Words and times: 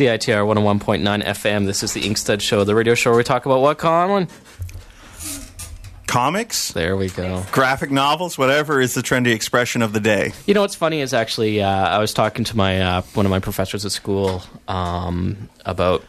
CITR 0.00 0.46
101.9 0.46 1.22
FM. 1.22 1.66
This 1.66 1.82
is 1.82 1.92
the 1.92 2.00
Inkstuds 2.00 2.40
Show, 2.40 2.64
the 2.64 2.74
radio 2.74 2.94
show 2.94 3.10
where 3.10 3.18
we 3.18 3.22
talk 3.22 3.44
about 3.44 3.60
what, 3.60 3.76
Colin? 3.76 4.28
Comics, 6.06 6.72
There 6.72 6.96
we 6.96 7.10
go. 7.10 7.44
graphic 7.52 7.90
novels, 7.90 8.38
whatever 8.38 8.80
is 8.80 8.94
the 8.94 9.02
trendy 9.02 9.34
expression 9.34 9.82
of 9.82 9.92
the 9.92 10.00
day. 10.00 10.32
You 10.46 10.54
know 10.54 10.62
what's 10.62 10.74
funny 10.74 11.02
is 11.02 11.12
actually 11.12 11.62
uh, 11.62 11.68
I 11.68 11.98
was 11.98 12.14
talking 12.14 12.44
to 12.44 12.56
my 12.56 12.80
uh, 12.80 13.02
one 13.12 13.26
of 13.26 13.30
my 13.30 13.40
professors 13.40 13.84
at 13.84 13.92
school 13.92 14.42
um, 14.68 15.50
about 15.66 16.02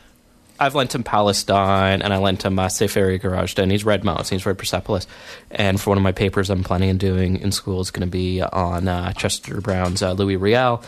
I've 0.57 0.73
lent 0.73 0.95
him 0.95 1.03
Palestine 1.03 2.01
and 2.01 2.13
I 2.13 2.17
lent 2.17 2.45
him 2.45 2.57
uh, 2.59 2.69
Safe 2.69 2.95
Area 2.95 3.19
Goražde 3.19 3.61
and 3.61 3.73
he's 3.73 3.83
read 3.83 4.03
Maus, 4.03 4.29
he's 4.29 4.45
read 4.45 4.57
Persepolis, 4.57 5.05
and 5.51 5.81
for 5.81 5.89
one 5.89 5.97
of 5.97 6.03
my 6.03 6.13
papers 6.13 6.49
I'm 6.49 6.63
planning 6.63 6.91
on 6.91 6.97
doing 6.97 7.35
in 7.35 7.51
school 7.51 7.81
is 7.81 7.91
going 7.91 8.07
to 8.07 8.11
be 8.11 8.41
on 8.41 8.87
uh, 8.87 9.11
Chester 9.11 9.59
Brown's 9.59 10.01
uh, 10.01 10.13
Louis 10.13 10.37
Riel 10.37 10.81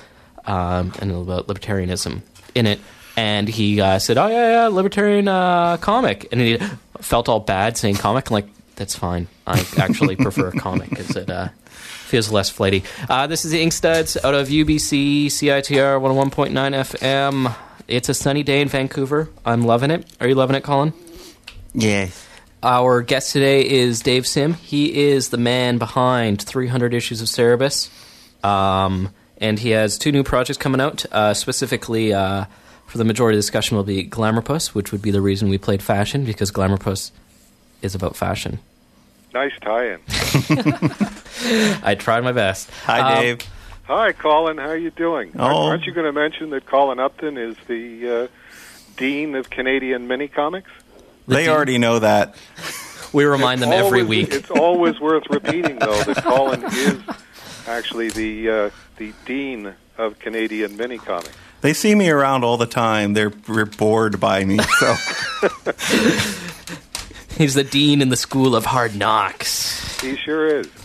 um, 0.46 0.94
and 1.02 1.12
about 1.12 1.48
libertarianism 1.48 2.22
in 2.56 2.68
it. 2.68 2.80
And 3.16 3.48
he 3.48 3.80
uh, 3.80 4.00
said, 4.00 4.18
"Oh 4.18 4.28
yeah, 4.28 4.52
yeah, 4.52 4.68
libertarian 4.68 5.28
uh, 5.28 5.78
comic," 5.78 6.28
and 6.32 6.42
he 6.42 6.58
felt 7.00 7.30
all 7.30 7.40
bad 7.40 7.78
saying 7.78 7.96
comic. 7.96 8.30
I'm 8.32 8.34
like, 8.34 8.48
"That's 8.76 8.96
fine. 8.96 9.28
I 9.46 9.64
actually 9.78 10.16
prefer 10.16 10.48
a 10.48 10.52
comic 10.52 10.90
because 10.90 11.16
it 11.16 11.30
uh, 11.30 11.50
feels 11.70 12.32
less 12.32 12.50
flighty." 12.50 12.84
Uh, 13.08 13.28
this 13.28 13.46
is 13.46 13.52
the 13.52 13.64
Inkstuds 13.64 14.18
out 14.24 14.34
of 14.34 14.48
UBC 14.48 15.28
CITR 15.28 16.02
101.9 16.02 16.52
FM. 16.52 17.56
It's 17.88 18.10
a 18.10 18.16
sunny 18.16 18.42
day 18.42 18.62
in 18.62 18.68
Vancouver. 18.68 19.30
I'm 19.46 19.62
loving 19.64 19.92
it. 19.92 20.08
Are 20.20 20.28
you 20.28 20.36
loving 20.36 20.56
it, 20.56 20.64
Colin? 20.64 20.94
Yes. 21.76 22.28
Our 22.64 23.02
guest 23.02 23.34
today 23.34 23.68
is 23.68 24.02
Dave 24.02 24.26
Sim. 24.26 24.54
He 24.54 25.10
is 25.10 25.30
the 25.30 25.38
man 25.38 25.78
behind 25.78 26.42
300 26.42 26.94
issues 26.94 27.22
of 27.22 27.28
Cerebus. 27.28 27.90
Um, 28.44 29.10
and 29.44 29.60
he 29.60 29.72
has 29.72 29.98
two 29.98 30.12
new 30.12 30.24
projects 30.24 30.58
coming 30.58 30.80
out. 30.82 31.06
Uh, 31.12 31.34
specifically, 31.34 32.14
uh, 32.14 32.46
for 32.88 32.98
the 32.98 33.04
majority 33.04 33.36
of 33.36 33.40
the 33.40 33.42
discussion, 33.46 33.76
will 33.78 33.84
be 33.84 34.08
Glamourpuss, 34.08 34.74
which 34.74 34.92
would 34.92 35.02
be 35.02 35.12
the 35.12 35.22
reason 35.22 35.50
we 35.50 35.58
played 35.58 35.84
fashion, 35.84 36.24
because 36.26 36.52
Glamourpuss 36.52 37.12
is 37.82 37.94
about 37.94 38.16
fashion. 38.16 38.60
Nice 39.34 39.52
tie-in. 39.62 40.00
I 41.84 41.96
tried 41.96 42.24
my 42.24 42.32
best. 42.32 42.70
Hi, 42.86 43.00
Um, 43.16 43.22
Dave. 43.22 43.40
Hi, 43.86 44.14
Colin. 44.14 44.58
How 44.58 44.70
are 44.70 44.78
you 44.78 44.92
doing? 44.92 45.32
Aren't- 45.38 45.58
Oh. 45.58 45.64
Aren't 45.68 45.86
you 45.86 45.92
going 45.92 46.06
to 46.06 46.14
mention 46.14 46.52
that 46.52 46.66
Colin 46.66 47.00
Upton 47.00 47.38
is 47.38 47.56
the 47.68 48.10
uh, 48.10 48.28
dean 48.98 49.36
of 49.36 49.50
Canadian 49.50 50.08
mini 50.08 50.28
comics? 50.28 50.70
They 51.28 51.44
dean- 51.46 51.50
already 51.50 51.78
know 51.78 52.00
that. 52.00 52.36
We 53.14 53.26
remind 53.26 53.62
them 53.62 53.72
every 53.72 54.02
week. 54.02 54.34
It's 54.34 54.50
always 54.50 55.00
worth 55.00 55.30
repeating, 55.30 55.78
though, 55.78 56.02
that 56.02 56.24
Colin 56.24 56.64
is 56.64 57.00
actually 57.68 58.10
the 58.10 58.50
uh, 58.50 58.70
the 58.98 59.14
dean 59.26 59.74
of 59.98 60.20
Canadian 60.20 60.78
mini 60.78 60.98
comics. 60.98 61.32
They 61.62 61.74
see 61.74 61.96
me 61.96 62.10
around 62.10 62.44
all 62.44 62.58
the 62.58 62.66
time. 62.66 63.14
They're, 63.14 63.30
they're 63.30 63.66
bored 63.66 64.20
by 64.20 64.44
me. 64.44 64.60
So 64.60 64.96
He's 67.38 67.56
the 67.56 67.64
dean 67.64 68.02
in 68.02 68.10
the 68.10 68.16
School 68.16 68.56
of 68.56 68.66
Hard 68.66 68.96
Knocks. 68.96 70.00
He 70.02 70.16
sure 70.16 70.60
is. 70.60 70.70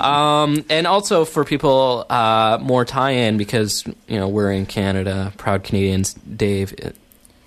Um, 0.00 0.64
and 0.68 0.86
also 0.86 1.24
for 1.24 1.44
people 1.44 2.04
uh, 2.10 2.58
more 2.60 2.84
tie-in 2.84 3.38
because 3.38 3.86
you 4.06 4.18
know 4.18 4.28
we're 4.28 4.52
in 4.52 4.66
Canada, 4.66 5.32
proud 5.38 5.64
Canadians. 5.64 6.12
Dave 6.14 6.74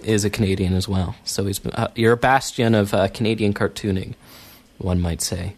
is 0.03 0.25
a 0.25 0.29
Canadian 0.29 0.73
as 0.73 0.87
well, 0.87 1.15
so 1.23 1.45
he's 1.45 1.63
uh, 1.65 1.89
you're 1.93 2.13
a 2.13 2.17
bastion 2.17 2.73
of 2.73 2.93
uh, 2.93 3.07
Canadian 3.09 3.53
cartooning, 3.53 4.15
one 4.79 4.99
might 4.99 5.21
say. 5.21 5.55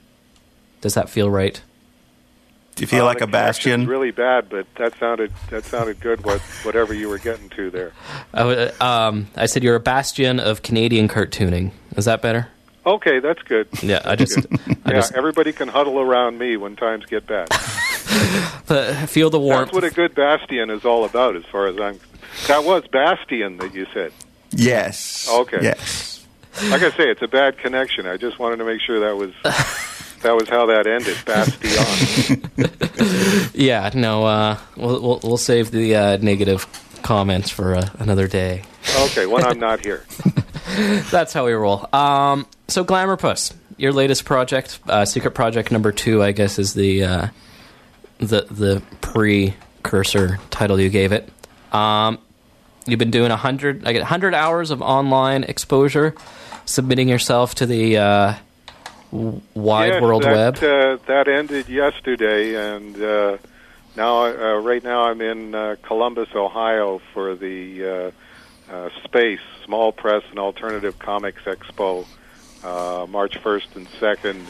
Does 0.81 0.95
that 0.95 1.09
feel 1.09 1.29
right? 1.29 1.61
Do 2.79 2.83
you 2.83 2.87
feel 2.87 3.03
Uh, 3.03 3.07
like 3.07 3.19
a 3.21 3.27
bastion? 3.27 3.85
Really 3.87 4.11
bad, 4.11 4.47
but 4.49 4.65
that 4.75 4.97
sounded 4.97 5.33
that 5.49 5.65
sounded 5.65 5.99
good. 5.99 6.23
What 6.23 6.39
whatever 6.63 6.93
you 6.93 7.09
were 7.09 7.17
getting 7.17 7.49
to 7.49 7.69
there. 7.69 7.91
I, 8.33 8.39
w- 8.39 8.69
um, 8.79 9.27
I 9.35 9.47
said 9.47 9.63
you're 9.65 9.75
a 9.75 9.81
bastion 9.81 10.39
of 10.39 10.61
Canadian 10.63 11.09
cartooning. 11.09 11.71
Is 11.97 12.05
that 12.05 12.21
better? 12.21 12.47
Okay, 12.85 13.19
that's 13.19 13.41
good. 13.43 13.67
Yeah, 13.83 14.01
I 14.05 14.15
just, 14.15 14.37
I 14.37 14.43
yeah, 14.85 14.91
just 14.93 15.13
everybody 15.13 15.51
can 15.51 15.67
huddle 15.67 15.99
around 15.99 16.37
me 16.39 16.55
when 16.55 16.77
times 16.77 17.05
get 17.05 17.27
bad. 17.27 17.49
uh, 18.69 19.05
feel 19.07 19.29
the 19.29 19.39
warmth. 19.39 19.65
That's 19.67 19.73
what 19.73 19.83
a 19.83 19.91
good 19.91 20.15
bastion 20.15 20.69
is 20.69 20.85
all 20.85 21.03
about, 21.03 21.35
as 21.35 21.43
far 21.45 21.67
as 21.67 21.77
I'm. 21.79 21.99
That 22.47 22.63
was 22.63 22.87
bastion 22.87 23.57
that 23.57 23.73
you 23.75 23.85
said. 23.93 24.13
yes. 24.51 25.27
Okay. 25.29 25.59
Yes. 25.61 26.25
Like 26.69 26.81
I 26.81 26.89
say, 26.91 27.09
it's 27.09 27.21
a 27.21 27.27
bad 27.27 27.57
connection. 27.57 28.07
I 28.07 28.15
just 28.17 28.39
wanted 28.39 28.57
to 28.57 28.65
make 28.65 28.81
sure 28.81 29.01
that 29.01 29.15
was 29.17 29.33
that 30.21 30.35
was 30.35 30.49
how 30.49 30.65
that 30.67 30.87
ended. 30.87 31.17
Bastion. 31.25 32.43
Yeah, 33.53 33.89
no, 33.93 34.25
uh, 34.25 34.57
we'll, 34.77 35.01
we'll 35.01 35.19
we'll 35.23 35.37
save 35.37 35.71
the 35.71 35.95
uh, 35.95 36.17
negative 36.17 36.65
comments 37.01 37.49
for 37.49 37.75
uh, 37.75 37.89
another 37.99 38.27
day. 38.27 38.63
Okay, 38.97 39.25
when 39.25 39.43
I'm 39.43 39.59
not 39.59 39.83
here. 39.83 40.05
That's 41.11 41.33
how 41.33 41.45
we 41.45 41.53
roll. 41.53 41.87
Um, 41.93 42.45
so 42.67 42.85
Glamourpuss, 42.85 43.53
your 43.77 43.91
latest 43.91 44.25
project, 44.25 44.79
uh, 44.87 45.05
secret 45.05 45.31
project 45.31 45.71
number 45.71 45.91
two, 45.91 46.23
I 46.23 46.31
guess, 46.31 46.59
is 46.59 46.73
the 46.73 47.03
uh, 47.03 47.27
the 48.19 48.41
the 48.49 48.81
precursor 49.01 50.39
title 50.49 50.79
you 50.79 50.89
gave 50.89 51.11
it. 51.11 51.29
Um, 51.73 52.19
you've 52.85 52.99
been 52.99 53.11
doing 53.11 53.31
a 53.31 53.37
hundred, 53.37 53.87
I 53.87 53.93
get 53.93 54.03
hundred 54.03 54.33
hours 54.33 54.71
of 54.71 54.81
online 54.81 55.43
exposure, 55.43 56.15
submitting 56.65 57.09
yourself 57.09 57.55
to 57.55 57.65
the 57.65 57.97
uh, 57.97 58.33
wide 59.11 59.87
Yes, 59.93 60.01
world 60.01 60.23
that, 60.23 60.61
web. 60.61 60.63
Uh, 60.63 60.97
that 61.07 61.27
ended 61.27 61.69
yesterday, 61.69 62.75
and 62.75 63.01
uh, 63.01 63.37
now, 63.95 64.25
uh, 64.25 64.59
right 64.61 64.83
now, 64.83 65.03
I'm 65.03 65.19
in 65.19 65.55
uh, 65.55 65.75
Columbus, 65.81 66.29
Ohio, 66.35 67.01
for 67.13 67.35
the 67.35 67.83
uh, 68.69 68.73
uh, 68.73 68.89
Space 69.03 69.41
Small 69.65 69.91
Press 69.91 70.23
and 70.29 70.39
Alternative 70.39 70.97
Comics 70.97 71.43
Expo, 71.43 72.05
uh, 72.63 73.07
March 73.07 73.41
1st 73.41 73.75
and 73.75 73.87
2nd. 73.93 74.45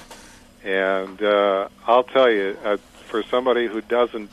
And 0.63 1.21
uh, 1.21 1.69
I'll 1.87 2.03
tell 2.03 2.29
you, 2.29 2.57
uh, 2.63 2.77
for 3.07 3.23
somebody 3.23 3.65
who 3.67 3.81
doesn't 3.81 4.29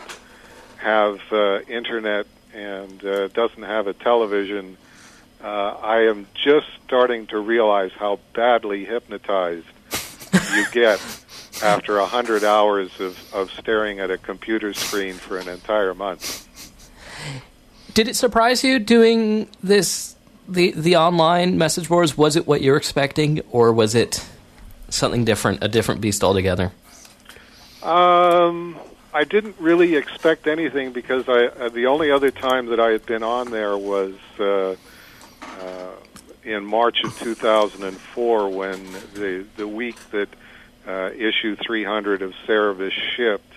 have 0.76 1.20
uh, 1.32 1.61
internet 1.61 2.26
and 2.52 3.05
uh, 3.05 3.28
doesn't 3.28 3.62
have 3.62 3.87
a 3.87 3.93
television, 3.93 4.76
uh, 5.43 5.46
I 5.46 6.08
am 6.08 6.26
just 6.34 6.67
starting 6.84 7.26
to 7.28 7.38
realize 7.38 7.93
how 7.93 8.19
badly 8.34 8.84
hypnotized 8.84 9.67
you 10.55 10.65
get 10.73 11.00
after 11.62 11.99
a 11.99 12.06
hundred 12.06 12.44
hours 12.44 13.00
of, 13.00 13.35
of 13.35 13.50
staring 13.53 14.00
at 14.00 14.11
a 14.11 14.19
computer 14.19 14.75
screen 14.75 15.15
for 15.15 15.38
an 15.38 15.49
entire 15.49 15.94
month. 15.94 16.47
Did 17.94 18.09
it 18.09 18.17
surprise 18.17 18.62
you 18.62 18.79
doing 18.79 19.49
this? 19.62 20.15
The 20.49 20.71
the 20.73 20.97
online 20.97 21.59
message 21.59 21.88
boards 21.88 22.17
was 22.17 22.37
it 22.37 22.47
what 22.47 22.62
you're 22.62 22.77
expecting, 22.77 23.41
or 23.50 23.73
was 23.73 23.94
it 23.94 24.25
something 24.88 25.25
different, 25.25 25.65
a 25.65 25.69
different 25.69 26.00
beast 26.00 26.23
altogether? 26.23 26.73
Um, 27.83 28.79
I 29.12 29.25
didn't 29.25 29.56
really 29.59 29.97
expect 29.97 30.47
anything 30.47 30.93
because 30.93 31.29
I 31.29 31.47
uh, 31.47 31.69
the 31.71 31.87
only 31.87 32.11
other 32.11 32.31
time 32.31 32.67
that 32.67 32.79
I 32.79 32.91
had 32.91 33.06
been 33.06 33.23
on 33.23 33.50
there 33.50 33.77
was 33.77 34.15
uh, 34.38 34.77
in 36.47 36.65
March 36.65 37.03
of 37.03 37.19
2004 37.19 38.49
when 38.49 38.93
the 39.15 39.45
the 39.57 39.67
week 39.67 39.99
that 40.11 40.29
uh, 40.87 41.11
issue 41.17 41.57
300 41.57 42.23
of 42.23 42.33
Cerebus 42.47 42.93
shipped, 42.93 43.53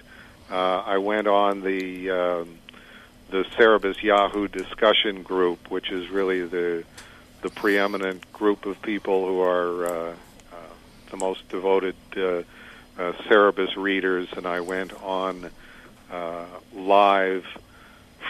uh, 0.50 0.82
I 0.86 0.98
went 0.98 1.28
on 1.28 1.62
the 1.62 2.10
um, 2.10 2.58
the 3.30 3.46
Cerebus 3.56 4.02
Yahoo 4.02 4.48
discussion 4.48 5.22
group, 5.22 5.70
which 5.70 5.92
is 5.92 6.10
really 6.10 6.46
the 6.46 6.84
the 7.42 7.50
preeminent 7.52 8.32
group 8.34 8.66
of 8.66 8.82
people 8.82 9.26
who 9.28 9.40
are 9.42 9.86
uh, 9.86 9.92
uh, 9.92 10.56
the 11.12 11.18
most 11.18 11.48
devoted 11.50 11.96
uh, 12.18 12.22
uh, 12.22 13.14
Cerebus 13.28 13.78
readers, 13.78 14.28
and 14.36 14.48
I 14.48 14.62
went 14.62 14.94
on 15.04 15.52
uh, 16.12 16.46
live 16.74 17.46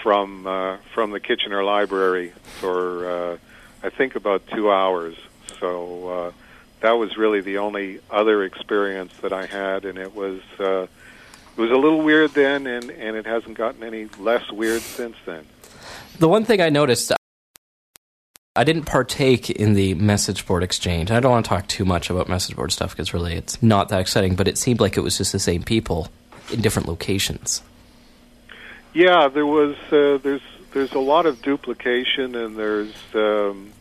from 0.04 0.46
uh, 0.46 0.78
from 0.94 1.12
the 1.12 1.22
Kitchener 1.22 1.64
Library 1.64 2.34
for 2.60 3.10
uh, 3.10 3.38
I 3.84 3.90
think 3.90 4.16
about 4.16 4.48
two 4.48 4.72
hours. 4.72 5.16
So 5.60 6.10
uh, 6.10 6.32
that 6.82 6.94
was 6.94 7.18
really 7.18 7.42
the 7.42 7.58
only 7.58 8.00
other 8.10 8.44
experience 8.44 9.14
that 9.22 9.34
I 9.34 9.46
had, 9.46 9.86
and 9.86 9.98
it 9.98 10.16
was 10.16 10.42
uh, 10.60 10.88
it 11.58 11.62
was 11.62 11.72
a 11.72 11.76
little 11.78 12.02
weird 12.02 12.32
then, 12.32 12.68
and 12.68 12.90
and 12.90 13.16
it 13.16 13.26
hasn't 13.26 13.58
gotten 13.58 13.84
any 13.84 14.06
less 14.18 14.50
weird 14.52 14.82
since 14.82 15.16
then. 15.26 15.46
The 16.20 16.28
one 16.28 16.46
thing 16.46 16.62
I 16.62 16.70
noticed, 16.70 17.14
I 18.56 18.64
didn't 18.64 18.84
partake 18.84 19.50
in 19.50 19.74
the 19.74 19.94
message 19.96 20.46
board 20.46 20.64
exchange. 20.64 21.12
I 21.12 21.20
don't 21.20 21.32
want 21.32 21.46
to 21.46 21.50
talk 21.50 21.68
too 21.68 21.86
much 21.86 22.10
about 22.10 22.28
message 22.28 22.56
board 22.56 22.72
stuff 22.72 22.92
because 22.92 23.14
really 23.14 23.34
it's 23.34 23.62
not 23.62 23.90
that 23.90 24.00
exciting. 24.00 24.36
But 24.36 24.48
it 24.48 24.58
seemed 24.58 24.80
like 24.80 24.98
it 24.98 25.02
was 25.02 25.18
just 25.18 25.32
the 25.32 25.40
same 25.40 25.64
people 25.64 26.10
in 26.52 26.62
different 26.62 26.88
locations. 26.88 27.62
Yeah, 28.94 29.28
there 29.28 29.46
was. 29.46 29.76
Uh, 29.92 30.18
there's 30.18 30.42
there's 30.72 30.94
a 30.94 31.00
lot 31.00 31.26
of 31.26 31.42
duplication, 31.42 32.36
and 32.36 32.56
there's 32.56 32.94
um, 33.14 33.72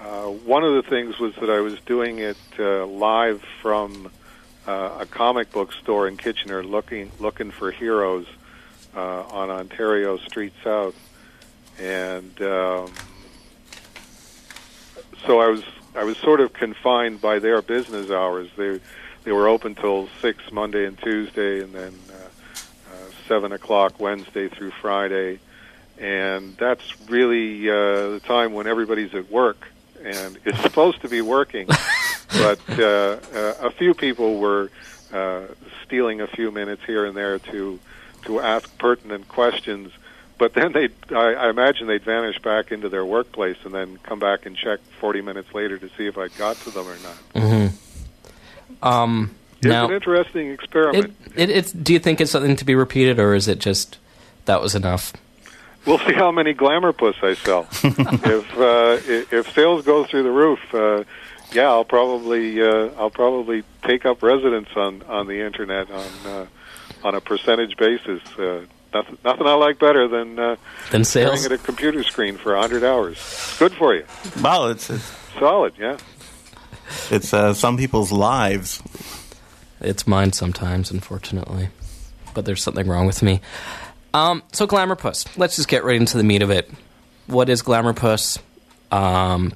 uh, 0.00 0.26
one 0.26 0.64
of 0.64 0.74
the 0.74 0.88
things 0.88 1.18
was 1.18 1.34
that 1.36 1.50
I 1.50 1.60
was 1.60 1.78
doing 1.80 2.18
it 2.18 2.36
uh, 2.58 2.86
live 2.86 3.42
from 3.62 4.10
uh, 4.66 4.98
a 5.00 5.06
comic 5.06 5.52
book 5.52 5.72
store 5.72 6.08
in 6.08 6.16
Kitchener, 6.16 6.62
looking 6.62 7.10
looking 7.18 7.50
for 7.50 7.70
heroes 7.70 8.26
uh, 8.94 9.22
on 9.22 9.50
Ontario 9.50 10.18
Street 10.18 10.52
South, 10.62 10.94
and 11.78 12.40
um, 12.42 12.92
so 15.26 15.40
I 15.40 15.48
was 15.48 15.62
I 15.94 16.04
was 16.04 16.16
sort 16.18 16.40
of 16.40 16.52
confined 16.52 17.20
by 17.20 17.38
their 17.38 17.62
business 17.62 18.10
hours. 18.10 18.48
They 18.56 18.80
they 19.24 19.32
were 19.32 19.48
open 19.48 19.74
till 19.74 20.08
six 20.20 20.50
Monday 20.52 20.84
and 20.86 20.98
Tuesday, 20.98 21.62
and 21.62 21.72
then 21.72 21.94
uh, 22.10 22.14
uh, 22.14 23.10
seven 23.26 23.52
o'clock 23.52 23.98
Wednesday 23.98 24.48
through 24.48 24.72
Friday, 24.72 25.40
and 26.00 26.56
that's 26.56 26.82
really 27.08 27.68
uh, 27.68 27.74
the 28.10 28.20
time 28.24 28.52
when 28.52 28.66
everybody's 28.66 29.14
at 29.14 29.30
work 29.30 29.66
and 30.04 30.38
it's 30.44 30.60
supposed 30.60 31.02
to 31.02 31.08
be 31.08 31.20
working, 31.20 31.66
but 32.32 32.60
uh, 32.78 33.18
uh, 33.34 33.54
a 33.60 33.70
few 33.70 33.94
people 33.94 34.38
were 34.38 34.70
uh, 35.12 35.42
stealing 35.84 36.20
a 36.20 36.26
few 36.26 36.50
minutes 36.50 36.82
here 36.84 37.04
and 37.04 37.16
there 37.16 37.38
to 37.38 37.78
to 38.24 38.40
ask 38.40 38.76
pertinent 38.78 39.28
questions. 39.28 39.92
But 40.38 40.54
then 40.54 40.72
they, 40.72 40.88
I, 41.10 41.34
I 41.34 41.50
imagine 41.50 41.88
they'd 41.88 42.02
vanish 42.02 42.38
back 42.38 42.70
into 42.70 42.88
their 42.88 43.04
workplace 43.04 43.56
and 43.64 43.74
then 43.74 43.98
come 44.04 44.20
back 44.20 44.46
and 44.46 44.56
check 44.56 44.78
40 45.00 45.20
minutes 45.22 45.52
later 45.52 45.78
to 45.78 45.88
see 45.96 46.06
if 46.06 46.16
I 46.16 46.28
got 46.28 46.56
to 46.58 46.70
them 46.70 46.86
or 46.86 46.96
not. 47.02 47.34
Mm-hmm. 47.34 48.84
Um, 48.86 49.34
it's 49.56 49.66
now, 49.66 49.86
an 49.86 49.92
interesting 49.92 50.50
experiment. 50.50 51.16
It, 51.34 51.48
it, 51.48 51.50
it's, 51.50 51.72
do 51.72 51.92
you 51.92 51.98
think 51.98 52.20
it's 52.20 52.30
something 52.30 52.54
to 52.54 52.64
be 52.64 52.76
repeated, 52.76 53.18
or 53.18 53.34
is 53.34 53.48
it 53.48 53.58
just 53.58 53.98
that 54.44 54.62
was 54.62 54.76
enough? 54.76 55.12
We'll 55.88 55.98
see 56.00 56.12
how 56.12 56.30
many 56.30 56.52
Glamourpuss 56.52 57.14
I 57.22 57.32
sell. 57.32 57.66
if 57.82 58.58
uh, 58.58 59.34
if 59.34 59.54
sales 59.54 59.86
go 59.86 60.04
through 60.04 60.22
the 60.22 60.30
roof, 60.30 60.60
uh, 60.74 61.04
yeah, 61.52 61.68
I'll 61.68 61.86
probably 61.86 62.60
uh, 62.60 62.90
I'll 62.98 63.08
probably 63.08 63.64
take 63.84 64.04
up 64.04 64.22
residence 64.22 64.68
on 64.76 65.00
on 65.04 65.26
the 65.26 65.40
internet 65.40 65.90
on 65.90 66.10
uh, 66.26 66.46
on 67.04 67.14
a 67.14 67.22
percentage 67.22 67.78
basis. 67.78 68.20
Uh, 68.38 68.66
nothing 68.92 69.16
nothing 69.24 69.46
I 69.46 69.54
like 69.54 69.78
better 69.78 70.06
than 70.08 70.38
uh, 70.38 70.56
than 70.90 71.04
sales 71.04 71.46
at 71.46 71.52
a 71.52 71.58
computer 71.58 72.02
screen 72.02 72.36
for 72.36 72.54
a 72.54 72.60
hundred 72.60 72.84
hours. 72.84 73.16
It's 73.16 73.58
good 73.58 73.72
for 73.72 73.94
you. 73.94 74.04
Well, 74.42 74.68
it's, 74.68 74.90
it's 74.90 75.10
solid, 75.38 75.72
yeah. 75.78 75.96
It's 77.10 77.32
uh, 77.32 77.54
some 77.54 77.78
people's 77.78 78.12
lives. 78.12 78.82
It's 79.80 80.06
mine 80.06 80.34
sometimes, 80.34 80.90
unfortunately. 80.90 81.70
But 82.34 82.44
there's 82.44 82.62
something 82.62 82.86
wrong 82.86 83.06
with 83.06 83.22
me. 83.22 83.40
Um, 84.14 84.42
so 84.52 84.66
Glamourpuss. 84.66 85.36
Let's 85.36 85.56
just 85.56 85.68
get 85.68 85.84
right 85.84 85.96
into 85.96 86.16
the 86.16 86.24
meat 86.24 86.42
of 86.42 86.50
it. 86.50 86.70
What 87.26 87.48
is 87.48 87.62
Glamourpuss? 87.62 88.38
Um, 88.90 89.52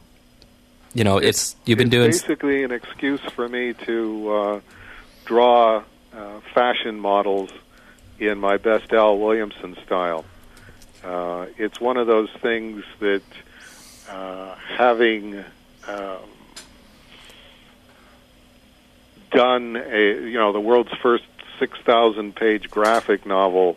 you 0.95 1.05
know, 1.05 1.19
it's 1.19 1.57
you've 1.65 1.79
been 1.79 1.89
it's 1.89 1.93
doing 1.93 2.11
basically 2.11 2.65
an 2.65 2.71
excuse 2.71 3.21
for 3.35 3.49
me 3.49 3.73
to 3.73 4.31
uh, 4.31 4.61
draw 5.25 5.83
uh, 6.15 6.41
fashion 6.53 7.01
models 7.01 7.51
in 8.19 8.39
my 8.39 8.59
best 8.59 8.93
Al 8.93 9.19
Williamson 9.19 9.77
style. 9.87 10.25
Uh, 11.03 11.47
it's 11.57 11.81
one 11.81 11.97
of 11.97 12.07
those 12.07 12.31
things 12.41 12.85
that 13.01 13.23
uh, 14.11 14.55
having 14.77 15.43
um, 15.89 16.19
done 19.31 19.77
a 19.77 20.29
you 20.29 20.39
know 20.39 20.53
the 20.53 20.61
world's 20.61 20.93
first 21.03 21.25
six 21.59 21.79
thousand 21.81 22.37
page 22.37 22.71
graphic 22.71 23.25
novel 23.25 23.77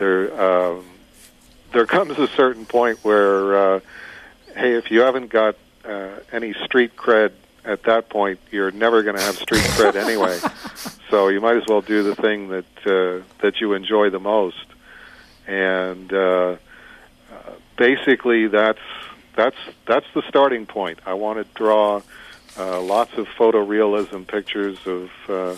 there 0.00 0.40
um, 0.40 0.84
there 1.72 1.86
comes 1.86 2.18
a 2.18 2.26
certain 2.28 2.66
point 2.66 2.98
where 3.04 3.76
uh, 3.76 3.80
hey, 4.56 4.72
if 4.72 4.90
you 4.90 5.00
haven't 5.00 5.30
got 5.30 5.56
uh, 5.84 6.16
any 6.32 6.54
street 6.64 6.96
cred 6.96 7.32
at 7.64 7.84
that 7.84 8.08
point, 8.08 8.40
you're 8.50 8.70
never 8.70 9.02
going 9.02 9.16
to 9.16 9.22
have 9.22 9.36
street 9.36 9.62
cred 9.62 9.94
anyway. 10.06 10.38
So 11.10 11.28
you 11.28 11.40
might 11.40 11.56
as 11.56 11.66
well 11.68 11.82
do 11.82 12.02
the 12.02 12.16
thing 12.16 12.48
that 12.48 12.64
uh, 12.86 13.24
that 13.42 13.60
you 13.60 13.74
enjoy 13.74 14.10
the 14.10 14.18
most. 14.18 14.66
And 15.46 16.12
uh, 16.12 16.16
uh, 16.16 16.56
basically, 17.76 18.48
that's 18.48 18.80
that's 19.36 19.56
that's 19.86 20.06
the 20.14 20.22
starting 20.28 20.66
point. 20.66 20.98
I 21.06 21.14
want 21.14 21.38
to 21.38 21.54
draw 21.54 22.00
uh, 22.58 22.80
lots 22.80 23.12
of 23.14 23.28
photorealism 23.28 24.26
pictures 24.26 24.78
of. 24.86 25.10
Uh, 25.28 25.56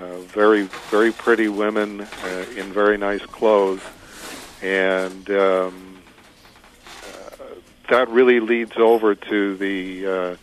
uh, 0.00 0.18
very 0.18 0.62
very 0.90 1.12
pretty 1.12 1.48
women 1.48 2.00
uh, 2.00 2.44
in 2.56 2.72
very 2.72 2.96
nice 2.96 3.24
clothes, 3.26 3.82
and 4.62 5.30
um, 5.30 5.96
uh, 7.04 7.46
that 7.90 8.08
really 8.08 8.40
leads 8.40 8.76
over 8.76 9.14
to 9.14 9.56
the 9.56 10.06
uh, 10.06 10.36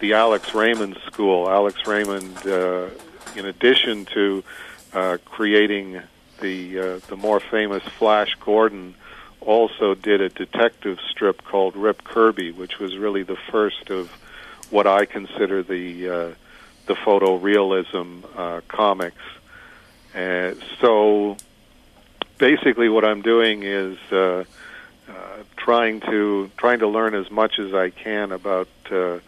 the 0.00 0.14
Alex 0.14 0.54
Raymond 0.54 0.96
School. 1.06 1.48
Alex 1.48 1.86
Raymond, 1.86 2.46
uh, 2.46 2.88
in 3.36 3.46
addition 3.46 4.04
to 4.06 4.44
uh, 4.92 5.18
creating 5.24 6.00
the 6.40 6.78
uh, 6.78 7.00
the 7.08 7.16
more 7.16 7.40
famous 7.40 7.82
Flash 7.82 8.34
Gordon, 8.40 8.94
also 9.40 9.94
did 9.94 10.20
a 10.20 10.28
detective 10.28 10.98
strip 11.10 11.44
called 11.44 11.76
Rip 11.76 12.04
Kirby, 12.04 12.52
which 12.52 12.78
was 12.78 12.96
really 12.96 13.22
the 13.22 13.36
first 13.50 13.90
of 13.90 14.10
what 14.70 14.86
I 14.86 15.06
consider 15.06 15.62
the 15.62 16.08
uh, 16.08 16.30
the 16.88 16.94
photorealism 16.94 18.24
uh, 18.36 18.60
comics. 18.66 19.22
Uh, 20.14 20.54
so 20.80 21.36
basically, 22.38 22.88
what 22.88 23.04
I'm 23.04 23.22
doing 23.22 23.62
is 23.62 23.96
uh, 24.10 24.44
uh, 25.08 25.14
trying 25.56 26.00
to 26.00 26.50
trying 26.56 26.80
to 26.80 26.88
learn 26.88 27.14
as 27.14 27.30
much 27.30 27.58
as 27.58 27.72
I 27.74 27.90
can 27.90 28.32
about 28.32 28.68
uh, 28.90 28.96
uh, 28.96 29.20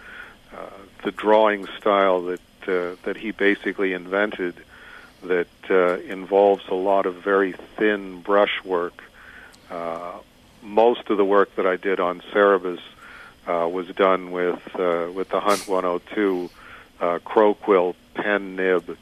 the 1.05 1.13
drawing 1.13 1.67
style 1.79 2.23
that 2.23 2.41
uh, 2.67 2.97
that 3.05 3.17
he 3.17 3.31
basically 3.31 3.93
invented. 3.93 4.55
That 5.23 5.49
uh, 5.69 5.99
involves 5.99 6.67
a 6.69 6.75
lot 6.75 7.05
of 7.05 7.17
very 7.17 7.53
thin 7.77 8.23
brushwork. 8.23 9.05
Uh, 9.71 10.13
most 10.63 11.11
of 11.11 11.19
the 11.19 11.27
work 11.27 11.55
that 11.57 11.67
I 11.67 11.77
did 11.77 12.01
on 12.01 12.23
Cerebus 12.33 12.81
uh, 13.47 13.69
was 13.69 13.87
done 13.89 14.31
with 14.31 14.63
uh, 14.77 15.11
with 15.13 15.29
the 15.29 15.41
Hunt 15.41 15.69
102 15.69 16.49
uh, 17.01 17.19
crow 17.25 17.55
quill 17.55 17.97
pen 18.15 18.57
nib, 18.57 18.97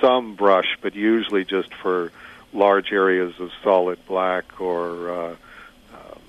some 0.00 0.34
brush, 0.34 0.78
but 0.80 0.94
usually 0.94 1.44
just 1.44 1.74
for 1.74 2.12
large 2.52 2.92
areas 2.92 3.38
of 3.40 3.50
solid 3.62 3.98
black 4.06 4.60
or 4.60 5.10
uh, 5.10 5.36
um, 5.92 6.20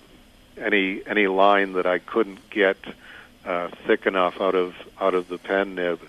any 0.58 1.02
any 1.06 1.28
line 1.28 1.74
that 1.74 1.86
I 1.86 2.00
couldn't 2.00 2.50
get 2.50 2.78
uh, 3.46 3.70
thick 3.86 4.06
enough 4.06 4.42
out 4.42 4.56
of 4.56 4.76
out 5.00 5.14
of 5.14 5.28
the 5.28 5.38
pen 5.38 5.76
nib. 5.76 6.00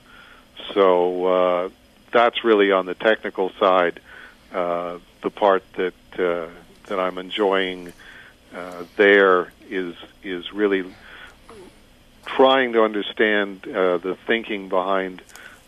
So 0.72 1.26
uh, 1.26 1.68
that's 2.12 2.44
really 2.44 2.72
on 2.72 2.86
the 2.86 2.94
technical 2.94 3.50
side. 3.60 4.00
Uh, 4.52 4.98
the 5.22 5.30
part 5.30 5.64
that 5.74 5.94
uh, 6.18 6.48
that 6.86 6.98
I'm 6.98 7.18
enjoying 7.18 7.92
uh, 8.54 8.84
there 8.96 9.52
is 9.68 9.94
is 10.22 10.52
really 10.52 10.84
trying 12.26 12.74
to 12.74 12.82
understand 12.82 13.66
uh, 13.66 13.98
the 13.98 14.16
thinking 14.26 14.68
behind 14.68 15.22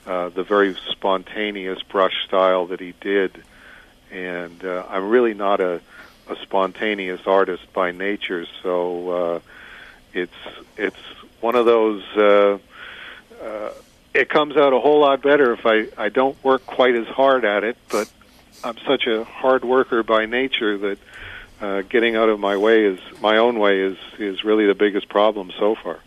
uh, 0.07 0.29
the 0.29 0.43
very 0.43 0.77
spontaneous 0.91 1.83
brush 1.83 2.25
style 2.27 2.67
that 2.67 2.81
he 2.81 2.95
did. 3.01 3.43
And 4.11 4.65
uh, 4.65 4.85
I'm 4.89 5.09
really 5.09 5.35
not 5.35 5.61
a, 5.61 5.81
a 6.29 6.37
spontaneous 6.43 7.21
artist 7.27 7.73
by 7.73 7.93
nature, 7.93 8.47
so 8.63 9.11
uh, 9.11 9.41
it's 10.15 10.33
it's 10.77 10.97
one 11.41 11.55
of 11.55 11.67
those. 11.67 12.03
Uh, 12.17 12.59
uh, 13.43 13.71
it 14.15 14.29
comes 14.29 14.57
out 14.57 14.73
a 14.73 14.81
whole 14.81 15.01
lot 15.01 15.23
better 15.23 15.53
if 15.53 15.67
I 15.67 15.89
I 15.97 16.09
don't 16.09 16.43
work 16.43 16.65
quite 16.65 16.95
as 16.95 17.07
hard 17.07 17.45
at 17.45 17.65
it, 17.65 17.77
but 17.91 18.11
I'm 18.65 18.79
such 18.87 19.07
a 19.07 19.25
hard 19.25 19.65
worker 19.65 20.03
by 20.03 20.27
nature 20.27 20.79
that 20.79 20.99
uh, 21.61 21.83
getting 21.83 22.17
out 22.17 22.29
of 22.29 22.41
my 22.41 22.57
way 22.57 22.85
is 22.85 22.99
my 23.21 23.37
own 23.37 23.59
way 23.59 23.81
is 23.81 23.99
is 24.19 24.43
really 24.43 24.67
the 24.67 24.75
biggest 24.75 25.09
problem 25.09 25.53
so 25.59 25.75
far. 25.75 26.01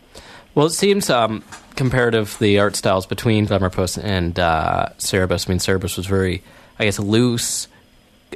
Well, 0.54 0.66
it 0.66 0.70
seems 0.70 1.08
um, 1.08 1.42
comparative 1.76 2.36
the 2.38 2.58
art 2.58 2.76
styles 2.76 3.06
between 3.06 3.46
Glamourpuss 3.46 4.02
and 4.02 4.38
uh, 4.38 4.90
Cerebus. 4.98 5.48
I 5.48 5.52
mean, 5.52 5.58
Cerebus 5.58 5.96
was 5.96 6.06
very, 6.06 6.42
I 6.78 6.84
guess, 6.84 6.98
loose. 6.98 7.68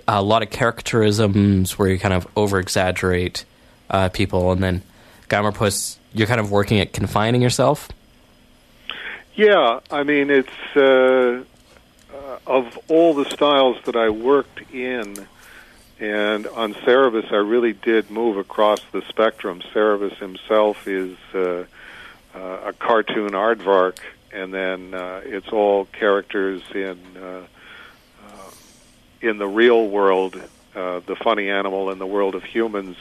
A 0.09 0.23
lot 0.23 0.43
of 0.43 0.51
caricaturisms 0.51 1.73
where 1.73 1.89
you 1.89 1.99
kind 1.99 2.15
of 2.15 2.27
over 2.37 2.59
exaggerate 2.59 3.45
uh, 3.91 4.09
people, 4.09 4.51
and 4.53 4.63
then 4.63 4.83
Glamourpuss, 5.29 5.97
you're 6.15 6.27
kind 6.27 6.41
of 6.41 6.51
working 6.51 6.81
at 6.81 6.93
confining 6.93 7.43
yourself. 7.43 7.89
Yeah, 9.35 9.81
I 9.91 10.03
mean 10.03 10.31
it's 10.31 10.49
uh, 10.75 11.45
uh, 12.15 12.39
of 12.47 12.79
all 12.89 13.13
the 13.13 13.27
styles 13.27 13.77
that 13.85 13.95
I 13.95 14.09
worked 14.09 14.73
in, 14.73 15.27
and 16.01 16.47
on 16.47 16.73
Cerebus, 16.75 17.31
I 17.31 17.37
really 17.37 17.75
did 17.75 18.11
move 18.11 18.39
across 18.39 18.81
the 18.93 19.03
spectrum. 19.09 19.61
Cerebus 19.75 20.17
himself 20.17 20.89
is 20.89 21.17
uh, 21.35 21.65
a 22.37 22.73
cartoon 22.78 23.31
aardvark, 23.31 23.99
and 24.33 24.52
then 24.52 24.95
uh, 24.95 25.21
it's 25.25 25.49
all 25.49 25.87
characters 25.87 26.62
in 26.75 26.99
uh, 27.16 27.47
uh, 28.25 28.50
in 29.21 29.38
the 29.38 29.47
real 29.47 29.88
world, 29.88 30.40
the 30.75 31.16
funny 31.23 31.49
animal 31.49 31.90
in 31.90 31.99
the 31.99 32.07
world 32.07 32.35
of 32.35 32.45
humans 32.45 32.97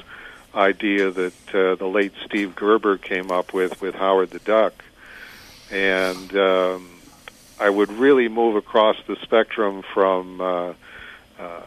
idea 0.53 1.11
that 1.11 1.33
the 1.47 1.87
late 1.87 2.13
Steve 2.25 2.55
Gerber 2.55 2.97
came 2.97 3.31
up 3.31 3.53
with 3.53 3.81
with 3.81 3.95
Howard 3.95 4.29
the 4.29 4.39
Duck, 4.39 4.73
and 5.71 6.35
um, 6.37 6.95
I 7.59 7.69
would 7.69 7.91
really 7.91 8.27
move 8.27 8.55
across 8.55 8.97
the 9.07 9.15
spectrum 9.17 9.81
from 9.93 10.41
uh, 10.41 10.73
uh, 11.39 11.61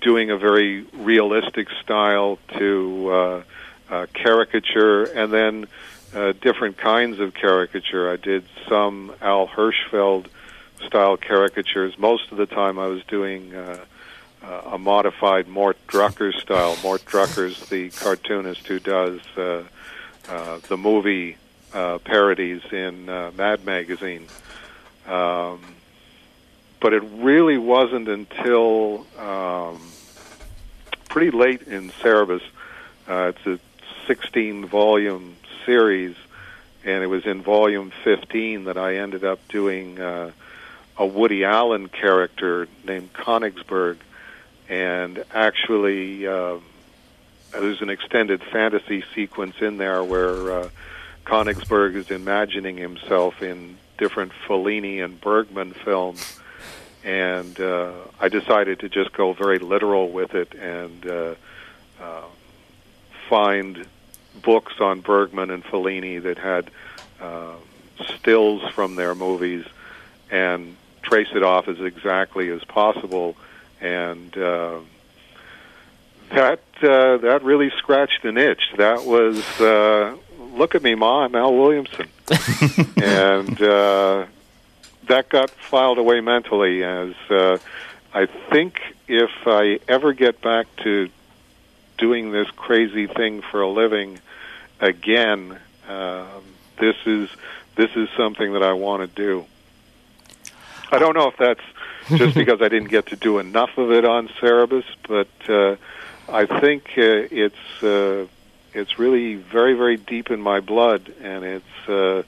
doing 0.00 0.30
a 0.30 0.36
very 0.36 0.82
realistic 0.92 1.68
style 1.82 2.38
to 2.58 3.44
uh, 3.90 4.06
caricature, 4.14 5.04
and 5.04 5.32
then 5.32 5.66
uh, 6.14 6.32
different 6.40 6.76
kinds 6.76 7.20
of 7.20 7.34
caricature. 7.34 8.10
I 8.10 8.16
did 8.16 8.44
some 8.68 9.12
Al 9.20 9.46
Hirschfeld 9.48 10.26
style 10.86 11.16
caricatures. 11.16 11.98
Most 11.98 12.30
of 12.32 12.38
the 12.38 12.46
time, 12.46 12.78
I 12.78 12.86
was 12.86 13.02
doing. 13.04 13.54
Uh, 13.54 13.84
uh, 14.42 14.62
a 14.72 14.78
modified 14.78 15.48
Mort 15.48 15.76
Drucker 15.86 16.32
style. 16.32 16.76
Mort 16.82 17.04
Drucker's 17.04 17.68
the 17.68 17.90
cartoonist 17.90 18.66
who 18.66 18.78
does 18.78 19.20
uh, 19.36 19.64
uh, 20.28 20.58
the 20.68 20.76
movie 20.76 21.36
uh, 21.74 21.98
parodies 21.98 22.62
in 22.72 23.08
uh, 23.08 23.30
Mad 23.36 23.64
Magazine. 23.64 24.26
Um, 25.06 25.60
but 26.80 26.94
it 26.94 27.02
really 27.16 27.58
wasn't 27.58 28.08
until 28.08 29.06
um, 29.18 29.80
pretty 31.08 31.36
late 31.36 31.62
in 31.62 31.90
Cerebus. 31.90 32.42
Uh, 33.08 33.32
it's 33.34 33.46
a 33.46 33.58
16 34.10 34.66
volume 34.66 35.36
series, 35.64 36.16
and 36.84 37.04
it 37.04 37.06
was 37.06 37.26
in 37.26 37.42
volume 37.42 37.92
15 38.02 38.64
that 38.64 38.76
I 38.76 38.96
ended 38.96 39.24
up 39.24 39.38
doing 39.46 40.00
uh, 40.00 40.32
a 40.98 41.06
Woody 41.06 41.44
Allen 41.44 41.88
character 41.88 42.66
named 42.84 43.12
Konigsberg. 43.12 43.98
And 44.68 45.22
actually 45.32 46.26
uh, 46.26 46.56
there's 47.52 47.80
an 47.82 47.88
extended 47.88 48.42
fantasy 48.42 49.04
sequence 49.14 49.54
in 49.60 49.76
there 49.76 50.02
where 50.02 50.50
uh, 50.50 50.68
Konigsberg 51.24 51.94
is 51.94 52.10
imagining 52.10 52.78
himself 52.78 53.40
in 53.40 53.76
different 53.96 54.32
Fellini 54.44 55.04
and 55.04 55.20
Bergman 55.20 55.72
films, 55.72 56.40
and 57.04 57.60
uh, 57.60 57.92
I 58.18 58.28
decided 58.28 58.80
to 58.80 58.88
just 58.88 59.12
go 59.12 59.34
very 59.34 59.60
literal 59.60 60.10
with 60.10 60.34
it 60.34 60.52
and 60.54 61.06
uh, 61.06 61.34
uh, 62.00 62.24
find 63.28 63.86
books 64.42 64.80
on 64.80 65.00
Bergman 65.00 65.50
and 65.50 65.64
Fellini 65.64 66.22
that 66.22 66.38
had 66.38 66.70
uh, 67.20 67.54
stills 68.16 68.62
from 68.72 68.96
their 68.96 69.14
movies 69.14 69.64
and 70.30 70.76
trace 71.02 71.28
it 71.34 71.42
off 71.42 71.68
as 71.68 71.80
exactly 71.80 72.50
as 72.50 72.62
possible 72.64 73.36
and 73.80 74.36
uh, 74.36 74.78
that 76.30 76.60
uh, 76.82 77.16
that 77.18 77.40
really 77.42 77.70
scratched 77.78 78.24
an 78.24 78.36
itch. 78.36 78.62
That 78.76 79.04
was 79.04 79.42
uh, 79.60 80.16
look 80.38 80.74
at 80.74 80.82
me, 80.82 80.94
Ma, 80.94 81.24
I'm 81.24 81.34
Al 81.34 81.54
Williamson, 81.54 82.08
and 82.96 83.60
uh, 83.60 84.26
that 85.08 85.28
got 85.28 85.50
filed 85.50 85.98
away 85.98 86.20
mentally. 86.20 86.84
As 86.84 87.14
uh, 87.30 87.58
I 88.14 88.26
think 88.26 88.80
if 89.08 89.30
I 89.46 89.80
ever 89.88 90.12
get 90.12 90.40
back 90.40 90.66
to 90.84 91.08
doing 92.00 92.32
this 92.32 92.48
crazy 92.56 93.06
thing 93.06 93.42
for 93.42 93.60
a 93.60 93.68
living 93.68 94.18
again, 94.80 95.58
uh, 95.88 96.26
this 96.78 96.96
is 97.04 97.28
this 97.76 97.90
is 97.94 98.08
something 98.16 98.54
that 98.54 98.62
I 98.62 98.72
want 98.72 99.02
to 99.02 99.06
do. 99.06 99.44
I 100.90 100.98
don't 100.98 101.14
know 101.14 101.28
if 101.28 101.36
that's 101.36 102.18
just 102.18 102.34
because 102.42 102.60
I 102.60 102.68
didn't 102.68 102.88
get 102.88 103.06
to 103.06 103.16
do 103.16 103.38
enough 103.38 103.76
of 103.76 103.92
it 103.92 104.04
on 104.04 104.28
Cerebus, 104.40 104.84
but 105.06 105.28
uh, 105.48 105.76
I 106.28 106.46
think 106.46 106.84
uh, 106.96 107.28
it's 107.30 107.82
uh, 107.82 108.26
it's 108.72 108.98
really 108.98 109.34
very 109.34 109.74
very 109.74 109.98
deep 109.98 110.30
in 110.30 110.40
my 110.40 110.60
blood, 110.60 111.12
and 111.20 111.44
it's 111.44 111.88
uh, 111.88 112.22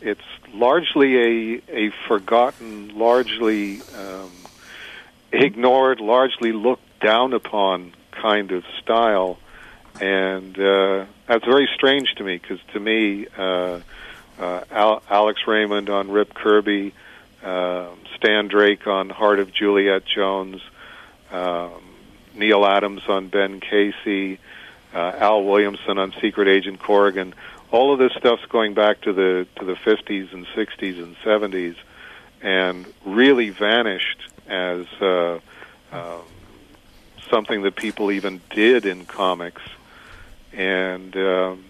it's 0.00 0.24
largely 0.54 1.18
a 1.18 1.62
a 1.68 1.90
forgotten, 2.06 2.96
largely 2.96 3.82
um, 3.98 4.30
ignored, 5.32 6.00
largely 6.00 6.52
looked 6.52 7.00
down 7.00 7.32
upon 7.32 7.92
kind 8.12 8.52
of 8.52 8.64
style, 8.82 9.38
and 10.00 10.58
uh, 10.58 11.06
that's 11.26 11.44
very 11.44 11.68
strange 11.74 12.14
to 12.16 12.24
me 12.24 12.38
because 12.38 12.58
to 12.72 12.80
me, 12.80 13.26
uh, 13.36 13.80
uh, 14.38 14.64
Al- 14.70 15.02
Alex 15.08 15.40
Raymond 15.46 15.90
on 15.90 16.10
Rip 16.10 16.34
Kirby. 16.34 16.94
Uh, 17.42 17.88
Stan 18.20 18.48
Drake 18.48 18.86
on 18.86 19.08
Heart 19.08 19.40
of 19.40 19.52
Juliet 19.52 20.02
Jones, 20.04 20.60
um, 21.32 21.82
Neal 22.34 22.66
Adams 22.66 23.02
on 23.08 23.28
Ben 23.28 23.60
Casey, 23.60 24.38
uh, 24.94 25.12
Al 25.16 25.44
Williamson 25.44 25.96
on 25.98 26.12
Secret 26.20 26.46
Agent 26.46 26.80
Corrigan. 26.80 27.34
All 27.70 27.94
of 27.94 27.98
this 27.98 28.12
stuff's 28.18 28.44
going 28.46 28.74
back 28.74 29.00
to 29.02 29.14
the 29.14 29.46
to 29.56 29.64
the 29.64 29.74
50s 29.74 30.34
and 30.34 30.46
60s 30.48 31.02
and 31.02 31.16
70s, 31.24 31.76
and 32.42 32.84
really 33.06 33.48
vanished 33.48 34.20
as 34.46 34.84
uh, 35.00 35.38
uh, 35.92 36.18
something 37.30 37.62
that 37.62 37.76
people 37.76 38.10
even 38.10 38.40
did 38.50 38.84
in 38.84 39.06
comics. 39.06 39.62
And 40.52 41.16
um, 41.16 41.64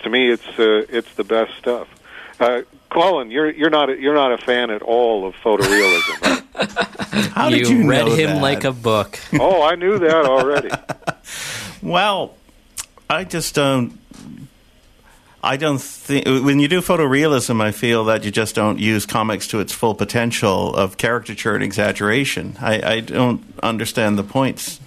to 0.00 0.10
me, 0.10 0.30
it's 0.30 0.46
uh, 0.58 0.86
it's 0.88 1.14
the 1.14 1.24
best 1.24 1.56
stuff. 1.58 1.88
Uh, 2.40 2.62
Colin, 2.90 3.30
you're 3.30 3.50
you're 3.50 3.70
not 3.70 3.90
a, 3.90 3.98
you're 3.98 4.14
not 4.14 4.32
a 4.32 4.38
fan 4.38 4.70
at 4.70 4.82
all 4.82 5.26
of 5.26 5.34
photorealism. 5.36 6.22
Right? 6.22 7.28
How 7.32 7.48
you, 7.48 7.58
did 7.58 7.68
you 7.68 7.88
read 7.88 8.06
know 8.06 8.14
him 8.14 8.30
that? 8.30 8.42
like 8.42 8.64
a 8.64 8.72
book. 8.72 9.18
oh, 9.34 9.62
I 9.62 9.74
knew 9.74 9.98
that 9.98 10.24
already. 10.24 10.70
Well, 11.82 12.36
I 13.10 13.24
just 13.24 13.56
don't. 13.56 13.98
I 15.42 15.56
don't 15.56 15.80
think 15.80 16.26
when 16.26 16.60
you 16.60 16.68
do 16.68 16.80
photorealism, 16.80 17.60
I 17.60 17.72
feel 17.72 18.04
that 18.04 18.22
you 18.22 18.30
just 18.30 18.54
don't 18.54 18.78
use 18.78 19.04
comics 19.04 19.48
to 19.48 19.58
its 19.58 19.72
full 19.72 19.96
potential 19.96 20.72
of 20.76 20.96
caricature 20.96 21.56
and 21.56 21.64
exaggeration. 21.64 22.56
I, 22.60 22.82
I 22.82 23.00
don't 23.00 23.42
understand 23.64 24.16
the 24.16 24.22
points 24.22 24.78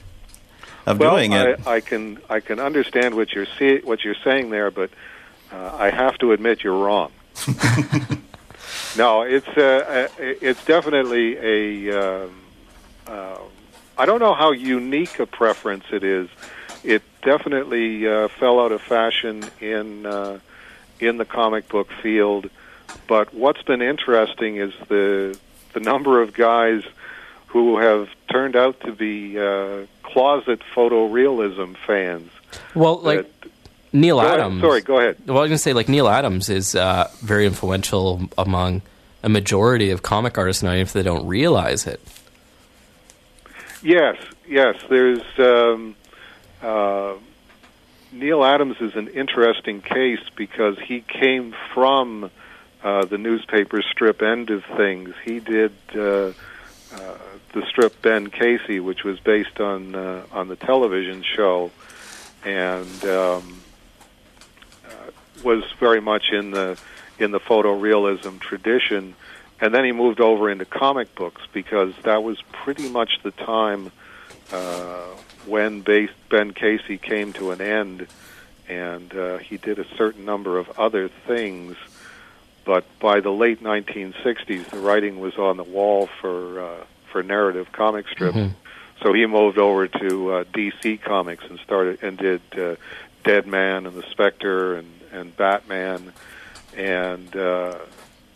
of 0.86 1.00
well, 1.00 1.16
doing 1.16 1.34
it. 1.34 1.60
I, 1.66 1.76
I 1.76 1.80
can 1.82 2.20
I 2.30 2.40
can 2.40 2.60
understand 2.60 3.16
what 3.16 3.34
you're 3.34 3.48
see, 3.58 3.80
what 3.80 4.04
you're 4.04 4.16
saying 4.24 4.50
there, 4.50 4.72
but 4.72 4.90
uh, 5.52 5.76
I 5.78 5.90
have 5.90 6.18
to 6.20 6.32
admit 6.32 6.64
you're 6.64 6.78
wrong. 6.78 7.12
no, 8.98 9.22
it's 9.22 9.48
uh, 9.48 10.08
uh, 10.08 10.08
it's 10.20 10.64
definitely 10.66 11.38
a. 11.38 12.24
Um, 12.26 12.42
uh, 13.08 13.38
I 13.98 14.06
don't 14.06 14.20
know 14.20 14.34
how 14.34 14.52
unique 14.52 15.20
a 15.20 15.26
preference 15.26 15.86
it 15.92 16.04
is. 16.04 16.28
It 16.84 17.02
definitely 17.22 18.08
uh, 18.08 18.28
fell 18.28 18.60
out 18.60 18.72
of 18.72 18.82
fashion 18.82 19.44
in 19.60 20.06
uh, 20.06 20.40
in 21.00 21.18
the 21.18 21.26
comic 21.26 21.68
book 21.70 21.92
field, 21.92 22.50
but 23.08 23.34
what's 23.34 23.62
been 23.64 23.82
interesting 23.82 24.58
is 24.58 24.74
the 24.88 25.38
the 25.74 25.80
number 25.80 26.22
of 26.22 26.34
guys 26.34 26.84
who 27.56 27.78
have 27.78 28.10
turned 28.30 28.58
out 28.58 28.82
to 28.82 28.92
be 28.92 29.40
uh, 29.40 29.86
closet 30.04 30.60
photorealism 30.74 31.78
fans. 31.88 32.30
Well, 32.74 33.00
like 33.00 33.20
that- 33.42 33.50
Neal 33.94 34.18
Go 34.20 34.26
ahead. 34.26 34.40
Adams. 34.42 34.62
Sorry, 34.62 34.82
go 34.82 35.00
ahead. 35.00 35.16
Well, 35.26 35.38
I 35.38 35.42
was 35.44 35.50
going 35.52 35.58
to 35.58 35.58
say, 35.64 35.72
like 35.72 35.88
Neal 35.88 36.10
Adams 36.10 36.50
is 36.50 36.76
uh, 36.76 37.10
very 37.22 37.46
influential 37.46 38.28
among 38.38 38.82
a 39.24 39.30
majority 39.30 39.92
of 39.92 40.04
comic 40.04 40.38
artists 40.38 40.64
now, 40.64 40.72
even 40.72 40.82
if 40.82 40.92
they 40.92 41.02
don't 41.02 41.26
realize 41.28 41.88
it. 41.88 42.02
Yes, 43.82 44.18
yes. 44.46 44.76
There's 44.90 45.24
um, 45.40 45.96
uh, 46.62 47.14
Neal 48.12 48.44
Adams 48.44 48.76
is 48.82 48.96
an 48.98 49.08
interesting 49.08 49.82
case 49.82 50.20
because 50.36 50.78
he 50.78 51.00
came 51.00 51.56
from 51.74 52.30
uh, 52.84 53.06
the 53.06 53.18
newspaper 53.18 53.82
strip 53.82 54.22
end 54.22 54.50
of 54.50 54.66
things. 54.66 55.14
He 55.24 55.40
did 55.40 55.72
uh, 55.96 56.34
uh, 56.94 57.18
the 57.56 57.66
strip 57.68 58.02
Ben 58.02 58.28
Casey, 58.28 58.82
which 58.82 59.06
was 59.06 59.18
based 59.22 59.62
on 59.62 59.96
uh, 59.96 60.26
on 60.32 60.50
the 60.50 60.58
television 60.58 61.24
show, 61.24 61.72
and 62.44 63.06
um, 63.06 63.62
uh, 64.86 65.12
was 65.42 65.64
very 65.80 66.02
much 66.02 66.32
in 66.32 66.52
the 66.52 66.78
in 67.18 67.32
the 67.32 67.40
photorealism 67.40 68.40
tradition. 68.40 69.16
And 69.62 69.74
then 69.74 69.86
he 69.86 69.94
moved 69.94 70.20
over 70.20 70.50
into 70.50 70.66
comic 70.66 71.16
books 71.16 71.42
because 71.54 71.94
that 72.04 72.24
was 72.24 72.42
pretty 72.52 72.90
much 72.90 73.24
the 73.24 73.32
time 73.32 73.90
uh, 74.52 75.06
when 75.46 75.80
bas- 75.80 76.10
Ben 76.30 76.52
Casey 76.52 76.98
came 76.98 77.32
to 77.34 77.52
an 77.52 77.62
end, 77.62 78.06
and 78.68 79.16
uh, 79.16 79.38
he 79.38 79.56
did 79.56 79.80
a 79.80 79.86
certain 79.96 80.26
number 80.26 80.58
of 80.58 80.78
other 80.78 81.08
things. 81.08 81.78
But 82.66 82.84
by 83.00 83.22
the 83.22 83.32
late 83.32 83.64
1960s, 83.64 84.72
the 84.72 84.80
writing 84.80 85.22
was 85.22 85.38
on 85.38 85.56
the 85.56 85.64
wall 85.64 86.08
for 86.20 86.60
uh, 86.60 86.84
for 87.16 87.24
narrative 87.24 87.72
comic 87.72 88.06
strips. 88.10 88.36
Mhm. 88.36 88.52
So 89.02 89.14
he 89.14 89.26
moved 89.26 89.58
over 89.58 89.88
to 89.88 90.32
uh, 90.34 90.44
DC 90.54 90.98
Comics 90.98 91.46
and 91.50 91.58
started 91.60 92.04
and 92.04 92.18
did 92.18 92.42
uh, 92.58 92.76
Deadman 93.24 93.86
and 93.86 93.96
the 93.96 94.04
Spectre 94.12 94.76
and 94.76 94.92
and 95.14 95.38
Batman, 95.38 96.12
and 96.76 97.34
uh, 97.34 97.76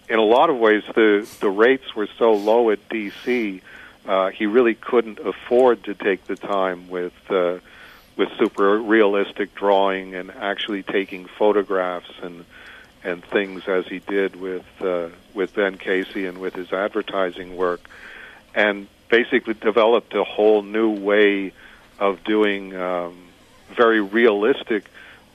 in 0.07 0.17
a 0.17 0.23
lot 0.23 0.49
of 0.49 0.55
ways 0.55 0.83
the 0.95 1.27
the 1.41 1.49
rates 1.49 1.93
were 1.93 2.07
so 2.17 2.31
low 2.31 2.69
at 2.69 2.87
DC, 2.87 3.59
uh, 4.07 4.29
he 4.29 4.45
really 4.45 4.75
couldn't 4.75 5.19
afford 5.19 5.83
to 5.83 5.93
take 5.93 6.25
the 6.25 6.37
time 6.37 6.87
with. 6.89 7.13
Uh, 7.29 7.59
with 8.17 8.29
super 8.37 8.77
realistic 8.77 9.55
drawing 9.55 10.13
and 10.13 10.29
actually 10.31 10.83
taking 10.83 11.25
photographs 11.25 12.11
and 12.21 12.43
and 13.01 13.23
things 13.23 13.63
as 13.65 13.85
he 13.87 13.99
did 13.99 14.35
with 14.35 14.65
uh, 14.81 15.07
with 15.33 15.53
Ben 15.53 15.77
Casey 15.77 16.25
and 16.25 16.37
with 16.39 16.53
his 16.53 16.73
advertising 16.73 17.55
work, 17.55 17.81
and 18.55 18.87
basically 19.09 19.53
developed 19.53 20.13
a 20.13 20.23
whole 20.23 20.61
new 20.61 20.89
way 20.89 21.51
of 21.99 22.23
doing 22.23 22.75
um, 22.75 23.15
very 23.75 24.01
realistic 24.01 24.85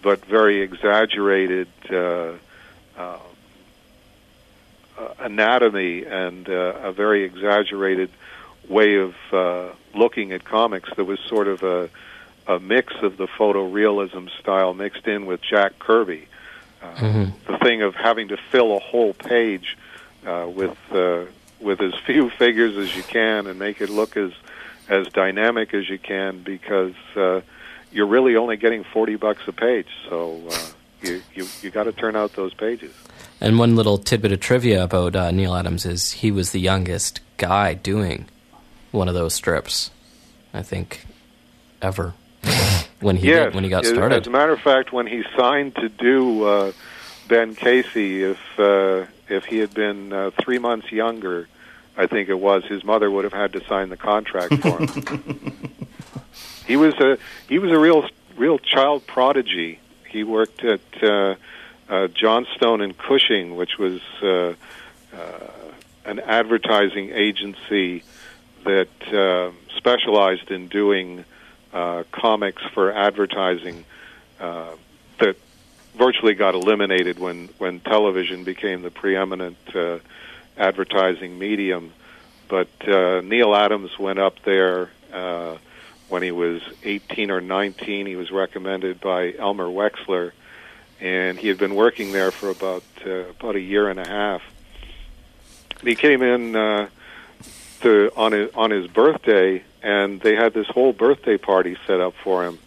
but 0.02 0.24
very 0.24 0.60
exaggerated 0.60 1.68
uh, 1.90 2.32
uh, 2.96 3.18
anatomy 5.18 6.04
and 6.04 6.48
uh, 6.48 6.74
a 6.82 6.92
very 6.92 7.24
exaggerated 7.24 8.10
way 8.68 8.96
of 8.96 9.14
uh, 9.32 9.68
looking 9.94 10.32
at 10.32 10.44
comics 10.44 10.88
that 10.96 11.04
was 11.04 11.18
sort 11.20 11.48
of 11.48 11.62
a 11.62 11.88
a 12.46 12.60
mix 12.60 12.92
of 13.02 13.16
the 13.16 13.26
photorealism 13.26 14.28
style 14.38 14.74
mixed 14.74 15.06
in 15.06 15.24
with 15.24 15.40
Jack 15.40 15.78
Kirby. 15.78 16.26
Uh, 16.82 16.86
Mhm. 16.96 17.32
The 17.46 17.58
thing 17.58 17.80
of 17.80 17.94
having 17.94 18.28
to 18.28 18.36
fill 18.36 18.76
a 18.76 18.78
whole 18.78 19.14
page 19.14 19.78
uh, 20.26 20.46
with 20.48 20.76
uh, 20.92 21.24
with 21.64 21.80
as 21.80 21.94
few 22.06 22.30
figures 22.38 22.76
as 22.76 22.94
you 22.96 23.02
can 23.02 23.46
and 23.46 23.58
make 23.58 23.80
it 23.80 23.90
look 23.90 24.16
as 24.16 24.32
as 24.88 25.06
dynamic 25.08 25.72
as 25.72 25.88
you 25.88 25.98
can 25.98 26.42
because 26.42 26.94
uh, 27.16 27.40
you're 27.90 28.06
really 28.06 28.36
only 28.36 28.56
getting 28.56 28.84
forty 28.84 29.16
bucks 29.16 29.42
a 29.48 29.52
page. 29.52 29.88
So 30.08 30.42
uh, 30.48 30.66
you 31.02 31.22
you 31.34 31.48
you 31.62 31.70
got 31.70 31.84
to 31.84 31.92
turn 31.92 32.16
out 32.16 32.34
those 32.34 32.54
pages. 32.54 32.92
And 33.40 33.58
one 33.58 33.76
little 33.76 33.98
tidbit 33.98 34.32
of 34.32 34.40
trivia 34.40 34.84
about 34.84 35.16
uh, 35.16 35.30
Neal 35.30 35.54
Adams 35.54 35.84
is 35.84 36.12
he 36.12 36.30
was 36.30 36.52
the 36.52 36.60
youngest 36.60 37.20
guy 37.36 37.74
doing 37.74 38.26
one 38.90 39.08
of 39.08 39.14
those 39.14 39.34
strips, 39.34 39.90
I 40.52 40.62
think, 40.62 41.04
ever 41.82 42.14
when 43.00 43.16
he 43.16 43.28
yes, 43.28 43.46
did, 43.46 43.54
when 43.54 43.64
he 43.64 43.70
got 43.70 43.84
started. 43.84 44.22
As 44.22 44.26
a 44.26 44.30
matter 44.30 44.52
of 44.52 44.60
fact, 44.60 44.92
when 44.92 45.06
he 45.06 45.24
signed 45.36 45.74
to 45.76 45.88
do 45.88 46.44
uh, 46.44 46.72
Ben 47.28 47.54
Casey, 47.54 48.22
if 48.22 48.38
uh, 48.58 49.06
if 49.28 49.44
he 49.44 49.58
had 49.58 49.74
been 49.74 50.12
uh, 50.12 50.30
three 50.40 50.58
months 50.58 50.92
younger, 50.92 51.48
I 51.96 52.06
think 52.06 52.28
it 52.28 52.38
was 52.38 52.64
his 52.64 52.84
mother 52.84 53.10
would 53.10 53.24
have 53.24 53.32
had 53.32 53.52
to 53.52 53.64
sign 53.66 53.88
the 53.88 53.96
contract 53.96 54.54
for 54.54 54.78
him. 54.78 55.76
he 56.66 56.76
was 56.76 56.94
a 56.94 57.18
he 57.48 57.58
was 57.58 57.70
a 57.70 57.78
real 57.78 58.08
real 58.36 58.58
child 58.58 59.06
prodigy. 59.06 59.78
He 60.08 60.24
worked 60.24 60.64
at 60.64 60.80
uh, 61.02 61.34
uh, 61.88 62.08
Johnstone 62.08 62.80
and 62.80 62.96
Cushing, 62.96 63.56
which 63.56 63.78
was 63.78 64.00
uh, 64.22 64.54
uh, 65.16 65.50
an 66.04 66.20
advertising 66.20 67.10
agency 67.10 68.02
that 68.64 68.88
uh, 69.12 69.50
specialized 69.76 70.50
in 70.50 70.68
doing 70.68 71.24
uh, 71.72 72.04
comics 72.12 72.62
for 72.72 72.92
advertising 72.92 73.84
uh, 74.40 74.70
that 75.18 75.36
virtually 75.96 76.34
got 76.34 76.54
eliminated 76.54 77.18
when 77.18 77.48
when 77.58 77.80
television 77.80 78.44
became 78.44 78.82
the 78.82 78.90
preeminent 78.90 79.56
uh, 79.74 79.98
advertising 80.56 81.38
medium. 81.38 81.92
But 82.48 82.68
uh, 82.86 83.20
Neal 83.22 83.54
Adams 83.54 83.98
went 83.98 84.18
up 84.18 84.42
there 84.44 84.90
uh, 85.12 85.56
when 86.08 86.22
he 86.22 86.30
was 86.30 86.62
18 86.82 87.30
or 87.30 87.40
19. 87.40 88.06
He 88.06 88.16
was 88.16 88.30
recommended 88.30 89.00
by 89.00 89.32
Elmer 89.32 89.66
Wexler, 89.66 90.32
and 91.00 91.38
he 91.38 91.48
had 91.48 91.58
been 91.58 91.74
working 91.74 92.12
there 92.12 92.30
for 92.30 92.50
about 92.50 92.84
uh, 93.04 93.10
about 93.10 93.56
a 93.56 93.60
year 93.60 93.88
and 93.88 93.98
a 93.98 94.06
half. 94.06 94.42
He 95.82 95.94
came 95.94 96.22
in 96.22 96.54
uh, 96.54 96.88
to 97.80 98.10
on 98.16 98.32
his 98.32 98.50
on 98.54 98.70
his 98.70 98.86
birthday, 98.86 99.62
and 99.82 100.20
they 100.20 100.34
had 100.34 100.54
this 100.54 100.66
whole 100.66 100.92
birthday 100.92 101.38
party 101.38 101.76
set 101.86 102.00
up 102.00 102.14
for 102.22 102.44
him. 102.44 102.58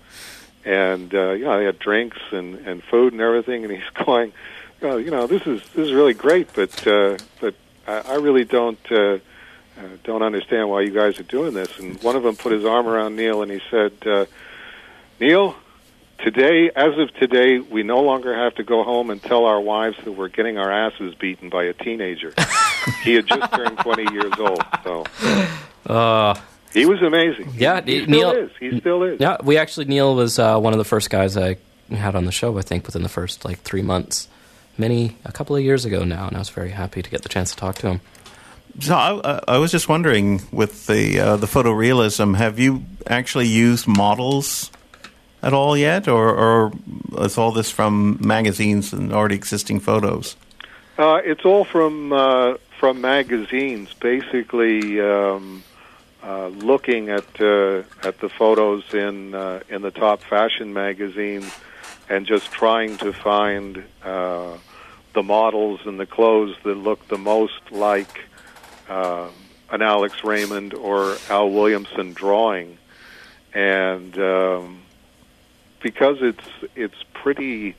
And 0.65 1.13
uh, 1.13 1.31
you 1.31 1.45
know, 1.45 1.59
they 1.59 1.65
had 1.65 1.79
drinks 1.79 2.19
and 2.31 2.55
and 2.67 2.83
food 2.83 3.13
and 3.13 3.21
everything, 3.21 3.63
and 3.63 3.71
he's 3.71 3.89
going, 4.05 4.33
oh, 4.81 4.97
you 4.97 5.11
know, 5.11 5.27
this 5.27 5.45
is 5.47 5.61
this 5.69 5.87
is 5.87 5.93
really 5.93 6.13
great, 6.13 6.53
but 6.53 6.87
uh, 6.87 7.17
but 7.39 7.55
I, 7.87 7.99
I 7.99 8.15
really 8.15 8.43
don't. 8.45 8.79
Uh, 8.91 9.17
uh, 9.77 9.81
don't 10.03 10.23
understand 10.23 10.67
why 10.69 10.81
you 10.81 10.89
guys 10.89 11.19
are 11.19 11.23
doing 11.23 11.53
this. 11.53 11.77
And 11.77 12.01
one 12.01 12.15
of 12.15 12.23
them 12.23 12.35
put 12.35 12.51
his 12.51 12.65
arm 12.65 12.87
around 12.87 13.15
Neal 13.15 13.43
and 13.43 13.51
he 13.51 13.61
said, 13.69 13.91
uh, 14.07 14.25
Neal, 15.19 15.55
today, 16.17 16.71
as 16.75 16.97
of 16.97 17.13
today, 17.13 17.59
we 17.59 17.83
no 17.83 18.01
longer 18.01 18.33
have 18.35 18.55
to 18.55 18.63
go 18.63 18.83
home 18.83 19.11
and 19.11 19.21
tell 19.21 19.45
our 19.45 19.61
wives 19.61 19.95
that 20.03 20.13
we're 20.13 20.29
getting 20.29 20.57
our 20.57 20.71
asses 20.71 21.13
beaten 21.13 21.49
by 21.49 21.65
a 21.65 21.73
teenager. 21.73 22.33
he 23.03 23.13
had 23.13 23.27
just 23.27 23.53
turned 23.53 23.77
20 23.77 24.13
years 24.13 24.33
old, 24.39 24.63
so 24.83 25.05
Uh, 25.85 26.33
he 26.73 26.87
was 26.87 26.99
amazing. 27.03 27.53
Yeah, 27.55 27.81
he, 27.81 27.99
he 27.99 28.05
Neal- 28.07 28.31
is. 28.31 28.51
He 28.59 28.79
still 28.79 29.03
is. 29.03 29.19
yeah, 29.19 29.37
we 29.43 29.57
actually 29.59 29.85
Neal 29.85 30.15
was 30.15 30.39
uh, 30.39 30.59
one 30.59 30.73
of 30.73 30.79
the 30.79 30.85
first 30.85 31.11
guys 31.11 31.37
I 31.37 31.57
had 31.91 32.15
on 32.15 32.25
the 32.25 32.31
show. 32.31 32.57
I 32.57 32.61
think 32.63 32.87
within 32.87 33.03
the 33.03 33.09
first 33.09 33.45
like 33.45 33.59
three 33.59 33.83
months, 33.83 34.27
many 34.77 35.17
a 35.25 35.31
couple 35.31 35.55
of 35.55 35.63
years 35.63 35.85
ago 35.85 36.03
now, 36.03 36.27
and 36.27 36.35
I 36.35 36.39
was 36.39 36.49
very 36.49 36.71
happy 36.71 37.01
to 37.01 37.09
get 37.09 37.23
the 37.23 37.29
chance 37.29 37.51
to 37.51 37.57
talk 37.57 37.75
to 37.77 37.87
him. 37.87 38.01
So 38.79 38.95
I, 38.95 39.41
I 39.47 39.57
was 39.57 39.71
just 39.71 39.89
wondering, 39.89 40.41
with 40.51 40.85
the 40.85 41.19
uh, 41.19 41.37
the 41.37 41.47
photorealism, 41.47 42.35
have 42.37 42.59
you 42.59 42.83
actually 43.07 43.47
used 43.47 43.87
models 43.87 44.71
at 45.41 45.53
all 45.53 45.77
yet, 45.77 46.07
or, 46.07 46.29
or 46.29 46.71
is 47.19 47.37
all 47.37 47.51
this 47.51 47.71
from 47.71 48.17
magazines 48.21 48.93
and 48.93 49.13
already 49.13 49.35
existing 49.35 49.79
photos? 49.79 50.35
Uh, 50.97 51.21
it's 51.23 51.45
all 51.45 51.63
from 51.63 52.11
uh, 52.13 52.55
from 52.79 53.01
magazines, 53.01 53.93
basically 53.93 54.99
um, 55.01 55.63
uh, 56.23 56.47
looking 56.47 57.09
at 57.09 57.41
uh, 57.41 57.83
at 58.03 58.19
the 58.19 58.29
photos 58.29 58.93
in 58.93 59.33
uh, 59.33 59.61
in 59.69 59.81
the 59.81 59.91
top 59.91 60.21
fashion 60.21 60.73
magazines, 60.73 61.51
and 62.09 62.25
just 62.25 62.51
trying 62.51 62.97
to 62.97 63.13
find 63.13 63.83
uh, 64.03 64.57
the 65.17 65.23
models 65.23 65.79
and 65.85 65.99
the 65.99 66.05
clothes 66.05 66.55
that 66.61 66.75
look 66.75 67.07
the 67.07 67.17
most 67.17 67.71
like 67.71 68.25
uh, 68.87 69.27
an 69.71 69.81
Alex 69.81 70.23
Raymond 70.23 70.75
or 70.75 71.17
Al 71.27 71.49
Williamson 71.49 72.13
drawing, 72.13 72.77
and 73.51 74.15
um, 74.19 74.81
because 75.81 76.17
it's 76.21 76.47
it's 76.75 77.03
pretty 77.15 77.73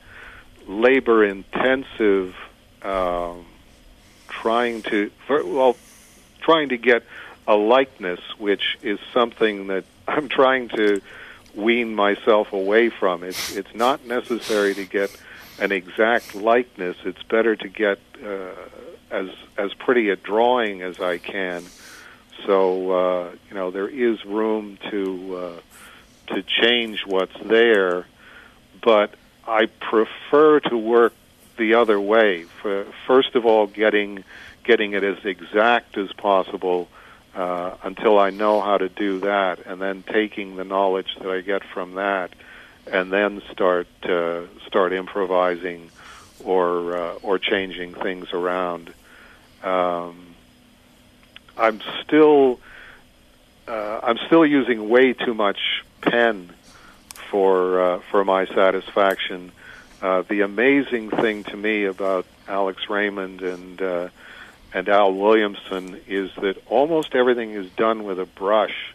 labor 0.67 1.23
intensive 1.23 2.35
um, 2.81 3.45
trying 4.27 4.81
to 4.81 5.09
for, 5.25 5.45
well 5.45 5.77
trying 6.41 6.67
to 6.67 6.77
get 6.77 7.03
a 7.47 7.55
likeness 7.55 8.19
which 8.37 8.77
is 8.81 8.99
something 9.13 9.67
that 9.67 9.85
I'm 10.09 10.27
trying 10.27 10.67
to 10.75 11.01
wean 11.55 11.95
myself 11.95 12.51
away 12.51 12.89
from. 12.89 13.23
It's 13.23 13.55
it's 13.55 13.73
not 13.73 14.05
necessary 14.05 14.75
to 14.75 14.83
get 14.83 15.09
an 15.59 15.71
exact 15.71 16.35
likeness 16.35 16.97
it's 17.03 17.23
better 17.23 17.55
to 17.55 17.67
get 17.67 17.99
uh, 18.23 18.51
as 19.11 19.29
as 19.57 19.73
pretty 19.73 20.09
a 20.09 20.15
drawing 20.15 20.81
as 20.81 20.99
I 20.99 21.17
can 21.17 21.63
so 22.45 22.91
uh, 22.91 23.31
you 23.49 23.55
know 23.55 23.71
there 23.71 23.87
is 23.87 24.23
room 24.25 24.77
to 24.91 25.35
uh, 25.35 26.33
to 26.33 26.43
change 26.43 27.05
what's 27.05 27.37
there 27.43 28.05
but 28.81 29.13
I 29.47 29.65
prefer 29.65 30.59
to 30.61 30.77
work 30.77 31.13
the 31.57 31.75
other 31.75 31.99
way. 31.99 32.43
For, 32.43 32.85
first 33.05 33.35
of 33.35 33.45
all, 33.45 33.67
getting 33.67 34.23
getting 34.63 34.93
it 34.93 35.03
as 35.03 35.23
exact 35.25 35.97
as 35.97 36.11
possible 36.13 36.87
uh, 37.35 37.75
until 37.83 38.19
I 38.19 38.29
know 38.29 38.61
how 38.61 38.77
to 38.77 38.89
do 38.89 39.19
that, 39.21 39.65
and 39.65 39.81
then 39.81 40.03
taking 40.03 40.55
the 40.55 40.63
knowledge 40.63 41.15
that 41.19 41.29
I 41.29 41.41
get 41.41 41.63
from 41.63 41.95
that, 41.95 42.31
and 42.91 43.11
then 43.11 43.41
start 43.51 43.87
uh, 44.03 44.41
start 44.65 44.93
improvising 44.93 45.89
or 46.43 46.97
uh, 46.97 47.13
or 47.21 47.39
changing 47.39 47.93
things 47.93 48.33
around. 48.33 48.93
Um, 49.63 50.35
I'm 51.57 51.81
still 52.03 52.59
uh, 53.67 53.99
I'm 54.03 54.17
still 54.25 54.45
using 54.45 54.89
way 54.89 55.13
too 55.13 55.33
much 55.33 55.83
pen 56.01 56.49
for 57.29 57.81
uh, 57.81 57.99
for 58.11 58.25
my 58.25 58.45
satisfaction. 58.45 59.51
Uh, 60.01 60.21
the 60.21 60.41
amazing 60.41 61.09
thing 61.09 61.43
to 61.43 61.57
me 61.57 61.83
about 61.83 62.25
Alex 62.47 62.89
Raymond 62.89 63.41
and 63.41 63.81
uh, 63.81 64.09
and 64.73 64.87
Al 64.87 65.13
Williamson 65.13 65.99
is 66.07 66.31
that 66.35 66.57
almost 66.67 67.15
everything 67.15 67.51
is 67.51 67.69
done 67.71 68.03
with 68.03 68.19
a 68.19 68.25
brush 68.25 68.93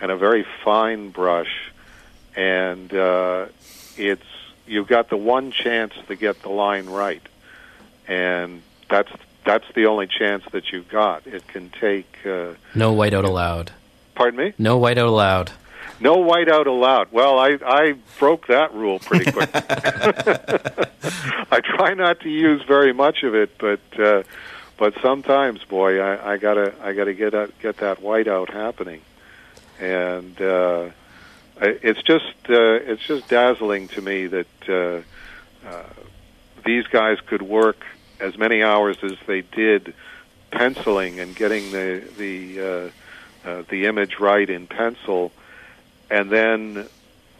and 0.00 0.10
a 0.10 0.16
very 0.16 0.46
fine 0.64 1.08
brush, 1.08 1.65
and 2.36 2.92
uh, 2.92 3.46
it's 3.96 4.22
you've 4.66 4.88
got 4.88 5.08
the 5.08 5.16
one 5.16 5.50
chance 5.50 5.94
to 6.08 6.16
get 6.16 6.42
the 6.42 6.50
line 6.50 6.86
right, 6.86 7.22
and 8.06 8.62
that's 8.88 9.10
that's 9.44 9.64
the 9.74 9.86
only 9.86 10.06
chance 10.06 10.44
that 10.52 10.70
you've 10.72 10.88
got. 10.88 11.26
It 11.26 11.46
can 11.48 11.70
take. 11.70 12.18
Uh, 12.26 12.54
No 12.74 12.94
whiteout 12.94 13.24
allowed. 13.24 13.72
pardon 14.14 14.38
me. 14.38 14.52
No 14.58 14.78
whiteout 14.80 15.06
allowed. 15.08 15.52
No 15.98 16.16
whiteout 16.22 16.66
allowed. 16.66 17.10
Well, 17.10 17.38
I 17.38 17.58
I 17.64 17.94
broke 18.18 18.48
that 18.48 18.74
rule 18.74 18.98
pretty 18.98 19.32
quick. 19.32 19.48
I 19.54 21.60
try 21.64 21.94
not 21.94 22.20
to 22.20 22.28
use 22.28 22.62
very 22.64 22.92
much 22.92 23.22
of 23.22 23.34
it, 23.34 23.56
but 23.58 23.80
uh, 23.98 24.22
but 24.76 24.92
sometimes, 25.00 25.64
boy, 25.64 26.00
I, 26.00 26.32
I 26.32 26.36
gotta 26.36 26.74
I 26.82 26.92
gotta 26.92 27.14
get 27.14 27.32
that, 27.32 27.58
get 27.60 27.78
that 27.78 28.02
whiteout 28.02 28.50
happening, 28.50 29.00
and 29.80 30.38
uh, 30.42 30.90
it's 31.60 32.02
just 32.02 32.34
uh, 32.48 32.80
it's 32.84 33.02
just 33.06 33.28
dazzling 33.28 33.88
to 33.88 34.02
me 34.02 34.26
that 34.26 34.46
uh, 34.68 35.68
uh, 35.68 35.82
these 36.64 36.86
guys 36.86 37.18
could 37.20 37.42
work 37.42 37.84
as 38.20 38.36
many 38.36 38.62
hours 38.62 38.96
as 39.02 39.16
they 39.26 39.42
did 39.42 39.94
penciling 40.50 41.20
and 41.20 41.34
getting 41.34 41.70
the 41.72 42.02
the 42.18 42.60
uh, 42.60 43.48
uh, 43.48 43.62
the 43.68 43.86
image 43.86 44.18
right 44.18 44.48
in 44.48 44.66
pencil, 44.66 45.32
and 46.10 46.30
then 46.30 46.88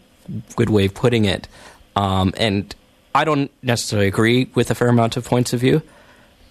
good 0.55 0.69
way 0.69 0.85
of 0.85 0.93
putting 0.93 1.25
it. 1.25 1.49
Um, 1.97 2.33
and 2.37 2.73
I 3.15 3.23
don't 3.23 3.49
necessarily 3.63 4.09
agree 4.09 4.49
with 4.55 4.69
a 4.71 4.75
fair 4.75 4.89
amount 4.89 5.15
of 5.15 5.23
points 5.23 5.53
of 5.53 5.61
view, 5.61 5.81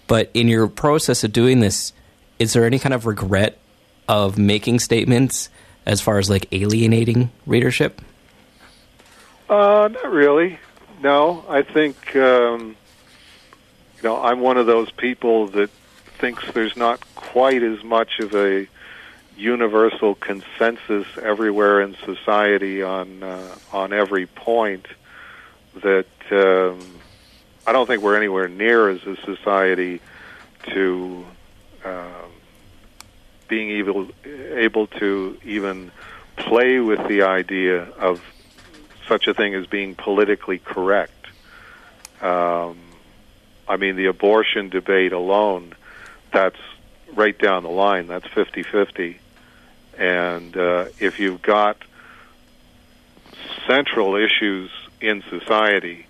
but 0.07 0.31
in 0.33 0.47
your 0.47 0.67
process 0.67 1.23
of 1.23 1.31
doing 1.31 1.59
this, 1.59 1.93
is 2.39 2.53
there 2.53 2.65
any 2.65 2.79
kind 2.79 2.91
of 2.91 3.05
regret 3.05 3.59
of 4.07 4.39
making 4.39 4.79
statements 4.79 5.49
as 5.85 6.01
far 6.01 6.17
as 6.17 6.27
like 6.27 6.47
alienating 6.51 7.29
readership? 7.45 8.01
Uh, 9.47 9.89
not 9.93 10.11
really. 10.11 10.57
No, 11.03 11.45
I 11.47 11.61
think 11.61 12.15
um, 12.15 12.75
you 13.97 14.03
know 14.03 14.19
I'm 14.23 14.39
one 14.39 14.57
of 14.57 14.65
those 14.65 14.89
people 14.89 15.45
that 15.49 15.69
thinks 16.17 16.51
there's 16.51 16.75
not 16.75 16.99
quite 17.13 17.61
as 17.61 17.83
much 17.83 18.17
of 18.19 18.33
a 18.33 18.67
universal 19.37 20.15
consensus 20.15 21.05
everywhere 21.21 21.81
in 21.81 21.95
society 22.05 22.81
on 22.81 23.21
uh, 23.21 23.55
on 23.71 23.93
every 23.93 24.25
point. 24.25 24.87
That 25.83 26.07
um, 26.31 26.79
I 27.67 27.71
don't 27.71 27.87
think 27.87 28.03
we're 28.03 28.17
anywhere 28.17 28.47
near 28.47 28.89
as 28.89 29.03
a 29.05 29.15
society 29.25 30.01
to 30.73 31.25
um, 31.83 32.31
being 33.47 33.71
able 33.71 34.07
able 34.25 34.87
to 34.87 35.37
even 35.43 35.91
play 36.35 36.79
with 36.79 37.07
the 37.07 37.23
idea 37.23 37.83
of 37.83 38.21
such 39.07 39.27
a 39.27 39.33
thing 39.33 39.53
as 39.53 39.65
being 39.67 39.95
politically 39.95 40.59
correct. 40.59 41.27
Um, 42.21 42.77
I 43.67 43.77
mean, 43.77 43.95
the 43.95 44.07
abortion 44.07 44.69
debate 44.69 45.11
alone, 45.11 45.73
that's 46.31 46.59
right 47.13 47.37
down 47.37 47.63
the 47.63 47.69
line. 47.69 48.07
That's 48.07 48.27
50 48.27 48.63
50. 48.63 49.19
And 49.97 50.57
uh, 50.57 50.85
if 50.99 51.19
you've 51.19 51.41
got 51.41 51.77
central 53.67 54.15
issues 54.15 54.69
in 55.01 55.23
society 55.29 56.04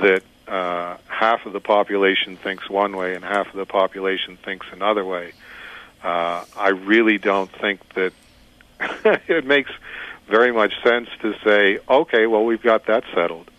that 0.00 0.22
uh, 0.48 0.96
half 1.06 1.46
of 1.46 1.52
the 1.52 1.60
population 1.60 2.36
thinks 2.36 2.68
one 2.68 2.96
way 2.96 3.14
and 3.14 3.24
half 3.24 3.48
of 3.48 3.54
the 3.54 3.66
population 3.66 4.36
thinks 4.36 4.66
another 4.72 5.04
way, 5.04 5.32
uh, 6.02 6.44
I 6.56 6.68
really 6.70 7.18
don't 7.18 7.50
think 7.50 7.80
that 7.94 8.12
it 9.28 9.46
makes 9.46 9.70
very 10.26 10.52
much 10.52 10.72
sense 10.82 11.08
to 11.22 11.34
say, 11.44 11.78
okay, 11.88 12.26
well, 12.26 12.44
we've 12.44 12.62
got 12.62 12.86
that 12.86 13.04
settled. 13.14 13.50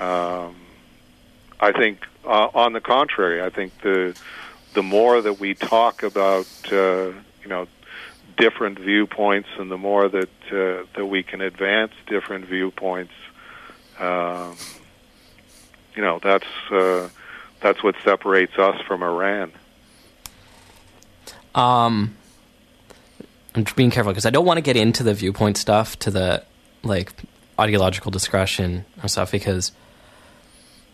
Um, 0.00 0.56
I 1.60 1.72
think, 1.72 2.04
uh, 2.24 2.48
on 2.54 2.72
the 2.72 2.80
contrary, 2.80 3.42
I 3.42 3.50
think 3.50 3.80
the 3.82 4.16
the 4.74 4.82
more 4.82 5.20
that 5.20 5.40
we 5.40 5.54
talk 5.54 6.02
about, 6.02 6.46
uh, 6.70 7.06
you 7.42 7.48
know, 7.48 7.66
different 8.36 8.78
viewpoints, 8.78 9.48
and 9.58 9.70
the 9.70 9.78
more 9.78 10.08
that 10.08 10.28
uh, 10.52 10.84
that 10.94 11.06
we 11.06 11.22
can 11.22 11.40
advance 11.40 11.92
different 12.06 12.44
viewpoints, 12.44 13.12
um, 13.98 14.56
you 15.98 16.04
know, 16.04 16.20
that's 16.22 16.46
uh, 16.70 17.08
that's 17.60 17.82
what 17.82 17.96
separates 18.04 18.56
us 18.56 18.80
from 18.82 19.02
Iran. 19.02 19.50
Um, 21.56 22.16
I'm 23.56 23.64
being 23.74 23.90
careful 23.90 24.12
because 24.12 24.24
I 24.24 24.30
don't 24.30 24.46
want 24.46 24.58
to 24.58 24.62
get 24.62 24.76
into 24.76 25.02
the 25.02 25.12
viewpoint 25.12 25.56
stuff, 25.56 25.98
to 25.98 26.12
the 26.12 26.44
like 26.84 27.12
ideological 27.58 28.12
discussion 28.12 28.84
and 29.02 29.10
stuff, 29.10 29.32
because 29.32 29.72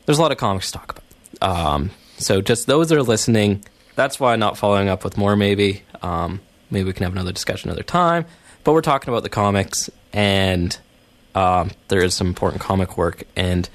there's 0.06 0.16
a 0.16 0.22
lot 0.22 0.32
of 0.32 0.38
comics 0.38 0.72
to 0.72 0.78
talk 0.78 0.98
about. 1.38 1.50
Um, 1.50 1.90
so 2.16 2.40
just 2.40 2.66
those 2.66 2.88
that 2.88 2.96
are 2.96 3.02
listening, 3.02 3.62
that's 3.96 4.18
why 4.18 4.32
I'm 4.32 4.40
not 4.40 4.56
following 4.56 4.88
up 4.88 5.04
with 5.04 5.18
more. 5.18 5.36
Maybe, 5.36 5.82
um, 6.00 6.40
maybe 6.70 6.86
we 6.86 6.94
can 6.94 7.02
have 7.02 7.12
another 7.12 7.32
discussion 7.32 7.68
another 7.68 7.82
time. 7.82 8.24
But 8.62 8.72
we're 8.72 8.80
talking 8.80 9.12
about 9.12 9.22
the 9.22 9.28
comics, 9.28 9.90
and 10.14 10.74
um, 11.34 11.72
there 11.88 12.02
is 12.02 12.14
some 12.14 12.28
important 12.28 12.62
comic 12.62 12.96
work. 12.96 13.24
And 13.36 13.68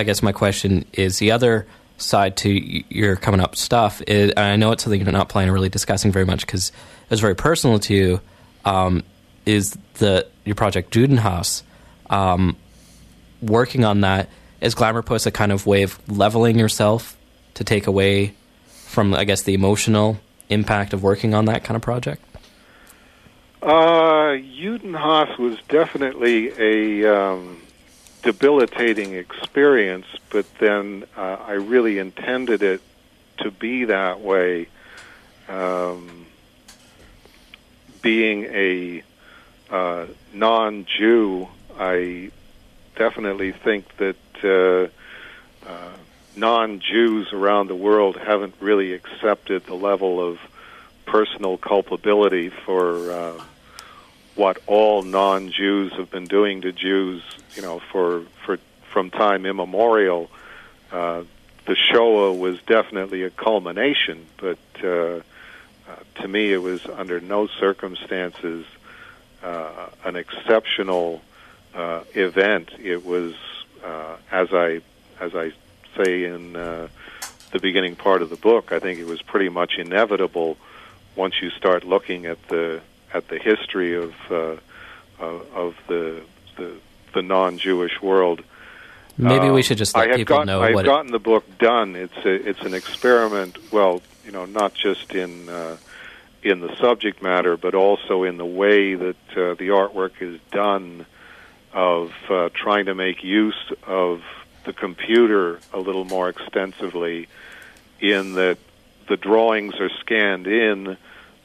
I 0.00 0.02
guess 0.02 0.22
my 0.22 0.32
question 0.32 0.86
is 0.94 1.18
the 1.18 1.30
other 1.30 1.66
side 1.98 2.38
to 2.38 2.50
your 2.50 3.16
coming 3.16 3.40
up 3.40 3.54
stuff. 3.54 4.00
Is, 4.06 4.32
I 4.36 4.56
know 4.56 4.72
it's 4.72 4.82
something 4.82 5.00
you're 5.00 5.12
not 5.12 5.28
planning 5.28 5.50
on 5.50 5.54
really 5.54 5.68
discussing 5.68 6.10
very 6.10 6.24
much 6.24 6.46
because 6.46 6.72
it's 7.10 7.20
very 7.20 7.36
personal 7.36 7.78
to 7.80 7.94
you. 7.94 8.20
Um, 8.64 9.04
is 9.44 9.76
the 9.94 10.26
your 10.44 10.54
project 10.54 10.92
Judenhass? 10.92 11.62
Um, 12.08 12.56
working 13.42 13.84
on 13.84 14.00
that 14.00 14.30
is 14.60 14.74
Glamourpuss 14.74 15.26
a 15.26 15.30
kind 15.30 15.52
of 15.52 15.66
way 15.66 15.82
of 15.82 15.98
leveling 16.10 16.58
yourself 16.58 17.16
to 17.54 17.64
take 17.64 17.86
away 17.86 18.34
from, 18.66 19.14
I 19.14 19.24
guess, 19.24 19.42
the 19.42 19.54
emotional 19.54 20.18
impact 20.48 20.94
of 20.94 21.02
working 21.02 21.34
on 21.34 21.44
that 21.44 21.62
kind 21.62 21.76
of 21.76 21.82
project? 21.82 22.24
Uh, 23.62 24.36
Judenhass 24.40 25.38
was 25.38 25.58
definitely 25.68 26.52
a 26.58 27.14
um, 27.14 27.60
debilitating 28.22 29.14
experience, 29.14 30.06
but 30.30 30.46
then 30.58 31.04
uh, 31.16 31.36
I 31.46 31.52
really 31.52 31.98
intended 31.98 32.62
it 32.62 32.80
to 33.38 33.50
be 33.50 33.86
that 33.86 34.20
way. 34.20 34.68
Um, 35.48 36.26
being 38.02 38.44
a 38.44 39.02
uh, 39.70 40.06
non-Jew, 40.32 41.48
I 41.78 42.30
definitely 42.96 43.52
think 43.52 43.96
that 43.96 44.16
uh, 44.44 45.68
uh, 45.68 45.92
non-Jews 46.36 47.32
around 47.32 47.68
the 47.68 47.74
world 47.74 48.16
haven't 48.16 48.54
really 48.60 48.92
accepted 48.92 49.66
the 49.66 49.74
level 49.74 50.20
of 50.20 50.38
personal 51.06 51.56
culpability 51.56 52.48
for 52.48 53.10
uh, 53.10 53.44
what 54.34 54.58
all 54.66 55.02
non-Jews 55.02 55.92
have 55.94 56.10
been 56.10 56.26
doing 56.26 56.62
to 56.62 56.72
Jews, 56.72 57.22
you 57.54 57.62
know, 57.62 57.80
for 57.92 58.22
for 58.44 58.58
from 58.90 59.10
time 59.10 59.46
immemorial. 59.46 60.30
Uh, 60.90 61.24
the 61.66 61.76
Shoah 61.76 62.34
was 62.34 62.60
definitely 62.62 63.22
a 63.22 63.30
culmination, 63.30 64.26
but 64.38 64.58
uh, 64.82 64.88
uh, 64.88 65.20
to 66.16 66.28
me, 66.28 66.52
it 66.52 66.58
was 66.58 66.84
under 66.86 67.20
no 67.20 67.46
circumstances 67.46 68.66
uh, 69.42 69.88
an 70.04 70.16
exceptional 70.16 71.22
uh, 71.74 72.02
event. 72.14 72.70
It 72.78 73.04
was, 73.04 73.34
uh, 73.84 74.16
as 74.30 74.52
I 74.52 74.80
as 75.20 75.34
I 75.34 75.52
say 75.96 76.24
in 76.24 76.56
uh, 76.56 76.88
the 77.52 77.58
beginning 77.58 77.96
part 77.96 78.22
of 78.22 78.30
the 78.30 78.36
book, 78.36 78.72
I 78.72 78.78
think 78.78 78.98
it 78.98 79.06
was 79.06 79.22
pretty 79.22 79.48
much 79.48 79.78
inevitable 79.78 80.56
once 81.16 81.40
you 81.42 81.50
start 81.50 81.84
looking 81.84 82.26
at 82.26 82.48
the 82.48 82.80
at 83.12 83.28
the 83.28 83.38
history 83.38 83.94
of 83.94 84.14
uh, 84.30 84.56
of, 85.18 85.54
of 85.54 85.76
the, 85.88 86.22
the 86.56 86.74
the 87.12 87.22
non-Jewish 87.22 88.00
world. 88.00 88.42
Maybe 89.18 89.48
Um, 89.48 89.54
we 89.54 89.62
should 89.62 89.78
just 89.78 89.94
let 89.96 90.16
people 90.16 90.36
gotten, 90.36 90.46
know 90.46 90.62
I've 90.62 90.74
what. 90.74 90.84
It, 90.86 90.88
gotten 90.88 91.12
the 91.12 91.18
book 91.18 91.44
done. 91.58 91.96
It's 91.96 92.16
a, 92.24 92.48
it's 92.48 92.62
an 92.62 92.74
experiment. 92.74 93.58
Well, 93.72 94.00
you 94.24 94.32
know, 94.32 94.46
not 94.46 94.72
just 94.74 95.12
in 95.14 95.48
uh, 95.48 95.76
in 96.42 96.60
the 96.60 96.74
subject 96.76 97.20
matter, 97.22 97.56
but 97.56 97.74
also 97.74 98.22
in 98.24 98.38
the 98.38 98.46
way 98.46 98.94
that 98.94 99.16
uh, 99.32 99.54
the 99.54 99.68
artwork 99.68 100.12
is 100.20 100.40
done, 100.52 101.04
of 101.72 102.12
uh, 102.30 102.48
trying 102.54 102.86
to 102.86 102.94
make 102.94 103.22
use 103.22 103.72
of 103.86 104.22
the 104.64 104.72
computer 104.72 105.58
a 105.72 105.78
little 105.78 106.04
more 106.04 106.28
extensively. 106.28 107.28
In 108.00 108.34
that 108.34 108.56
the 109.08 109.18
drawings 109.18 109.74
are 109.80 109.90
scanned 110.00 110.46
in, 110.46 110.96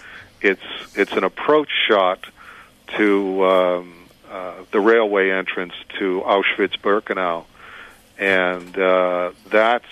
It's 0.41 0.61
it's 0.95 1.13
an 1.13 1.23
approach 1.23 1.69
shot 1.87 2.25
to 2.97 3.45
um, 3.45 3.93
uh, 4.29 4.53
the 4.71 4.79
railway 4.79 5.31
entrance 5.31 5.73
to 5.99 6.21
Auschwitz-Birkenau, 6.25 7.45
and 8.17 8.77
uh, 8.77 9.31
that's 9.49 9.85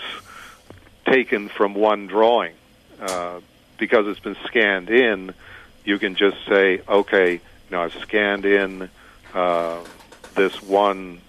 taken 1.06 1.50
from 1.50 1.73
one 1.73 2.08
drawing. 2.08 2.54
Uh, 3.00 3.39
because 3.78 4.08
it's 4.08 4.19
been 4.19 4.38
scanned 4.45 4.89
in, 4.89 5.34
you 5.86 6.00
can 6.00 6.15
just 6.15 6.38
say, 6.47 6.82
okay, 6.88 7.34
you 7.34 7.41
know, 7.69 7.82
I've 7.82 7.93
scanned 7.93 8.45
in 8.45 8.89
uh, 9.34 9.84
this 10.36 10.62
one 10.63 11.21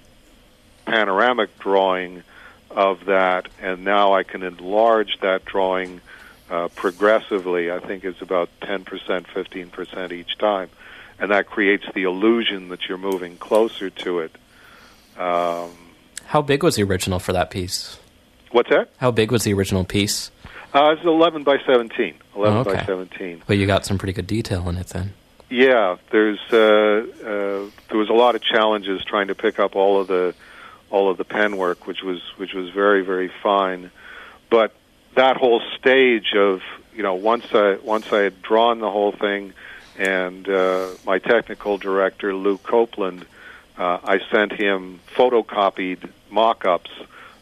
panoramic 0.87 1.59
drawing 1.59 2.23
of 2.71 3.07
that, 3.07 3.49
and 3.61 3.85
now 3.85 4.15
I 4.15 4.23
can 4.23 4.43
enlarge 4.43 5.19
that 5.21 5.45
drawing 5.45 6.01
uh, 6.51 6.69
progressively. 6.69 7.71
I 7.71 7.79
think 7.81 8.05
it's 8.05 8.21
about 8.23 8.49
10%, 8.63 8.85
15% 8.85 10.13
each 10.13 10.39
time. 10.39 10.71
And 11.19 11.31
that 11.31 11.47
creates 11.47 11.85
the 11.95 12.05
illusion 12.05 12.69
that 12.69 12.89
you're 12.89 12.99
moving 12.99 13.37
closer 13.37 13.91
to 13.91 14.21
it. 14.21 14.33
Um, 15.19 15.71
how 16.27 16.43
big 16.43 16.63
was 16.63 16.77
the 16.77 16.83
original 16.85 17.19
for 17.19 17.33
that 17.33 17.51
piece? 17.51 17.99
what's 18.53 18.71
that? 18.71 18.89
How 18.99 19.11
big 19.11 19.31
was 19.33 19.45
the 19.45 19.53
original 19.53 19.85
piece? 19.85 20.31
Uh, 20.73 20.95
it's 20.97 21.05
11 21.05 21.43
by 21.45 21.59
17. 21.67 22.15
11 22.37 22.59
Oh, 22.59 22.65
by 22.65 22.85
17. 22.85 23.43
Well, 23.49 23.59
you 23.59 23.67
got 23.67 23.85
some 23.85 23.99
pretty 23.99 24.13
good 24.13 24.27
detail 24.27 24.69
in 24.69 24.77
it 24.77 24.89
then. 24.89 25.13
Yeah, 25.51 25.97
there's 26.11 26.39
uh, 26.53 26.57
uh, 26.57 27.71
there 27.89 27.99
was 27.99 28.11
a 28.11 28.15
lot 28.15 28.35
of 28.35 28.43
challenges 28.43 29.03
trying 29.05 29.29
to 29.29 29.35
pick 29.35 29.59
up 29.59 29.77
all 29.77 30.01
of 30.01 30.07
the 30.07 30.35
all 30.91 31.11
of 31.11 31.17
the 31.17 31.25
pen 31.25 31.57
work, 31.57 31.87
which 31.87 32.03
was 32.03 32.21
which 32.37 32.55
was 32.55 32.71
very 32.71 33.05
very 33.05 33.31
fine. 33.43 33.91
But 34.51 34.75
that 35.15 35.37
whole 35.37 35.61
stage 35.79 36.35
of 36.35 36.63
you 36.95 37.03
know 37.03 37.15
once 37.15 37.47
I 37.53 37.79
once 37.83 38.13
I 38.13 38.21
had 38.21 38.43
drawn 38.43 38.81
the 38.81 38.91
whole 38.91 39.13
thing, 39.13 39.53
and 39.97 40.49
uh, 40.49 40.91
my 41.05 41.19
technical 41.19 41.79
director 41.79 42.35
Lou 42.35 42.59
Copeland, 42.59 43.27
uh, 43.77 43.99
I 44.03 44.21
sent 44.31 44.53
him 44.53 45.01
photocopied 45.15 46.11
mock-ups 46.31 46.91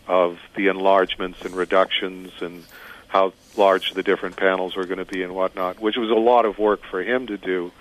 of 0.06 0.38
the 0.54 0.68
enlargements 0.68 1.42
and 1.42 1.54
reductions 1.54 2.30
and 2.40 2.64
how 3.08 3.32
large 3.56 3.94
the 3.94 4.02
different 4.02 4.36
panels 4.36 4.76
were 4.76 4.84
going 4.84 4.98
to 4.98 5.04
be 5.04 5.22
and 5.22 5.34
whatnot, 5.34 5.80
which 5.80 5.96
was 5.96 6.10
a 6.10 6.14
lot 6.14 6.44
of 6.44 6.58
work 6.58 6.82
for 6.84 7.02
him 7.02 7.26
to 7.26 7.36
do. 7.36 7.72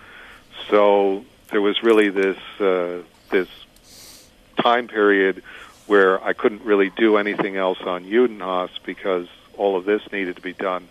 So 0.69 1.25
there 1.51 1.61
was 1.61 1.81
really 1.83 2.09
this 2.09 2.37
uh, 2.59 3.03
this 3.29 3.47
time 4.61 4.87
period 4.87 5.43
where 5.87 6.23
I 6.23 6.33
couldn't 6.33 6.63
really 6.63 6.89
do 6.89 7.17
anything 7.17 7.57
else 7.57 7.79
on 7.81 8.05
Judenhass 8.05 8.69
because 8.85 9.27
all 9.57 9.77
of 9.77 9.85
this 9.85 10.01
needed 10.11 10.35
to 10.35 10.41
be 10.41 10.53
done. 10.53 10.87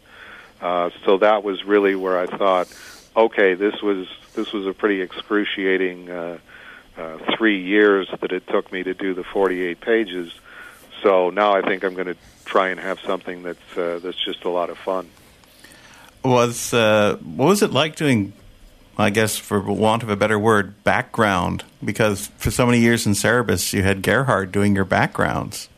Uh, 0.60 0.90
so 1.04 1.18
that 1.18 1.42
was 1.42 1.64
really 1.64 1.94
where 1.94 2.18
I 2.18 2.26
thought, 2.26 2.68
okay, 3.16 3.54
this 3.54 3.82
was 3.82 4.06
this 4.34 4.52
was 4.52 4.66
a 4.66 4.72
pretty 4.72 5.00
excruciating 5.00 6.10
uh, 6.10 6.38
uh, 6.96 7.18
three 7.36 7.62
years 7.62 8.08
that 8.20 8.32
it 8.32 8.46
took 8.46 8.72
me 8.72 8.82
to 8.82 8.94
do 8.94 9.14
the 9.14 9.24
48 9.24 9.80
pages. 9.80 10.32
So 11.02 11.30
now 11.30 11.52
I 11.54 11.62
think 11.62 11.84
I'm 11.84 11.94
going 11.94 12.06
to 12.06 12.16
try 12.44 12.68
and 12.68 12.80
have 12.80 13.00
something 13.00 13.42
that's 13.42 13.76
uh, 13.76 14.00
that's 14.02 14.22
just 14.24 14.44
a 14.44 14.50
lot 14.50 14.70
of 14.70 14.78
fun. 14.78 15.08
Was 16.24 16.72
uh, 16.72 17.16
what 17.22 17.46
was 17.46 17.62
it 17.62 17.72
like 17.72 17.96
doing? 17.96 18.32
I 18.96 19.10
guess, 19.10 19.36
for 19.36 19.60
want 19.60 20.02
of 20.02 20.08
a 20.08 20.16
better 20.16 20.38
word, 20.38 20.82
background. 20.84 21.64
Because 21.84 22.28
for 22.38 22.50
so 22.50 22.66
many 22.66 22.78
years 22.78 23.06
in 23.06 23.12
Cerebus, 23.12 23.72
you 23.72 23.82
had 23.82 24.02
Gerhard 24.02 24.52
doing 24.52 24.74
your 24.74 24.84
backgrounds. 24.84 25.68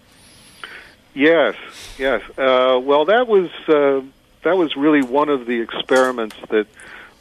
Yes, 1.15 1.57
yes. 1.99 2.23
Uh, 2.39 2.79
well, 2.83 3.07
that 3.07 3.27
was 3.27 3.51
uh, 3.69 4.03
that 4.43 4.57
was 4.57 4.77
really 4.77 5.03
one 5.03 5.29
of 5.29 5.47
the 5.47 5.61
experiments 5.61 6.37
that 6.51 6.67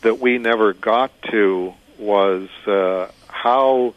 that 0.02 0.20
we 0.20 0.38
never 0.38 0.74
got 0.74 1.12
to 1.32 1.74
was 1.98 2.50
uh, 2.68 3.10
how 3.28 3.94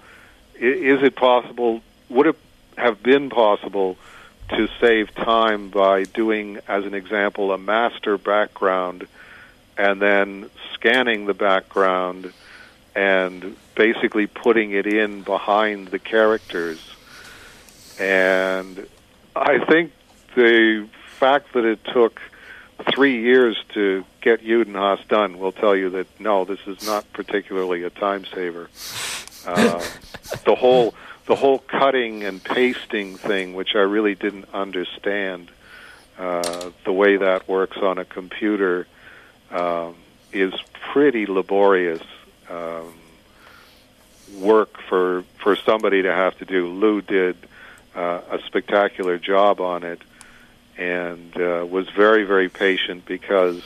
is 0.54 1.02
it 1.02 1.16
possible? 1.16 1.82
Would 2.08 2.28
it 2.28 2.36
have 2.76 3.02
been 3.02 3.28
possible 3.28 3.96
to 4.50 4.68
save 4.80 5.14
time 5.14 5.68
by 5.68 6.04
doing, 6.04 6.58
as 6.68 6.84
an 6.84 6.94
example, 6.94 7.52
a 7.52 7.58
master 7.58 8.16
background 8.16 9.06
and 9.78 10.02
then 10.02 10.50
scanning 10.74 11.26
the 11.26 11.34
background 11.34 12.32
and 12.94 13.56
basically 13.76 14.26
putting 14.26 14.72
it 14.72 14.86
in 14.86 15.22
behind 15.22 15.88
the 15.88 15.98
characters? 15.98 16.80
And 17.98 18.86
I 19.34 19.64
think 19.64 19.92
the 20.34 20.88
fact 21.18 21.52
that 21.54 21.64
it 21.64 21.82
took 21.84 22.20
three 22.94 23.22
years 23.22 23.56
to 23.74 24.04
get 24.20 24.44
Judenhass 24.44 25.06
done 25.08 25.38
will 25.38 25.52
tell 25.52 25.74
you 25.74 25.90
that 25.90 26.06
no, 26.20 26.44
this 26.44 26.60
is 26.66 26.86
not 26.86 27.10
particularly 27.12 27.82
a 27.84 27.90
time 27.90 28.24
saver. 28.26 28.68
Uh, 29.46 29.82
the 30.44 30.54
whole 30.54 30.94
the 31.26 31.36
whole 31.36 31.58
cutting 31.58 32.24
and 32.24 32.42
pasting 32.42 33.16
thing, 33.16 33.54
which 33.54 33.74
I 33.74 33.80
really 33.80 34.14
didn't 34.14 34.46
understand, 34.54 35.50
uh, 36.18 36.70
the 36.84 36.92
way 36.92 37.18
that 37.18 37.46
works 37.46 37.76
on 37.76 37.98
a 37.98 38.04
computer, 38.04 38.86
um, 39.50 39.94
is 40.32 40.52
pretty 40.92 41.26
laborious 41.26 42.02
um, 42.48 42.92
work 44.36 44.80
for 44.88 45.24
for 45.38 45.56
somebody 45.56 46.02
to 46.02 46.12
have 46.12 46.36
to 46.38 46.44
do. 46.44 46.68
Lou 46.68 47.00
did 47.00 47.36
uh, 47.94 48.20
a 48.30 48.38
spectacular 48.46 49.18
job 49.18 49.60
on 49.60 49.82
it 49.82 50.00
and 50.78 51.36
uh, 51.36 51.66
was 51.68 51.88
very, 51.90 52.24
very 52.24 52.48
patient 52.48 53.04
because 53.04 53.60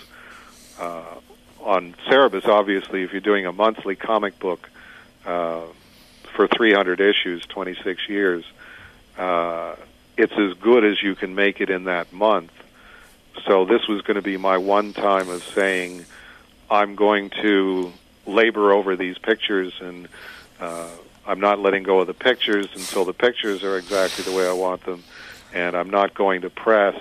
uh, 0.80 1.14
on 1.60 1.94
Cerebus, 2.06 2.46
obviously, 2.46 3.02
if 3.02 3.12
you're 3.12 3.20
doing 3.20 3.46
a 3.46 3.52
monthly 3.52 3.94
comic 3.94 4.38
book 4.38 4.68
uh, 5.26 5.60
for 6.34 6.48
300 6.48 7.00
issues, 7.00 7.44
26 7.46 8.08
years, 8.08 8.44
uh, 9.18 9.76
it's 10.16 10.32
as 10.32 10.54
good 10.54 10.84
as 10.84 11.02
you 11.02 11.14
can 11.14 11.34
make 11.34 11.60
it 11.60 11.68
in 11.68 11.84
that 11.84 12.12
month. 12.12 12.50
So 13.46 13.64
this 13.64 13.86
was 13.88 14.02
going 14.02 14.16
to 14.16 14.22
be 14.22 14.36
my 14.36 14.58
one 14.58 14.92
time 14.92 15.28
of 15.28 15.42
saying, 15.42 16.04
I'm 16.70 16.94
going 16.94 17.30
to 17.42 17.92
labor 18.26 18.72
over 18.72 18.96
these 18.96 19.18
pictures 19.18 19.72
and 19.80 20.08
uh, 20.60 20.88
I'm 21.26 21.40
not 21.40 21.60
letting 21.60 21.82
go 21.82 22.00
of 22.00 22.06
the 22.06 22.14
pictures 22.14 22.68
until 22.74 23.04
the 23.04 23.12
pictures 23.12 23.62
are 23.62 23.76
exactly 23.78 24.24
the 24.24 24.32
way 24.32 24.48
I 24.48 24.52
want 24.52 24.84
them, 24.84 25.02
and 25.52 25.76
I'm 25.76 25.90
not 25.90 26.14
going 26.14 26.42
to 26.42 26.50
press 26.50 26.96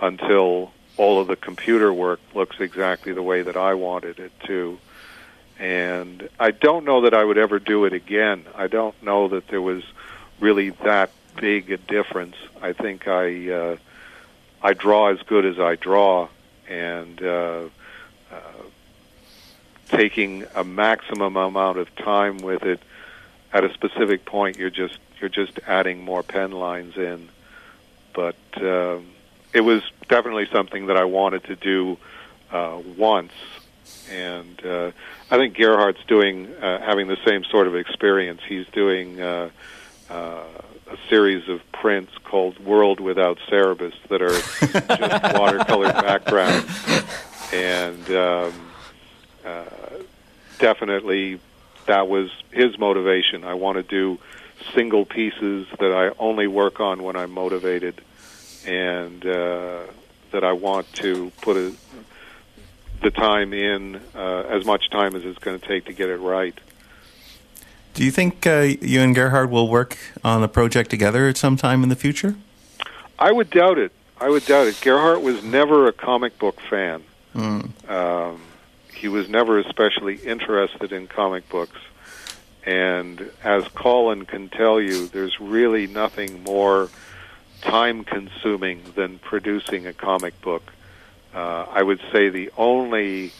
until 0.00 0.72
all 0.96 1.20
of 1.20 1.26
the 1.26 1.36
computer 1.36 1.92
work 1.92 2.20
looks 2.34 2.60
exactly 2.60 3.12
the 3.12 3.22
way 3.22 3.42
that 3.42 3.56
I 3.56 3.74
wanted 3.74 4.18
it 4.18 4.32
to. 4.46 4.78
And 5.58 6.28
I 6.38 6.50
don't 6.50 6.84
know 6.84 7.02
that 7.02 7.14
I 7.14 7.24
would 7.24 7.38
ever 7.38 7.58
do 7.58 7.86
it 7.86 7.94
again. 7.94 8.44
I 8.54 8.66
don't 8.66 9.00
know 9.02 9.28
that 9.28 9.48
there 9.48 9.62
was 9.62 9.82
really 10.38 10.70
that 10.70 11.10
big 11.36 11.70
a 11.70 11.78
difference. 11.78 12.36
I 12.60 12.72
think 12.74 13.08
I 13.08 13.50
uh, 13.50 13.76
I 14.66 14.72
draw 14.72 15.10
as 15.12 15.22
good 15.22 15.46
as 15.46 15.60
I 15.60 15.76
draw, 15.76 16.26
and 16.68 17.22
uh, 17.22 17.68
uh, 18.32 18.62
taking 19.90 20.44
a 20.56 20.64
maximum 20.64 21.36
amount 21.36 21.78
of 21.78 21.94
time 21.94 22.38
with 22.38 22.64
it 22.64 22.80
at 23.52 23.62
a 23.62 23.72
specific 23.72 24.24
point 24.24 24.58
you're 24.58 24.70
just 24.70 24.98
you're 25.20 25.30
just 25.30 25.60
adding 25.68 26.02
more 26.02 26.24
pen 26.24 26.50
lines 26.50 26.96
in. 26.96 27.28
But 28.12 28.34
um, 28.56 29.06
it 29.54 29.60
was 29.60 29.82
definitely 30.08 30.48
something 30.50 30.86
that 30.86 30.96
I 30.96 31.04
wanted 31.04 31.44
to 31.44 31.54
do 31.54 31.96
uh, 32.50 32.80
once. 32.98 33.34
And 34.10 34.66
uh, 34.66 34.90
I 35.30 35.36
think 35.36 35.56
Gerhard's 35.56 36.04
doing 36.08 36.52
uh, 36.56 36.80
having 36.80 37.06
the 37.06 37.18
same 37.24 37.44
sort 37.44 37.68
of 37.68 37.76
experience. 37.76 38.40
He's 38.44 38.66
doing 38.72 39.20
uh, 39.20 39.50
uh, 40.10 40.42
a 40.88 40.96
series 41.08 41.48
of 41.48 41.60
prints 41.72 42.12
called 42.24 42.58
World 42.58 43.00
Without 43.00 43.38
Cerebus 43.48 43.94
that 44.08 44.22
are 44.22 44.30
just 44.98 45.38
watercolor 45.38 45.92
backgrounds 45.92 46.70
and 47.52 48.10
um, 48.10 48.52
uh, 49.44 49.64
definitely 50.58 51.40
that 51.86 52.08
was 52.08 52.30
his 52.50 52.78
motivation. 52.78 53.44
I 53.44 53.54
want 53.54 53.76
to 53.76 53.82
do 53.82 54.18
single 54.74 55.04
pieces 55.04 55.66
that 55.78 55.92
I 55.92 56.14
only 56.18 56.46
work 56.46 56.80
on 56.80 57.02
when 57.02 57.16
I'm 57.16 57.30
motivated, 57.30 58.00
and 58.66 59.24
uh, 59.24 59.84
that 60.32 60.44
I 60.44 60.52
want 60.52 60.92
to 60.94 61.30
put 61.42 61.56
a, 61.56 61.74
the 63.02 63.10
time 63.10 63.52
in 63.52 64.00
uh, 64.14 64.40
as 64.48 64.64
much 64.64 64.90
time 64.90 65.14
as 65.14 65.24
it's 65.24 65.38
going 65.38 65.58
to 65.58 65.66
take 65.66 65.86
to 65.86 65.92
get 65.92 66.08
it 66.08 66.18
right. 66.18 66.58
Do 67.96 68.04
you 68.04 68.10
think 68.10 68.46
uh, 68.46 68.74
you 68.82 69.00
and 69.00 69.14
Gerhard 69.14 69.50
will 69.50 69.70
work 69.70 69.96
on 70.22 70.42
a 70.42 70.48
project 70.48 70.90
together 70.90 71.28
at 71.28 71.38
some 71.38 71.56
time 71.56 71.82
in 71.82 71.88
the 71.88 71.96
future? 71.96 72.36
I 73.18 73.32
would 73.32 73.48
doubt 73.48 73.78
it. 73.78 73.90
I 74.20 74.28
would 74.28 74.44
doubt 74.44 74.66
it. 74.66 74.78
Gerhard 74.82 75.22
was 75.22 75.42
never 75.42 75.88
a 75.88 75.94
comic 75.94 76.38
book 76.38 76.60
fan. 76.60 77.02
Mm. 77.34 77.90
Um, 77.90 78.42
he 78.92 79.08
was 79.08 79.30
never 79.30 79.58
especially 79.58 80.16
interested 80.16 80.92
in 80.92 81.06
comic 81.06 81.48
books. 81.48 81.78
And 82.66 83.30
as 83.42 83.66
Colin 83.68 84.26
can 84.26 84.50
tell 84.50 84.78
you, 84.78 85.06
there's 85.06 85.40
really 85.40 85.86
nothing 85.86 86.42
more 86.42 86.90
time 87.62 88.04
consuming 88.04 88.82
than 88.94 89.18
producing 89.20 89.86
a 89.86 89.94
comic 89.94 90.38
book. 90.42 90.70
Uh, 91.32 91.64
I 91.70 91.82
would 91.82 92.02
say 92.12 92.28
the 92.28 92.50
only 92.58 93.32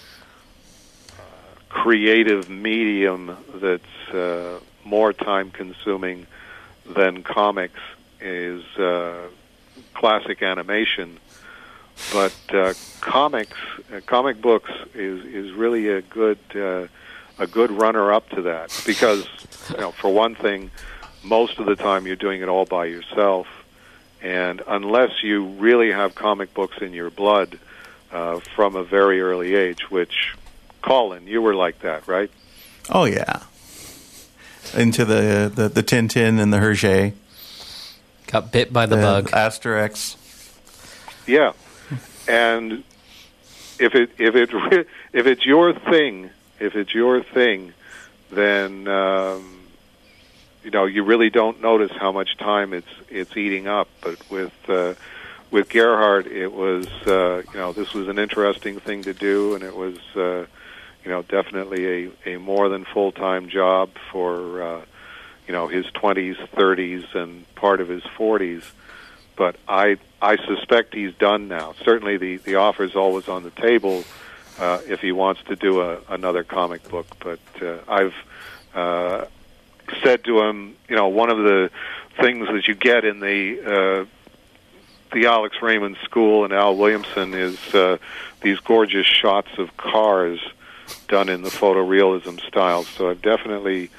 creative 1.76 2.48
medium 2.48 3.36
that's 3.56 4.08
uh, 4.08 4.58
more 4.86 5.12
time 5.12 5.50
consuming 5.50 6.26
than 6.86 7.22
comics 7.22 7.78
is 8.18 8.64
uh, 8.78 9.28
classic 9.92 10.42
animation. 10.42 11.18
But 12.14 12.34
uh, 12.48 12.72
comics, 13.02 13.58
uh, 13.92 14.00
comic 14.06 14.40
books 14.40 14.70
is 14.94 15.22
is 15.26 15.52
really 15.52 15.88
a 15.88 16.00
good 16.00 16.38
uh, 16.54 16.86
a 17.38 17.46
good 17.46 17.70
runner 17.70 18.10
up 18.10 18.26
to 18.30 18.42
that 18.42 18.82
because 18.86 19.26
you 19.70 19.76
know 19.76 19.92
for 19.92 20.10
one 20.10 20.34
thing, 20.34 20.70
most 21.22 21.58
of 21.58 21.66
the 21.66 21.76
time 21.76 22.06
you're 22.06 22.16
doing 22.16 22.40
it 22.40 22.48
all 22.48 22.64
by 22.64 22.86
yourself, 22.86 23.48
and 24.22 24.62
unless 24.66 25.22
you 25.22 25.44
really 25.44 25.92
have 25.92 26.14
comic 26.14 26.54
books 26.54 26.78
in 26.80 26.94
your 26.94 27.10
blood 27.10 27.58
uh, 28.12 28.40
from 28.54 28.76
a 28.76 28.82
very 28.82 29.20
early 29.20 29.54
age, 29.54 29.90
which 29.90 30.34
Colin, 30.87 31.26
you 31.26 31.43
were 31.43 31.55
like 31.55 31.80
that, 31.80 32.07
right? 32.07 32.30
Oh 32.89 33.07
yeah, 33.07 33.43
into 34.72 35.05
the 35.05 35.51
the, 35.53 35.68
the 35.68 35.82
Tintin 35.82 36.39
and 36.39 36.53
the 36.53 36.59
Hergé. 36.59 37.12
Got 38.28 38.53
bit 38.53 38.72
by 38.72 38.87
the, 38.87 38.95
the 38.95 39.03
bug. 39.03 39.30
Asterix. 39.32 40.16
Yeah, 41.26 41.55
and 42.28 42.84
if 43.80 43.97
it 43.97 44.12
if 44.18 44.37
it 44.37 44.51
if 45.12 45.26
it's 45.26 45.45
your 45.45 45.72
thing, 45.72 46.30
if 46.61 46.76
it's 46.76 46.95
your 46.95 47.20
thing, 47.20 47.72
then 48.30 48.87
um, 48.87 49.62
you 50.62 50.70
know 50.70 50.84
you 50.84 51.03
really 51.03 51.30
don't 51.30 51.61
notice 51.61 51.91
how 51.99 52.12
much 52.12 52.37
time 52.37 52.72
it's 52.72 52.87
it's 53.09 53.37
eating 53.37 53.66
up. 53.66 53.89
But 54.03 54.18
with 54.30 54.55
uh, 54.68 54.95
with 55.51 55.68
Gerhard, 55.68 56.28
it 56.28 56.53
was 56.53 56.87
uh, 57.09 57.43
you 57.53 57.59
know 57.59 57.72
this 57.72 57.93
was 57.93 58.07
an 58.07 58.20
interesting 58.20 58.78
thing 58.78 59.03
to 59.03 59.12
do, 59.12 59.57
and 59.57 59.64
it 59.64 59.74
was 59.74 59.99
uh, 60.14 60.47
you 61.07 61.12
know 61.12 61.22
definitely 61.22 62.11
a 62.26 62.34
a 62.34 62.38
more 62.38 62.68
than 62.68 62.84
full 62.84 63.12
time 63.12 63.48
job 63.48 63.88
for 64.12 64.62
uh, 64.62 64.84
you 65.46 65.54
know 65.54 65.68
his 65.68 65.86
twenties, 65.94 66.36
thirties, 66.54 67.04
and 67.14 67.46
part 67.54 67.80
of 67.80 67.88
his 67.88 68.02
forties 68.02 68.62
but 69.36 69.57
I 69.68 69.98
I 70.20 70.36
suspect 70.36 70.94
he's 70.94 71.14
done 71.14 71.48
now. 71.48 71.74
Certainly, 71.84 72.16
the 72.16 72.36
the 72.38 72.54
offer 72.57 72.82
is 72.84 72.96
always 72.96 73.28
on 73.28 73.42
the 73.42 73.50
table 73.50 74.02
uh, 74.59 74.80
if 74.88 75.00
he 75.00 75.12
wants 75.12 75.42
to 75.44 75.57
do 75.57 75.82
a, 75.82 75.98
another 76.09 76.42
comic 76.42 76.88
book. 76.88 77.07
But 77.20 77.38
uh, 77.62 77.78
I've 77.86 78.14
uh, 78.74 79.26
said 80.02 80.24
to 80.24 80.40
him, 80.40 80.74
you 80.88 80.96
know, 80.96 81.09
one 81.09 81.30
of 81.30 81.38
the 81.38 81.70
things 82.20 82.48
that 82.48 82.66
you 82.66 82.74
get 82.74 83.04
in 83.04 83.20
the 83.20 83.61
uh, 83.61 84.04
the 85.12 85.26
Alex 85.26 85.57
Raymond 85.62 85.98
School 86.04 86.44
and 86.44 86.52
Al 86.52 86.76
Williamson 86.76 87.34
is 87.34 87.74
uh, 87.74 87.98
these 88.40 88.59
gorgeous 88.61 89.07
shots 89.07 89.50
of 89.59 89.76
cars 89.76 90.40
done 91.09 91.28
in 91.28 91.43
the 91.43 91.51
photorealism 91.51 92.41
style. 92.47 92.84
So 92.84 93.11
I've 93.11 93.22
definitely 93.22 93.91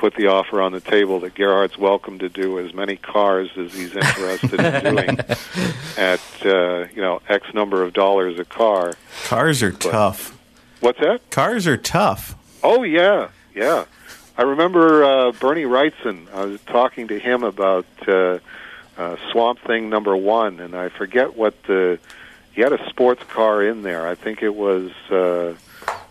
put 0.00 0.14
the 0.14 0.28
offer 0.28 0.62
on 0.62 0.72
the 0.72 0.80
table 0.80 1.20
that 1.20 1.34
Gerhard's 1.34 1.76
welcome 1.76 2.18
to 2.20 2.28
do 2.30 2.58
as 2.58 2.72
many 2.72 2.96
cars 2.96 3.50
as 3.58 3.74
he's 3.74 3.94
interested 3.94 4.58
in 4.58 4.82
doing 4.82 5.18
at 5.98 6.20
uh, 6.44 6.86
you 6.94 7.02
know 7.02 7.20
X 7.28 7.52
number 7.52 7.82
of 7.82 7.92
dollars 7.92 8.38
a 8.38 8.44
car. 8.44 8.94
Cars 9.24 9.62
are 9.62 9.72
but, 9.72 9.80
tough. 9.80 10.38
What's 10.80 11.00
that? 11.00 11.30
Cars 11.30 11.66
are 11.66 11.76
tough. 11.76 12.34
Oh 12.62 12.82
yeah, 12.82 13.28
yeah. 13.54 13.84
I 14.38 14.42
remember 14.42 15.04
uh, 15.04 15.32
Bernie 15.32 15.64
Wrightson. 15.64 16.32
I 16.32 16.46
was 16.46 16.60
talking 16.62 17.08
to 17.08 17.18
him 17.18 17.42
about 17.42 17.84
uh, 18.08 18.38
uh, 18.96 19.16
Swamp 19.30 19.60
Thing 19.60 19.90
number 19.90 20.16
one, 20.16 20.60
and 20.60 20.74
I 20.74 20.88
forget 20.88 21.36
what 21.36 21.62
the 21.64 21.98
he 22.52 22.62
had 22.62 22.72
a 22.72 22.88
sports 22.88 23.22
car 23.24 23.62
in 23.62 23.82
there. 23.82 24.08
I 24.08 24.14
think 24.14 24.42
it 24.42 24.54
was 24.54 24.90
uh, 25.10 25.54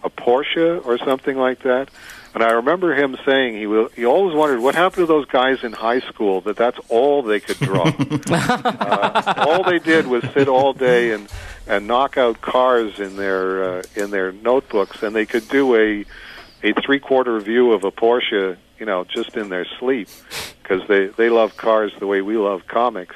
a 0.03 0.09
Porsche 0.09 0.85
or 0.85 0.97
something 0.97 1.37
like 1.37 1.63
that 1.63 1.89
and 2.33 2.43
I 2.43 2.51
remember 2.51 2.93
him 2.93 3.17
saying 3.25 3.57
he 3.57 3.65
will, 3.65 3.89
he 3.89 4.05
always 4.05 4.35
wondered 4.35 4.59
what 4.61 4.75
happened 4.75 5.03
to 5.03 5.05
those 5.07 5.25
guys 5.25 5.63
in 5.63 5.73
high 5.73 5.99
school 5.99 6.41
that 6.41 6.57
that's 6.57 6.79
all 6.87 7.23
they 7.23 7.39
could 7.39 7.57
draw. 7.57 7.91
uh, 8.29 9.33
all 9.37 9.63
they 9.63 9.79
did 9.79 10.05
was 10.05 10.23
sit 10.33 10.47
all 10.47 10.73
day 10.73 11.11
and 11.11 11.27
and 11.67 11.87
knock 11.87 12.17
out 12.17 12.41
cars 12.41 12.99
in 12.99 13.15
their 13.15 13.63
uh, 13.63 13.83
in 13.95 14.11
their 14.11 14.31
notebooks, 14.31 15.01
and 15.01 15.15
they 15.15 15.25
could 15.25 15.47
do 15.49 15.75
a 15.75 16.05
a 16.61 16.73
three 16.81 16.99
quarter 16.99 17.39
view 17.39 17.71
of 17.71 17.83
a 17.83 17.91
Porsche, 17.91 18.57
you 18.79 18.85
know, 18.85 19.05
just 19.05 19.35
in 19.35 19.49
their 19.49 19.65
sleep 19.79 20.07
because 20.61 20.87
they 20.87 21.07
they 21.07 21.29
love 21.29 21.57
cars 21.57 21.91
the 21.97 22.05
way 22.05 22.21
we 22.21 22.37
love 22.37 22.67
comics, 22.67 23.15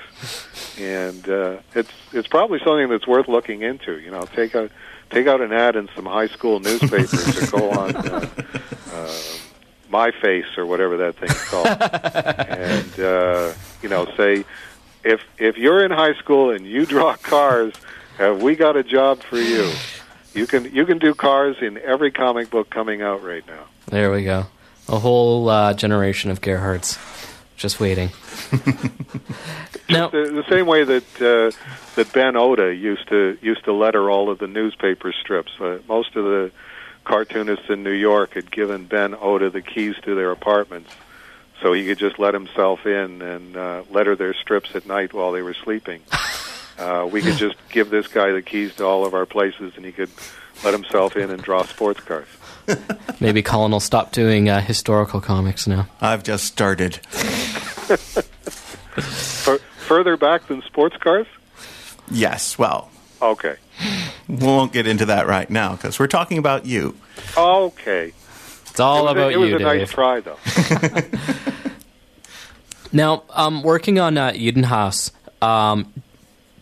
and 0.79 1.29
uh, 1.29 1.57
it's 1.75 1.91
it's 2.13 2.27
probably 2.27 2.57
something 2.59 2.89
that's 2.89 3.05
worth 3.05 3.27
looking 3.27 3.61
into. 3.61 3.99
You 3.99 4.09
know, 4.09 4.23
take 4.23 4.55
a 4.55 4.71
take 5.13 5.27
out 5.27 5.41
an 5.41 5.53
ad 5.53 5.75
in 5.75 5.89
some 5.95 6.05
high 6.05 6.27
school 6.27 6.59
newspapers 6.59 7.53
or 7.53 7.57
go 7.59 7.71
on 7.71 7.95
uh, 7.95 8.29
uh, 8.91 9.21
my 9.89 10.11
face 10.11 10.57
or 10.57 10.65
whatever 10.65 10.97
that 10.97 11.15
thing's 11.15 11.43
called, 11.45 11.67
and 11.67 12.99
uh, 12.99 13.53
you 13.81 13.89
know, 13.89 14.05
say 14.17 14.43
if 15.03 15.21
if 15.37 15.57
you're 15.57 15.83
in 15.85 15.91
high 15.91 16.15
school 16.15 16.51
and 16.51 16.65
you 16.65 16.85
draw 16.85 17.15
cars, 17.21 17.73
have 18.17 18.41
we 18.41 18.55
got 18.55 18.75
a 18.75 18.83
job 18.83 19.21
for 19.21 19.37
you? 19.37 19.71
You 20.33 20.47
can 20.47 20.73
you 20.73 20.85
can 20.85 20.97
do 20.97 21.13
cars 21.13 21.57
in 21.61 21.77
every 21.77 22.11
comic 22.11 22.49
book 22.49 22.69
coming 22.69 23.01
out 23.01 23.23
right 23.23 23.45
now. 23.47 23.65
There 23.87 24.11
we 24.11 24.23
go. 24.23 24.47
A 24.89 24.99
whole 24.99 25.47
uh, 25.47 25.73
generation 25.73 26.31
of 26.31 26.41
Gerhards 26.41 26.97
just 27.63 27.79
waiting. 27.79 28.09
now, 29.89 30.09
the, 30.09 30.29
the, 30.35 30.43
same 30.49 30.67
way 30.67 30.83
that 30.83 31.21
uh, 31.21 31.57
that 31.95 32.11
Ben 32.11 32.35
Oda 32.35 32.75
used 32.75 33.07
to 33.07 33.37
used 33.41 33.63
to 33.63 33.73
letter 33.73 34.11
all 34.11 34.29
of 34.29 34.37
the 34.37 34.47
newspaper 34.47 35.13
strips. 35.13 35.53
Uh, 35.59 35.79
most 35.87 36.15
of 36.17 36.25
the 36.25 36.51
cartoonists 37.05 37.69
in 37.69 37.83
New 37.83 37.93
York 37.93 38.33
had 38.33 38.51
given 38.51 38.85
Ben 38.85 39.15
Oda 39.15 39.49
the 39.49 39.61
keys 39.61 39.95
to 40.03 40.13
their 40.13 40.31
apartments, 40.31 40.91
so 41.61 41.71
he 41.71 41.85
could 41.85 41.97
just 41.97 42.19
let 42.19 42.33
himself 42.33 42.85
in 42.85 43.21
and 43.21 43.55
uh, 43.55 43.83
letter 43.89 44.17
their 44.17 44.33
strips 44.33 44.75
at 44.75 44.85
night 44.85 45.13
while 45.13 45.31
they 45.31 45.41
were 45.41 45.55
sleeping. 45.55 46.01
Uh, 46.75 47.07
we 47.09 47.21
could 47.21 47.37
just 47.37 47.55
give 47.69 47.91
this 47.91 48.07
guy 48.07 48.31
the 48.31 48.41
keys 48.41 48.73
to 48.73 48.83
all 48.83 49.05
of 49.05 49.13
our 49.13 49.27
places, 49.27 49.73
and 49.75 49.85
he 49.85 49.91
could 49.91 50.09
let 50.63 50.73
himself 50.73 51.15
in 51.15 51.29
and 51.29 51.39
draw 51.39 51.63
sports 51.63 51.99
cars. 51.99 52.27
Maybe 53.19 53.41
Colin 53.41 53.71
will 53.71 53.79
stop 53.79 54.11
doing 54.11 54.49
uh, 54.49 54.61
historical 54.61 55.21
comics 55.21 55.67
now. 55.67 55.87
I've 56.01 56.23
just 56.23 56.45
started. 56.45 56.99
Fur 59.01 59.57
further 59.57 60.17
back 60.17 60.47
than 60.47 60.61
sports 60.63 60.95
cars? 60.97 61.27
Yes, 62.11 62.57
well, 62.57 62.89
Okay. 63.21 63.55
we 64.27 64.35
won't 64.37 64.73
get 64.73 64.87
into 64.87 65.05
that 65.07 65.27
right 65.27 65.49
now 65.49 65.73
because 65.75 65.99
we're 65.99 66.07
talking 66.07 66.37
about 66.37 66.65
you. 66.65 66.95
Okay. 67.37 68.13
It's 68.69 68.79
all 68.79 68.99
it 68.99 69.03
was, 69.03 69.11
about 69.11 69.31
a, 69.31 69.33
it 69.33 69.37
was 69.37 69.49
you, 69.49 69.55
a 69.55 69.59
Dave. 69.59 69.67
nice 69.67 69.91
try, 69.91 70.19
though. 70.19 70.37
Now, 72.95 73.23
um, 73.31 73.63
working 73.63 73.97
on 73.99 74.19
uh, 74.19 74.33
Eden 74.35 74.63
um, 75.41 75.91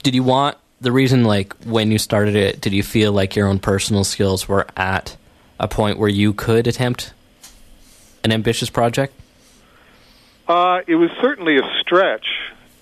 did 0.02 0.16
you 0.16 0.24
want 0.24 0.58
the 0.80 0.92
reason, 0.94 1.26
like, 1.26 1.54
when 1.66 1.92
you 1.92 1.98
started 1.98 2.36
it, 2.36 2.62
did 2.62 2.72
you 2.72 2.84
feel 2.84 3.12
like 3.12 3.36
your 3.36 3.48
own 3.48 3.60
personal 3.60 4.06
skills 4.06 4.48
were 4.48 4.66
at 4.78 5.18
a 5.60 5.68
point 5.68 6.00
where 6.00 6.08
you 6.10 6.32
could 6.34 6.68
attempt 6.68 7.14
an 8.24 8.32
ambitious 8.32 8.70
project? 8.70 9.14
Uh, 10.52 10.82
it 10.86 10.96
was 10.96 11.10
certainly 11.22 11.56
a 11.56 11.80
stretch. 11.80 12.28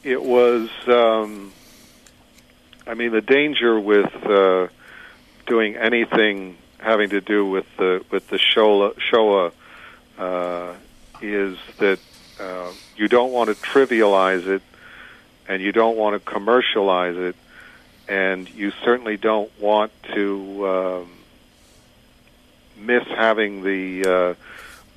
It 0.03 0.23
was, 0.23 0.71
um, 0.87 1.53
I 2.87 2.95
mean, 2.95 3.11
the 3.11 3.21
danger 3.21 3.79
with 3.79 4.11
uh, 4.25 4.69
doing 5.45 5.75
anything 5.75 6.57
having 6.79 7.11
to 7.11 7.21
do 7.21 7.45
with 7.45 7.67
the 7.77 8.03
with 8.09 8.27
the 8.29 8.39
Shoah, 8.39 8.93
Shoah 8.97 9.51
uh, 10.17 10.73
is 11.21 11.59
that 11.77 11.99
uh, 12.39 12.71
you 12.97 13.07
don't 13.07 13.31
want 13.31 13.51
to 13.51 13.55
trivialize 13.55 14.47
it, 14.47 14.63
and 15.47 15.61
you 15.61 15.71
don't 15.71 15.95
want 15.95 16.15
to 16.15 16.31
commercialize 16.31 17.17
it, 17.17 17.35
and 18.07 18.49
you 18.49 18.71
certainly 18.83 19.15
don't 19.15 19.51
want 19.59 19.91
to 20.15 20.67
um, 20.67 21.11
miss 22.79 23.03
having 23.09 23.61
the 23.61 24.09
uh, 24.09 24.33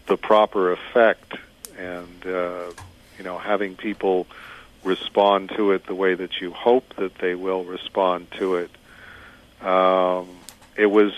the 0.06 0.16
proper 0.16 0.72
effect 0.72 1.34
and 1.78 2.26
uh, 2.26 2.70
you 3.18 3.24
know 3.24 3.38
having 3.38 3.76
people 3.76 4.26
respond 4.84 5.50
to 5.56 5.72
it 5.72 5.86
the 5.86 5.94
way 5.94 6.14
that 6.14 6.40
you 6.40 6.50
hope 6.50 6.94
that 6.96 7.14
they 7.16 7.34
will 7.34 7.64
respond 7.64 8.30
to 8.32 8.56
it. 8.56 8.70
Um, 9.64 10.28
it 10.76 10.86
was 10.86 11.12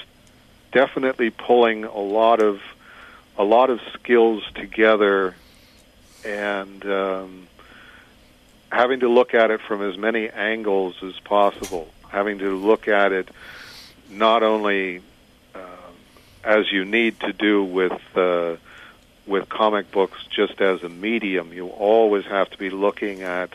definitely 0.72 1.30
pulling 1.30 1.84
a 1.84 1.98
lot 1.98 2.42
of 2.42 2.60
a 3.36 3.44
lot 3.44 3.70
of 3.70 3.80
skills 3.94 4.44
together 4.54 5.34
and 6.24 6.84
um, 6.86 7.46
having 8.70 9.00
to 9.00 9.08
look 9.08 9.34
at 9.34 9.50
it 9.50 9.60
from 9.60 9.82
as 9.82 9.96
many 9.96 10.28
angles 10.28 10.96
as 11.02 11.18
possible. 11.20 11.88
Having 12.08 12.38
to 12.38 12.56
look 12.56 12.86
at 12.86 13.12
it 13.12 13.28
not 14.08 14.42
only 14.42 14.98
um, 15.54 15.62
as 16.44 16.70
you 16.70 16.84
need 16.84 17.18
to 17.20 17.32
do 17.32 17.64
with 17.64 18.00
uh, 18.16 18.56
with 19.26 19.48
comic 19.48 19.90
books 19.90 20.18
just 20.30 20.60
as 20.60 20.82
a 20.82 20.88
medium. 20.88 21.52
You 21.52 21.68
always 21.68 22.24
have 22.26 22.50
to 22.50 22.58
be 22.58 22.70
looking 22.70 23.22
at 23.22 23.50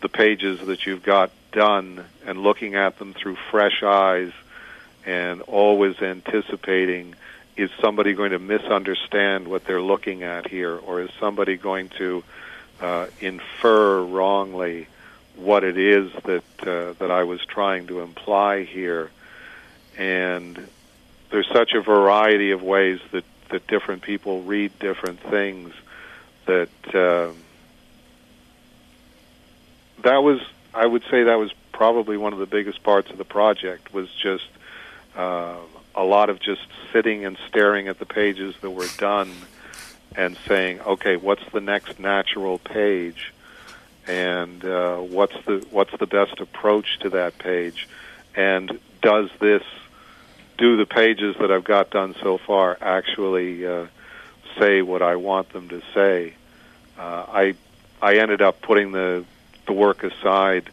the 0.00 0.08
pages 0.08 0.60
that 0.66 0.86
you've 0.86 1.02
got 1.02 1.30
done 1.52 2.04
and 2.26 2.42
looking 2.42 2.74
at 2.74 2.98
them 2.98 3.14
through 3.14 3.36
fresh 3.50 3.82
eyes 3.82 4.32
and 5.04 5.42
always 5.42 6.00
anticipating 6.00 7.14
is 7.56 7.70
somebody 7.80 8.14
going 8.14 8.32
to 8.32 8.38
misunderstand 8.38 9.46
what 9.46 9.64
they're 9.64 9.82
looking 9.82 10.22
at 10.22 10.48
here 10.48 10.76
or 10.76 11.02
is 11.02 11.10
somebody 11.20 11.56
going 11.56 11.88
to 11.90 12.24
uh, 12.80 13.06
infer 13.20 14.02
wrongly 14.02 14.86
what 15.36 15.64
it 15.64 15.78
is 15.78 16.12
that 16.24 16.44
uh, 16.60 16.92
that 16.98 17.10
I 17.10 17.24
was 17.24 17.44
trying 17.44 17.86
to 17.88 18.00
imply 18.00 18.64
here 18.64 19.10
and 19.96 20.68
there's 21.30 21.48
such 21.48 21.72
a 21.72 21.80
variety 21.80 22.50
of 22.50 22.62
ways 22.62 23.00
that 23.12 23.24
that 23.52 23.66
different 23.66 24.02
people 24.02 24.42
read 24.42 24.76
different 24.78 25.20
things 25.20 25.72
that 26.46 26.68
um, 26.94 27.36
that 30.02 30.22
was 30.22 30.40
I 30.74 30.84
would 30.84 31.04
say 31.10 31.24
that 31.24 31.38
was 31.38 31.52
probably 31.70 32.16
one 32.16 32.32
of 32.32 32.38
the 32.38 32.46
biggest 32.46 32.82
parts 32.82 33.10
of 33.10 33.18
the 33.18 33.24
project 33.24 33.94
was 33.94 34.08
just 34.10 34.48
uh, 35.16 35.56
a 35.94 36.04
lot 36.04 36.30
of 36.30 36.40
just 36.40 36.66
sitting 36.92 37.24
and 37.24 37.38
staring 37.48 37.88
at 37.88 37.98
the 37.98 38.06
pages 38.06 38.54
that 38.60 38.70
were 38.70 38.88
done 38.98 39.32
and 40.16 40.36
saying 40.48 40.80
okay 40.80 41.16
what's 41.16 41.44
the 41.52 41.60
next 41.60 42.00
natural 42.00 42.58
page? 42.58 43.32
And 44.04 44.64
uh, 44.64 44.96
what's 44.96 45.36
the 45.44 45.64
what's 45.70 45.96
the 45.96 46.08
best 46.08 46.40
approach 46.40 46.98
to 47.00 47.10
that 47.10 47.38
page? 47.38 47.88
And 48.34 48.80
does 49.00 49.30
this 49.38 49.62
do 50.62 50.76
the 50.76 50.86
pages 50.86 51.34
that 51.40 51.50
I've 51.50 51.64
got 51.64 51.90
done 51.90 52.14
so 52.22 52.38
far 52.38 52.78
actually 52.80 53.66
uh, 53.66 53.86
say 54.60 54.80
what 54.80 55.02
I 55.02 55.16
want 55.16 55.52
them 55.52 55.68
to 55.70 55.82
say. 55.92 56.34
Uh, 56.96 57.26
I 57.28 57.54
I 58.00 58.18
ended 58.18 58.40
up 58.42 58.62
putting 58.62 58.92
the 58.92 59.24
the 59.66 59.72
work 59.72 60.04
aside 60.04 60.70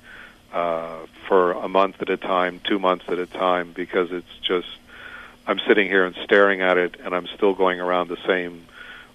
uh, 0.54 1.08
for 1.28 1.54
a 1.54 1.68
month 1.68 2.04
at 2.04 2.10
a 2.12 2.18
time, 2.18 2.62
two 2.64 2.78
months 2.78 3.06
at 3.08 3.18
a 3.18 3.26
time, 3.26 3.72
because 3.72 4.12
it's 4.12 4.38
just 4.44 4.68
I'm 5.48 5.60
sitting 5.68 5.88
here 5.88 6.06
and 6.06 6.16
staring 6.24 6.62
at 6.62 6.78
it, 6.78 6.98
and 7.04 7.16
I'm 7.16 7.26
still 7.26 7.56
going 7.56 7.82
around 7.82 8.10
the 8.10 8.22
same 8.28 8.68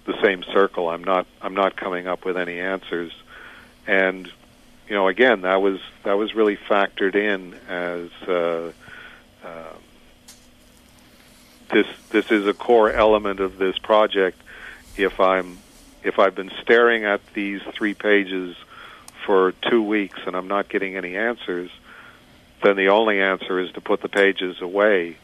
the 0.06 0.20
same 0.22 0.42
circle. 0.42 0.88
I'm 0.88 1.04
not 1.04 1.28
I'm 1.40 1.54
not 1.54 1.76
coming 1.76 2.08
up 2.08 2.24
with 2.24 2.36
any 2.36 2.58
answers, 2.58 3.12
and 3.86 4.26
you 4.88 4.96
know 4.96 5.06
again 5.06 5.42
that 5.42 5.62
was 5.62 5.78
that 6.02 6.14
was 6.14 6.34
really 6.34 6.56
factored 6.56 7.14
in 7.14 7.54
as. 7.68 8.10
Uh, 8.28 8.72
um, 9.44 9.83
this 11.70 11.86
this 12.10 12.30
is 12.30 12.46
a 12.46 12.54
core 12.54 12.90
element 12.90 13.40
of 13.40 13.58
this 13.58 13.78
project. 13.78 14.40
If 14.96 15.20
I'm 15.20 15.58
if 16.02 16.18
I've 16.18 16.34
been 16.34 16.52
staring 16.62 17.04
at 17.04 17.20
these 17.34 17.62
three 17.72 17.94
pages 17.94 18.56
for 19.24 19.52
two 19.52 19.82
weeks 19.82 20.20
and 20.26 20.36
I'm 20.36 20.48
not 20.48 20.68
getting 20.68 20.96
any 20.96 21.16
answers, 21.16 21.70
then 22.62 22.76
the 22.76 22.88
only 22.88 23.20
answer 23.20 23.58
is 23.58 23.72
to 23.72 23.80
put 23.80 24.02
the 24.02 24.08
pages 24.08 24.60
away 24.60 25.16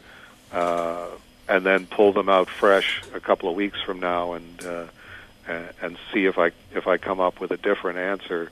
uh, 0.51 1.07
and 1.47 1.65
then 1.65 1.85
pull 1.85 2.13
them 2.13 2.29
out 2.29 2.49
fresh 2.49 3.01
a 3.13 3.19
couple 3.19 3.49
of 3.49 3.55
weeks 3.55 3.79
from 3.81 3.99
now 3.99 4.33
and 4.33 4.65
uh, 4.65 4.85
and 5.81 5.97
see 6.13 6.25
if 6.25 6.37
I 6.37 6.51
if 6.73 6.87
I 6.87 6.97
come 6.97 7.19
up 7.19 7.39
with 7.39 7.51
a 7.51 7.57
different 7.57 7.99
answer. 7.99 8.51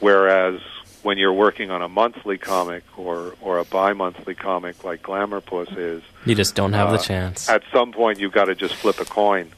Whereas 0.00 0.60
when 1.02 1.18
you're 1.18 1.32
working 1.32 1.70
on 1.70 1.82
a 1.82 1.88
monthly 1.88 2.38
comic 2.38 2.84
or 2.96 3.34
or 3.40 3.58
a 3.58 3.64
bi-monthly 3.64 4.34
comic 4.34 4.84
like 4.84 5.02
Glamourpuss 5.02 5.76
is, 5.76 6.02
You 6.24 6.34
just 6.34 6.54
don't 6.54 6.72
have 6.74 6.90
the 6.90 6.98
Uh, 6.98 7.02
chance. 7.02 7.48
at 7.48 7.62
some 7.72 7.92
point 7.92 8.20
you've 8.20 8.32
got 8.32 8.44
to 8.46 8.54
just 8.54 8.74
flip 8.74 9.00
a 9.00 9.04
coin 9.04 9.50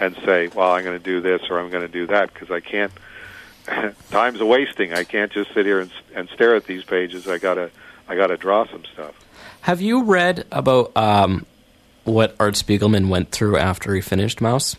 and 0.00 0.14
say, 0.24 0.48
"Well, 0.54 0.72
I'm 0.72 0.84
going 0.84 0.98
to 0.98 1.04
do 1.04 1.20
this 1.20 1.42
or 1.50 1.58
I'm 1.60 1.70
going 1.70 1.82
to 1.86 1.92
do 1.92 2.06
that," 2.08 2.32
because 2.32 2.50
I 2.50 2.60
can't. 2.60 2.92
time's 4.10 4.40
a 4.40 4.46
wasting. 4.46 4.92
I 4.92 5.04
can't 5.04 5.30
just 5.32 5.54
sit 5.54 5.64
here 5.66 5.80
and, 5.80 5.90
and 6.14 6.28
stare 6.30 6.56
at 6.56 6.64
these 6.66 6.82
pages. 6.84 7.28
I 7.28 7.38
gotta 7.38 7.70
I 8.08 8.16
gotta 8.16 8.36
draw 8.36 8.66
some 8.66 8.84
stuff. 8.92 9.14
Have 9.62 9.80
you 9.80 10.02
read 10.02 10.44
about 10.50 10.90
um, 10.96 11.46
what 12.04 12.34
Art 12.40 12.54
Spiegelman 12.54 13.08
went 13.08 13.30
through 13.30 13.56
after 13.56 13.94
he 13.94 14.00
finished 14.00 14.40
Maus? 14.40 14.76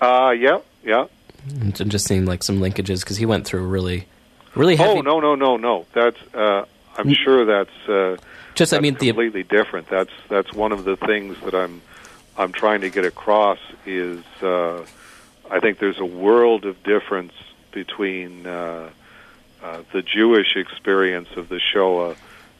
Uh, 0.00 0.30
yeah, 0.36 0.58
yeah. 0.84 1.06
Just 1.72 2.06
seeing 2.08 2.26
like 2.26 2.42
some 2.42 2.58
linkages 2.58 3.00
because 3.00 3.18
he 3.18 3.26
went 3.26 3.46
through 3.46 3.64
really, 3.66 4.06
really 4.54 4.76
heavy. 4.76 4.98
Oh 4.98 5.00
no, 5.00 5.20
no, 5.20 5.34
no, 5.34 5.56
no. 5.56 5.86
That's 5.92 6.18
uh, 6.34 6.64
I'm 6.96 7.12
sure 7.12 7.44
that's 7.44 7.88
uh, 7.88 8.16
Just 8.54 8.72
I 8.72 8.76
that's 8.76 8.82
mean 8.82 8.94
the 8.94 9.08
completely 9.08 9.42
different. 9.42 9.88
That's 9.88 10.12
that's 10.28 10.52
one 10.52 10.72
of 10.72 10.84
the 10.84 10.96
things 10.96 11.38
that 11.44 11.54
I'm 11.54 11.82
I'm 12.36 12.52
trying 12.52 12.80
to 12.82 12.90
get 12.90 13.04
across 13.04 13.58
is 13.86 14.24
uh, 14.42 14.84
I 15.50 15.60
think 15.60 15.78
there's 15.78 15.98
a 15.98 16.04
world 16.04 16.64
of 16.64 16.82
difference 16.82 17.32
between 17.72 18.46
uh, 18.46 18.90
uh, 19.62 19.82
the 19.92 20.02
Jewish 20.02 20.56
experience 20.56 21.28
of 21.36 21.48
the 21.48 21.60
Shoah 21.60 22.16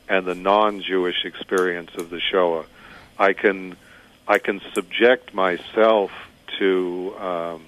and 0.08 0.26
the 0.26 0.34
non-Jewish 0.34 1.24
experience 1.24 1.90
of 1.96 2.10
the 2.10 2.20
Shoah. 2.20 2.66
I 3.18 3.32
can 3.32 3.76
I 4.26 4.38
can 4.38 4.60
subject 4.74 5.34
myself 5.34 6.10
to 6.58 7.14
um, 7.18 7.64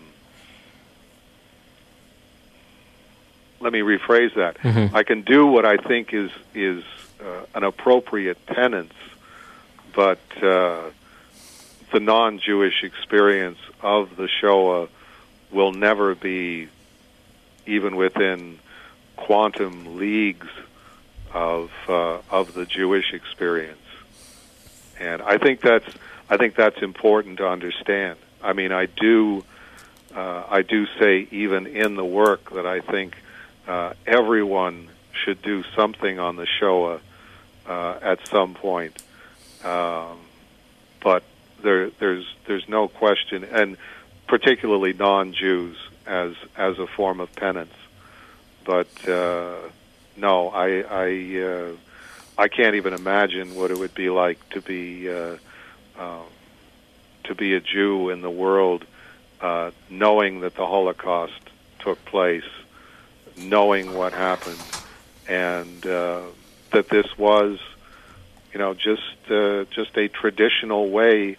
let 3.60 3.72
me 3.72 3.80
rephrase 3.80 4.34
that. 4.34 4.58
Mhm. 4.58 4.94
I 4.94 5.02
can 5.02 5.22
do 5.22 5.46
what 5.46 5.64
I 5.64 5.76
think 5.76 6.12
is 6.12 6.30
is 6.54 6.84
uh, 7.20 7.44
an 7.54 7.64
appropriate 7.64 8.44
penance, 8.46 8.92
but 9.94 10.18
uh, 10.42 10.90
the 11.92 12.00
non-Jewish 12.00 12.82
experience 12.84 13.58
of 13.82 14.16
the 14.16 14.28
Shoah 14.28 14.88
will 15.50 15.72
never 15.72 16.14
be 16.14 16.68
even 17.66 17.96
within 17.96 18.58
quantum 19.16 19.96
leagues 19.96 20.48
of 21.32 21.70
uh, 21.88 22.18
of 22.30 22.54
the 22.54 22.66
Jewish 22.66 23.12
experience, 23.12 23.78
and 25.00 25.22
I 25.22 25.38
think 25.38 25.60
that's 25.60 25.88
I 26.28 26.36
think 26.36 26.54
that's 26.54 26.82
important 26.82 27.38
to 27.38 27.48
understand. 27.48 28.18
I 28.42 28.52
mean, 28.52 28.72
I 28.72 28.86
do 28.86 29.44
uh, 30.14 30.44
I 30.48 30.62
do 30.62 30.86
say 30.98 31.26
even 31.30 31.66
in 31.66 31.96
the 31.96 32.04
work 32.04 32.52
that 32.52 32.66
I 32.66 32.80
think 32.80 33.16
uh, 33.66 33.92
everyone 34.06 34.88
should 35.12 35.42
do 35.42 35.64
something 35.74 36.18
on 36.18 36.36
the 36.36 36.46
Shoah 36.46 37.00
uh, 37.66 37.98
at 38.02 38.26
some 38.28 38.54
point. 38.54 39.02
Um, 39.64 40.18
but 41.02 41.24
there, 41.62 41.90
there's 41.90 42.26
there's 42.46 42.68
no 42.68 42.88
question, 42.88 43.44
and 43.44 43.76
particularly 44.26 44.92
non-Jews 44.92 45.76
as 46.06 46.34
as 46.56 46.78
a 46.78 46.86
form 46.86 47.20
of 47.20 47.34
penance. 47.34 47.74
But 48.64 48.88
uh, 49.08 49.56
no, 50.16 50.48
I 50.50 50.80
I 50.82 51.42
uh, 51.42 51.72
I 52.38 52.48
can't 52.48 52.76
even 52.76 52.92
imagine 52.92 53.54
what 53.54 53.70
it 53.70 53.78
would 53.78 53.94
be 53.94 54.10
like 54.10 54.38
to 54.50 54.60
be 54.60 55.10
uh, 55.10 55.36
uh, 55.98 56.22
to 57.24 57.34
be 57.34 57.54
a 57.54 57.60
Jew 57.60 58.10
in 58.10 58.20
the 58.20 58.30
world, 58.30 58.84
uh, 59.40 59.70
knowing 59.90 60.40
that 60.40 60.54
the 60.54 60.66
Holocaust 60.66 61.40
took 61.80 62.04
place, 62.04 62.44
knowing 63.36 63.94
what 63.94 64.12
happened, 64.12 64.62
and 65.28 65.86
uh, 65.86 66.22
that 66.72 66.88
this 66.88 67.16
was, 67.18 67.58
you 68.52 68.58
know, 68.58 68.74
just 68.74 69.30
uh, 69.30 69.64
just 69.70 69.96
a 69.96 70.08
traditional 70.08 70.90
way 70.90 71.36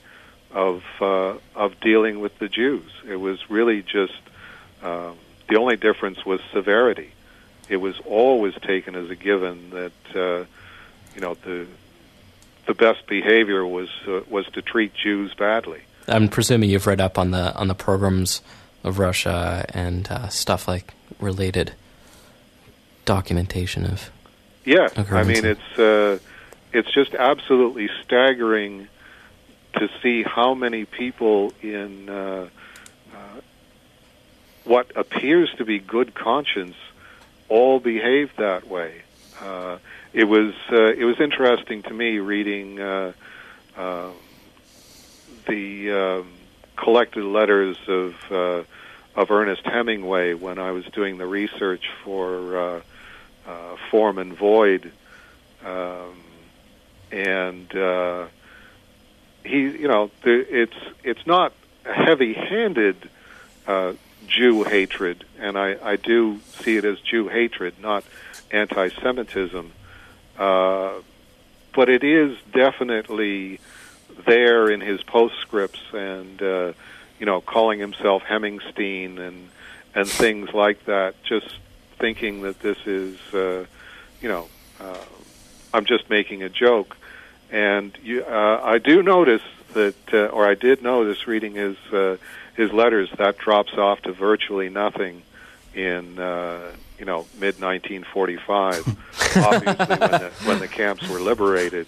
of 0.51 0.83
uh, 1.01 1.35
of 1.55 1.79
dealing 1.79 2.19
with 2.19 2.37
the 2.39 2.49
Jews. 2.49 2.91
It 3.07 3.17
was 3.17 3.49
really 3.49 3.81
just 3.81 4.19
uh, 4.81 5.11
the 5.49 5.57
only 5.57 5.77
difference 5.77 6.25
was 6.25 6.41
severity. 6.51 7.11
It 7.69 7.77
was 7.77 7.99
always 8.05 8.53
taken 8.55 8.95
as 8.95 9.09
a 9.09 9.15
given 9.15 9.69
that 9.71 10.15
uh, 10.15 10.45
you 11.15 11.21
know 11.21 11.35
the 11.35 11.67
the 12.65 12.73
best 12.73 13.07
behavior 13.07 13.65
was 13.65 13.89
uh, 14.07 14.21
was 14.29 14.45
to 14.47 14.61
treat 14.61 14.93
Jews 14.93 15.33
badly. 15.33 15.81
I'm 16.07 16.29
presuming 16.29 16.69
you've 16.69 16.87
read 16.87 17.01
up 17.01 17.17
on 17.17 17.31
the 17.31 17.53
on 17.55 17.67
the 17.67 17.75
pogroms 17.75 18.41
of 18.83 18.99
Russia 18.99 19.65
and 19.69 20.07
uh, 20.09 20.29
stuff 20.29 20.67
like 20.67 20.93
related 21.19 21.73
documentation 23.07 23.85
of. 23.85 24.11
Yeah, 24.63 24.89
I 24.95 25.23
mean 25.23 25.45
it's 25.45 25.79
uh, 25.79 26.19
it's 26.73 26.93
just 26.93 27.15
absolutely 27.15 27.89
staggering 28.03 28.87
to 29.77 29.89
see 30.03 30.23
how 30.23 30.53
many 30.53 30.85
people 30.85 31.53
in 31.61 32.09
uh, 32.09 32.49
uh, 33.13 33.17
what 34.65 34.91
appears 34.95 35.49
to 35.57 35.65
be 35.65 35.79
good 35.79 36.13
conscience 36.13 36.75
all 37.49 37.79
behave 37.79 38.35
that 38.35 38.67
way. 38.67 39.01
Uh, 39.41 39.77
it 40.13 40.25
was 40.25 40.53
uh, 40.71 40.75
it 40.75 41.05
was 41.05 41.19
interesting 41.21 41.83
to 41.83 41.93
me 41.93 42.19
reading 42.19 42.79
uh, 42.79 43.13
uh, 43.77 44.09
the 45.47 45.91
um, 45.91 46.27
collected 46.75 47.23
letters 47.23 47.77
of 47.87 48.15
uh, 48.31 48.63
of 49.15 49.31
Ernest 49.31 49.65
Hemingway 49.65 50.33
when 50.33 50.59
I 50.59 50.71
was 50.71 50.85
doing 50.85 51.17
the 51.17 51.25
research 51.25 51.89
for 52.03 52.57
uh, 52.57 52.81
uh, 53.47 53.77
Form 53.89 54.17
and 54.17 54.33
Void, 54.33 54.91
um, 55.65 56.17
and 57.11 57.73
uh, 57.75 58.27
he, 59.43 59.61
you 59.61 59.87
know, 59.87 60.11
the, 60.23 60.61
it's 60.61 60.77
it's 61.03 61.25
not 61.25 61.53
a 61.85 61.93
heavy-handed 61.93 63.09
uh, 63.65 63.93
Jew 64.27 64.63
hatred, 64.63 65.23
and 65.39 65.57
I, 65.57 65.77
I 65.81 65.95
do 65.95 66.39
see 66.59 66.77
it 66.77 66.85
as 66.85 66.99
Jew 66.99 67.29
hatred, 67.29 67.75
not 67.81 68.03
anti-Semitism. 68.51 69.71
Uh, 70.37 70.93
but 71.73 71.89
it 71.89 72.03
is 72.03 72.37
definitely 72.53 73.59
there 74.25 74.69
in 74.69 74.81
his 74.81 75.01
postscripts, 75.03 75.81
and 75.93 76.41
uh, 76.41 76.73
you 77.19 77.25
know, 77.25 77.41
calling 77.41 77.79
himself 77.79 78.23
Hemingstein 78.23 79.19
and 79.19 79.49
and 79.95 80.07
things 80.07 80.53
like 80.53 80.85
that. 80.85 81.15
Just 81.23 81.57
thinking 81.99 82.41
that 82.41 82.59
this 82.59 82.77
is, 82.85 83.17
uh, 83.33 83.65
you 84.21 84.29
know, 84.29 84.47
uh, 84.79 85.05
I'm 85.73 85.85
just 85.85 86.09
making 86.09 86.43
a 86.43 86.49
joke. 86.49 86.95
And 87.51 87.97
you, 88.03 88.23
uh, 88.23 88.61
I 88.63 88.77
do 88.77 89.01
notice 89.01 89.41
that, 89.73 89.95
uh, 90.13 90.25
or 90.27 90.47
I 90.47 90.55
did 90.55 90.81
notice 90.81 91.27
reading 91.27 91.55
his 91.55 91.77
uh, 91.93 92.17
his 92.55 92.73
letters 92.73 93.09
that 93.17 93.37
drops 93.37 93.73
off 93.73 94.01
to 94.01 94.11
virtually 94.11 94.69
nothing 94.69 95.21
in 95.73 96.19
uh, 96.19 96.71
you 96.99 97.05
know 97.05 97.25
mid 97.39 97.61
1945. 97.61 98.97
obviously, 99.37 99.85
when 99.85 99.99
the, 99.99 100.31
when 100.45 100.59
the 100.59 100.67
camps 100.67 101.07
were 101.07 101.19
liberated, 101.19 101.87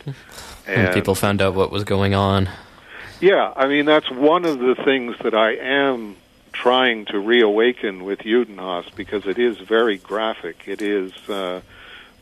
And 0.66 0.94
people 0.94 1.16
found 1.16 1.42
out 1.42 1.56
what 1.56 1.72
was 1.72 1.84
going 1.84 2.14
on. 2.14 2.50
yeah, 3.20 3.52
I 3.56 3.68
mean 3.68 3.86
that's 3.86 4.10
one 4.10 4.46
of 4.46 4.60
the 4.60 4.76
things 4.76 5.18
that 5.24 5.34
I 5.34 5.56
am 5.56 6.16
trying 6.62 7.06
to 7.06 7.18
reawaken 7.18 8.04
with 8.04 8.20
Judenhass 8.20 8.94
because 8.94 9.26
it 9.26 9.40
is 9.40 9.58
very 9.60 9.98
graphic. 9.98 10.64
It 10.68 10.82
is, 10.82 11.14
uh, 11.30 11.62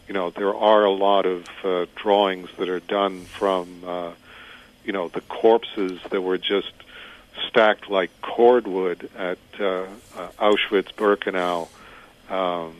you 0.08 0.14
know, 0.14 0.30
there 0.30 0.54
are 0.54 0.86
a 0.86 0.92
lot 0.92 1.26
of 1.26 1.48
uh, 1.64 1.88
drawings 1.96 2.50
that 2.60 2.70
are 2.70 2.80
done 2.80 3.26
from, 3.26 3.84
uh, 3.84 4.12
you 4.86 4.94
know, 4.94 5.08
the 5.08 5.22
corpses 5.22 6.00
that 6.12 6.22
were 6.22 6.38
just 6.38 6.72
stacked 7.48 7.90
like 7.90 8.12
cordwood 8.22 9.10
at 9.18 9.40
uh, 9.60 9.86
uh, 10.16 10.30
Auschwitz-Birkenau. 10.38 11.68
Um, 12.30 12.76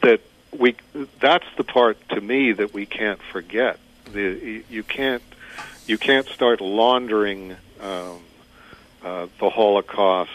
that 0.00 0.20
we 0.56 0.76
that's 1.20 1.46
the 1.58 1.64
part 1.64 1.98
to 2.10 2.20
me 2.20 2.52
that 2.52 2.72
we 2.72 2.86
can't 2.86 3.20
forget. 3.20 3.78
The, 4.12 4.62
you 4.70 4.82
can't 4.84 5.22
you 5.86 5.98
can't 5.98 6.26
start 6.28 6.62
laundering 6.62 7.56
um, 7.80 8.20
uh, 9.02 9.26
the 9.40 9.50
Holocaust 9.50 10.32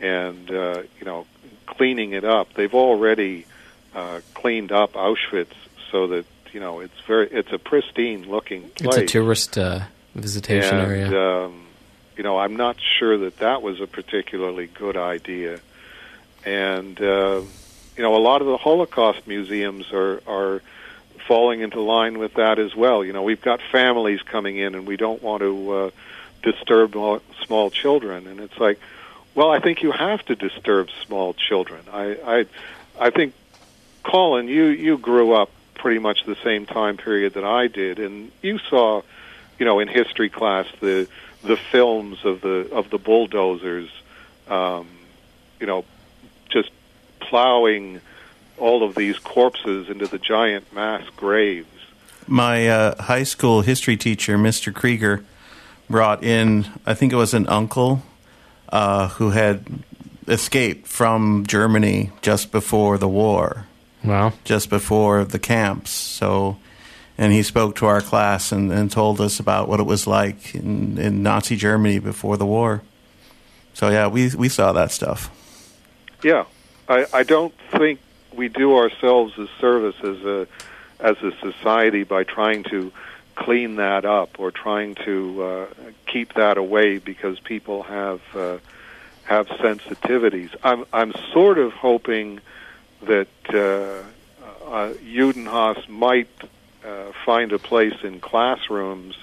and 0.00 0.50
uh, 0.50 0.82
you 0.98 1.04
know 1.04 1.26
cleaning 1.66 2.12
it 2.12 2.24
up. 2.24 2.52
They've 2.54 2.74
already 2.74 3.46
uh, 3.94 4.20
cleaned 4.34 4.72
up 4.72 4.92
Auschwitz 4.92 5.54
so 5.90 6.08
that 6.08 6.26
you 6.52 6.60
know 6.60 6.80
it's 6.80 6.98
very 7.06 7.28
it's 7.28 7.52
a 7.52 7.58
pristine 7.58 8.28
looking 8.28 8.68
place. 8.70 8.96
It's 8.96 8.96
a 8.96 9.06
tourist 9.06 9.58
uh, 9.58 9.80
visitation 10.14 10.76
area. 10.76 11.04
and, 11.06 11.14
area. 11.14 11.44
Um, 11.44 11.66
you 12.16 12.22
know, 12.22 12.38
I'm 12.38 12.56
not 12.56 12.76
sure 12.98 13.18
that 13.18 13.38
that 13.38 13.62
was 13.62 13.80
a 13.80 13.86
particularly 13.86 14.68
good 14.68 14.96
idea. 14.96 15.60
And 16.44 17.00
uh, 17.00 17.42
you 17.96 18.02
know, 18.02 18.14
a 18.16 18.18
lot 18.18 18.40
of 18.40 18.46
the 18.46 18.56
Holocaust 18.56 19.26
museums 19.26 19.92
are 19.92 20.22
are 20.26 20.62
falling 21.26 21.60
into 21.60 21.80
line 21.80 22.18
with 22.18 22.34
that 22.34 22.58
as 22.58 22.74
well. 22.74 23.04
You 23.04 23.12
know, 23.12 23.22
we've 23.22 23.40
got 23.40 23.60
families 23.72 24.20
coming 24.22 24.58
in, 24.58 24.74
and 24.74 24.86
we 24.86 24.96
don't 24.96 25.22
want 25.22 25.40
to 25.40 25.70
uh, 25.72 25.90
disturb 26.44 26.92
small 27.44 27.70
children. 27.70 28.26
And 28.26 28.38
it's 28.38 28.58
like, 28.58 28.78
well, 29.34 29.50
I 29.50 29.58
think 29.58 29.82
you 29.82 29.90
have 29.90 30.24
to 30.26 30.36
disturb 30.36 30.88
small 31.04 31.34
children. 31.34 31.80
I 31.92 32.16
I, 32.24 32.46
I 33.06 33.10
think, 33.10 33.34
Colin, 34.04 34.46
you 34.46 34.66
you 34.66 34.98
grew 34.98 35.32
up 35.32 35.50
pretty 35.74 35.98
much 35.98 36.24
the 36.24 36.36
same 36.36 36.66
time 36.66 36.96
period 36.96 37.34
that 37.34 37.44
I 37.44 37.66
did, 37.66 37.98
and 37.98 38.30
you 38.42 38.58
saw, 38.58 39.02
you 39.58 39.66
know, 39.66 39.80
in 39.80 39.88
history 39.88 40.28
class 40.28 40.66
the 40.80 41.08
the 41.42 41.56
films 41.56 42.24
of 42.24 42.40
the 42.40 42.68
of 42.72 42.90
the 42.90 42.98
bulldozers, 42.98 43.90
um, 44.48 44.86
you 45.58 45.66
know, 45.66 45.84
just 46.48 46.70
plowing 47.20 48.00
all 48.56 48.84
of 48.84 48.94
these 48.94 49.18
corpses 49.18 49.88
into 49.88 50.06
the 50.06 50.18
giant 50.18 50.72
mass 50.72 51.08
graves. 51.16 51.66
My 52.26 52.68
uh, 52.68 53.02
high 53.02 53.24
school 53.24 53.62
history 53.62 53.96
teacher, 53.96 54.38
Mr. 54.38 54.72
Krieger, 54.72 55.24
brought 55.88 56.22
in, 56.22 56.66
I 56.86 56.94
think 56.94 57.12
it 57.12 57.16
was 57.16 57.34
an 57.34 57.46
uncle 57.48 58.02
uh, 58.70 59.08
who 59.08 59.30
had 59.30 59.64
escaped 60.26 60.86
from 60.86 61.44
Germany 61.46 62.10
just 62.22 62.50
before 62.50 62.98
the 62.98 63.08
war, 63.08 63.66
wow. 64.02 64.32
just 64.44 64.70
before 64.70 65.24
the 65.24 65.38
camps. 65.38 65.90
So, 65.90 66.56
and 67.18 67.32
he 67.32 67.42
spoke 67.42 67.76
to 67.76 67.86
our 67.86 68.00
class 68.00 68.52
and, 68.52 68.72
and 68.72 68.90
told 68.90 69.20
us 69.20 69.38
about 69.38 69.68
what 69.68 69.80
it 69.80 69.84
was 69.84 70.06
like 70.06 70.54
in, 70.54 70.98
in 70.98 71.22
Nazi 71.22 71.56
Germany 71.56 71.98
before 71.98 72.36
the 72.36 72.46
war. 72.46 72.82
So 73.74 73.90
yeah, 73.90 74.06
we 74.06 74.30
we 74.36 74.48
saw 74.48 74.72
that 74.72 74.92
stuff. 74.92 75.30
Yeah, 76.22 76.44
I, 76.88 77.06
I 77.12 77.22
don't 77.24 77.52
think 77.72 77.98
we 78.32 78.48
do 78.48 78.76
ourselves 78.76 79.36
a 79.36 79.48
service 79.60 79.96
as 80.02 80.22
a 80.24 80.46
as 81.00 81.16
a 81.22 81.32
society 81.40 82.04
by 82.04 82.24
trying 82.24 82.62
to 82.64 82.92
clean 83.34 83.76
that 83.76 84.04
up 84.04 84.38
or 84.38 84.50
trying 84.50 84.94
to 84.96 85.42
uh, 85.42 85.66
keep 86.06 86.34
that 86.34 86.56
away 86.56 86.98
because 86.98 87.40
people 87.40 87.82
have 87.82 88.20
uh, 88.34 88.58
have 89.24 89.48
sensitivities. 89.48 90.54
I'm 90.62 90.84
I'm 90.92 91.12
sort 91.32 91.58
of 91.58 91.72
hoping 91.72 92.40
that 93.02 93.28
uh, 93.52 94.02
uh, 94.70 94.94
might 95.88 96.28
uh, 96.84 97.12
find 97.24 97.52
a 97.52 97.58
place 97.58 98.02
in 98.02 98.20
classrooms. 98.20 99.16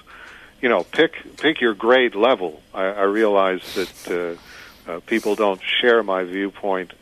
You 0.60 0.68
know, 0.68 0.84
pick 0.84 1.36
pick 1.38 1.60
your 1.60 1.74
grade 1.74 2.14
level. 2.14 2.62
I, 2.72 2.84
I 2.84 3.02
realize 3.02 3.74
that 3.74 4.38
uh, 4.86 4.90
uh, 4.90 5.00
people 5.00 5.34
don't 5.34 5.60
share 5.62 6.02
my 6.02 6.24
viewpoint 6.24 6.92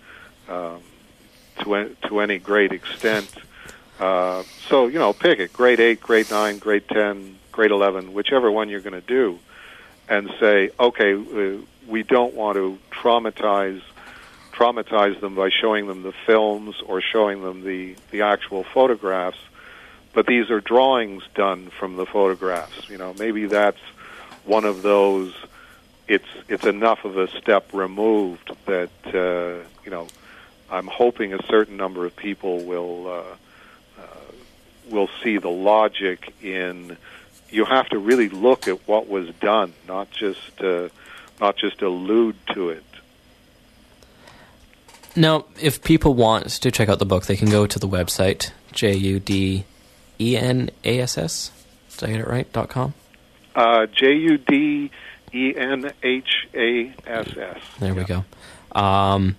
um, 0.49 0.81
to 1.61 1.97
to 2.09 2.21
any 2.21 2.39
great 2.39 2.73
extent. 2.73 3.31
Uh, 4.01 4.43
so 4.69 4.87
you 4.87 4.99
know, 4.99 5.13
pick 5.13 5.39
it: 5.39 5.53
grade 5.53 5.79
eight, 5.79 6.01
grade 6.01 6.31
nine, 6.31 6.59
grade 6.59 6.89
ten, 6.89 7.37
grade 7.53 7.71
eleven, 7.71 8.15
whichever 8.15 8.51
one 8.51 8.71
you're 8.71 8.81
going 8.81 8.95
to 8.95 9.07
do, 9.07 9.39
and 10.09 10.31
say, 10.41 10.71
okay, 10.81 11.13
uh, 11.13 11.59
we 11.87 12.03
don't 12.03 12.35
want 12.35 12.57
to 12.57 12.79
traumatize 12.91 13.83
traumatize 14.53 15.21
them 15.21 15.35
by 15.35 15.49
showing 15.49 15.87
them 15.87 16.03
the 16.03 16.13
films 16.27 16.81
or 16.87 17.03
showing 17.03 17.43
them 17.43 17.63
the 17.63 17.95
the 18.11 18.23
actual 18.23 18.65
photographs. 18.65 19.39
But 20.15 20.27
these 20.27 20.51
are 20.51 20.61
drawings 20.61 21.23
done 21.35 21.71
from 21.79 21.97
the 21.97 22.07
photographs. 22.07 22.89
You 22.89 22.97
know, 22.97 23.15
maybe 23.19 23.47
that's 23.47 23.81
one 24.45 24.65
of 24.65 24.81
those. 24.81 25.35
It's 26.09 26.27
it's 26.49 26.65
enough 26.65 27.05
of 27.05 27.19
a 27.19 27.29
step 27.29 27.75
removed 27.75 28.51
that 28.65 28.91
uh, 29.07 29.69
you 29.85 29.91
know. 29.91 30.09
I'm 30.73 30.87
hoping 30.87 31.35
a 31.35 31.43
certain 31.49 31.77
number 31.77 32.07
of 32.07 32.15
people 32.15 32.63
will 32.63 33.09
uh, 33.09 33.11
uh, 33.11 33.37
will 34.91 35.09
see 35.23 35.39
the 35.39 35.49
logic 35.49 36.33
in. 36.43 36.97
You 37.49 37.65
have 37.65 37.89
to 37.89 37.99
really 37.99 38.29
look 38.29 38.69
at 38.69 38.87
what 38.87 39.09
was 39.09 39.31
done, 39.41 39.73
not 39.89 40.11
just 40.11 40.61
uh, 40.61 40.89
not 41.41 41.57
just 41.57 41.83
allude 41.83 42.37
to 42.55 42.71
it. 42.71 42.85
Now, 45.17 45.47
if 45.61 45.83
people 45.83 46.15
want 46.15 46.49
to 46.49 46.71
check 46.71 46.89
out 46.89 46.99
the 46.99 47.07
book, 47.07 47.27
they 47.27 47.37
can 47.37 47.51
go 47.51 47.67
to 47.67 47.79
the 47.79 47.89
website 47.89 48.53
j 48.73 48.95
u 48.95 49.19
d 49.19 49.65
e 50.19 50.37
n 50.37 50.71
a 50.85 51.01
s 51.01 51.19
s. 51.19 51.51
Did 51.97 52.09
I 52.09 52.13
get 52.13 52.21
it 52.21 52.29
right? 52.29 52.53
dot 52.53 52.69
com. 52.69 52.95
Uh, 53.55 53.87
J 53.87 54.15
U 54.15 54.39
D 54.39 54.91
E 55.35 55.55
N 55.57 55.93
H 56.03 56.47
A 56.55 56.95
S 57.07 57.37
S. 57.37 57.59
There 57.81 57.95
we 57.95 58.05
go. 58.05 58.25
Um, 58.73 59.37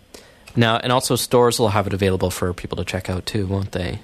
now, 0.55 0.77
and 0.77 0.91
also 0.91 1.15
stores 1.15 1.59
will 1.59 1.69
have 1.69 1.87
it 1.87 1.93
available 1.93 2.29
for 2.29 2.53
people 2.53 2.75
to 2.77 2.83
check 2.83 3.09
out 3.09 3.25
too, 3.25 3.47
won't 3.47 3.71
they? 3.71 4.01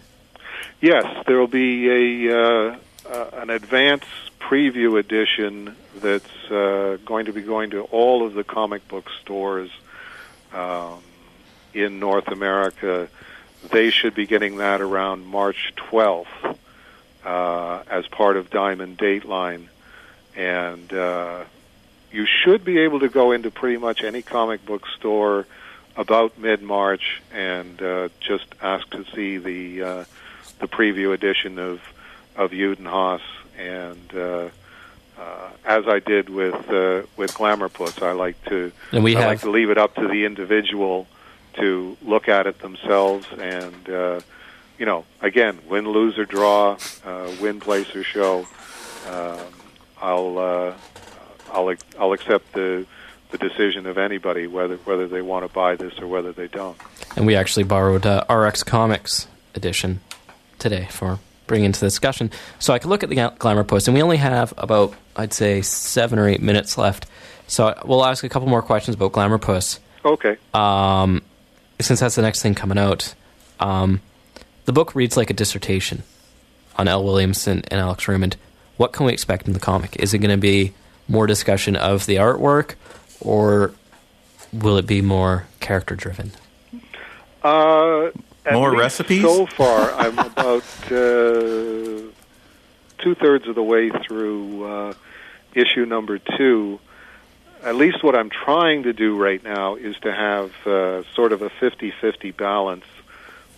Yes, 0.80 1.24
there 1.26 1.40
will 1.40 1.48
be 1.48 2.28
a 2.28 2.38
uh, 2.40 2.78
uh, 3.10 3.30
an 3.34 3.50
advance 3.50 4.06
preview 4.40 5.00
edition 5.00 5.76
that's 5.96 6.52
uh, 6.52 6.98
going 7.04 7.26
to 7.26 7.34
be 7.34 7.42
going 7.42 7.72
to 7.72 7.82
all 7.82 8.26
of 8.26 8.36
the 8.36 8.44
comic 8.44 8.88
book 8.88 9.10
stores 9.22 9.72
um, 10.54 11.02
in 11.74 12.00
North 12.00 12.28
America. 12.28 13.10
They 13.72 13.90
should 13.90 14.14
be 14.14 14.28
getting 14.28 14.58
that 14.58 14.80
around 14.80 15.26
March 15.26 15.74
12th 15.78 16.58
uh, 17.26 17.84
as 17.90 18.08
part 18.08 18.38
of 18.38 18.52
Diamond 18.52 19.00
Dateline, 19.00 19.70
and 20.36 20.94
uh, 20.94 21.44
you 22.12 22.28
should 22.28 22.64
be 22.64 22.78
able 22.80 23.00
to 23.00 23.10
go 23.10 23.32
into 23.32 23.50
pretty 23.50 23.78
much 23.78 24.04
any 24.04 24.22
comic 24.22 24.64
book 24.64 24.86
store 24.96 25.48
about 25.96 26.38
mid 26.38 26.62
March 26.62 27.24
and 27.34 27.82
uh, 27.82 28.10
just 28.20 28.46
ask 28.62 28.88
to 28.92 29.04
see 29.16 29.40
the 29.40 30.06
the 30.60 30.68
preview 30.68 31.14
edition 31.14 31.60
of 31.60 31.82
of 32.36 32.52
Judenhass 32.52 33.22
and. 33.58 34.14
Uh, 34.14 34.50
uh, 35.20 35.50
as 35.66 35.88
I 35.88 35.98
did 35.98 36.30
with 36.30 36.54
uh, 36.70 37.02
with 37.16 37.34
Glamourpuss, 37.34 38.04
I 38.04 38.12
like 38.12 38.40
to 38.50 38.72
And 38.92 39.04
we 39.04 39.16
I 39.16 39.22
have 39.22 39.30
like 39.30 39.42
to 39.42 39.50
leave 39.50 39.72
it 39.72 39.78
up 39.80 39.96
to 39.96 40.08
the 40.08 40.26
individual 40.26 41.08
to 41.54 41.98
look 42.04 42.30
at 42.30 42.46
it 42.46 42.60
themselves. 42.60 43.26
And 43.40 43.90
uh, 43.90 44.20
you 44.78 44.86
know 44.86 45.06
again 45.22 45.60
win 45.68 45.88
lose 45.90 46.18
or 46.18 46.26
draw 46.26 46.78
uh, 47.06 47.32
win 47.42 47.60
place 47.60 47.96
or 47.96 48.04
show 48.04 48.48
um, 49.10 49.40
I'll 50.02 50.38
uh, 50.38 50.74
I'll 51.52 51.74
I'll 52.00 52.14
accept 52.14 52.54
the 52.54 52.86
the 53.32 53.38
decision 53.38 53.88
of 53.88 53.98
anybody 53.98 54.48
whether 54.48 54.78
whether 54.78 55.08
they 55.08 55.22
want 55.22 55.48
to 55.48 55.54
buy 55.54 55.76
this 55.76 55.98
or 56.00 56.08
whether 56.08 56.32
they 56.32 56.48
don't. 56.48 56.78
And 57.16 57.26
we 57.26 57.36
actually 57.36 57.64
borrowed 57.64 58.06
uh, 58.06 58.24
RX 58.30 58.64
Comics 58.64 59.28
edition 59.56 60.00
today 60.60 60.88
for 60.90 61.20
bringing 61.48 61.66
into 61.66 61.80
the 61.80 61.86
discussion. 61.88 62.32
So 62.60 62.74
I 62.74 62.80
could 62.80 62.90
look 62.90 63.04
at 63.04 63.10
the 63.10 63.16
Glamourpuss, 63.16 63.88
and 63.88 63.96
we 63.96 64.02
only 64.02 64.18
have 64.18 64.54
about 64.58 64.94
I'd 65.16 65.34
say 65.34 65.62
seven 65.62 66.20
or 66.20 66.28
eight 66.28 66.42
minutes 66.42 66.78
left. 66.78 67.06
So 67.48 67.74
we'll 67.86 68.06
ask 68.06 68.24
a 68.24 68.30
couple 68.30 68.50
more 68.50 68.62
questions 68.62 68.96
about 68.96 69.14
Glamourpuss. 69.14 69.80
okay 70.04 70.38
um, 70.54 71.22
since 71.80 72.00
that's 72.00 72.16
the 72.16 72.22
next 72.22 72.42
thing 72.42 72.56
coming 72.56 72.78
out, 72.78 73.14
um, 73.60 74.02
the 74.66 74.74
book 74.74 74.96
reads 74.96 75.16
like 75.16 75.30
a 75.30 75.34
dissertation 75.34 76.04
on 76.76 76.88
Al 76.88 77.04
Williamson 77.04 77.64
and 77.70 77.80
Alex 77.80 78.08
Raymond. 78.08 78.36
What 78.78 78.94
can 78.94 79.06
we 79.06 79.14
expect 79.14 79.48
in 79.48 79.54
the 79.54 79.60
comic? 79.60 79.96
Is 79.98 80.14
it 80.14 80.20
going 80.20 80.32
to 80.32 80.38
be 80.38 80.74
more 81.08 81.26
discussion 81.26 81.76
of 81.76 82.06
the 82.06 82.16
artwork, 82.16 82.76
or 83.22 83.74
will 84.54 84.78
it 84.78 84.86
be 84.86 85.02
more 85.02 85.48
character 85.60 85.96
driven? 85.96 86.32
Uh, 87.44 88.10
More 88.54 88.76
recipes? 88.76 89.22
So 89.22 89.46
far, 89.46 89.92
I'm 89.98 90.18
about 90.18 90.64
uh, 90.86 92.12
two 93.00 93.16
thirds 93.20 93.48
of 93.48 93.56
the 93.56 93.64
way 93.64 93.90
through 93.90 94.64
uh, 94.64 94.94
issue 95.54 95.86
number 95.86 96.20
two. 96.20 96.80
At 97.64 97.76
least 97.76 98.04
what 98.04 98.16
I'm 98.16 98.30
trying 98.30 98.84
to 98.84 98.94
do 98.94 99.18
right 99.18 99.44
now 99.44 99.76
is 99.76 99.98
to 100.02 100.14
have 100.14 100.52
uh, 100.66 101.04
sort 101.16 101.32
of 101.32 101.42
a 101.42 101.50
50 101.50 101.92
50 101.92 102.32
balance 102.32 102.86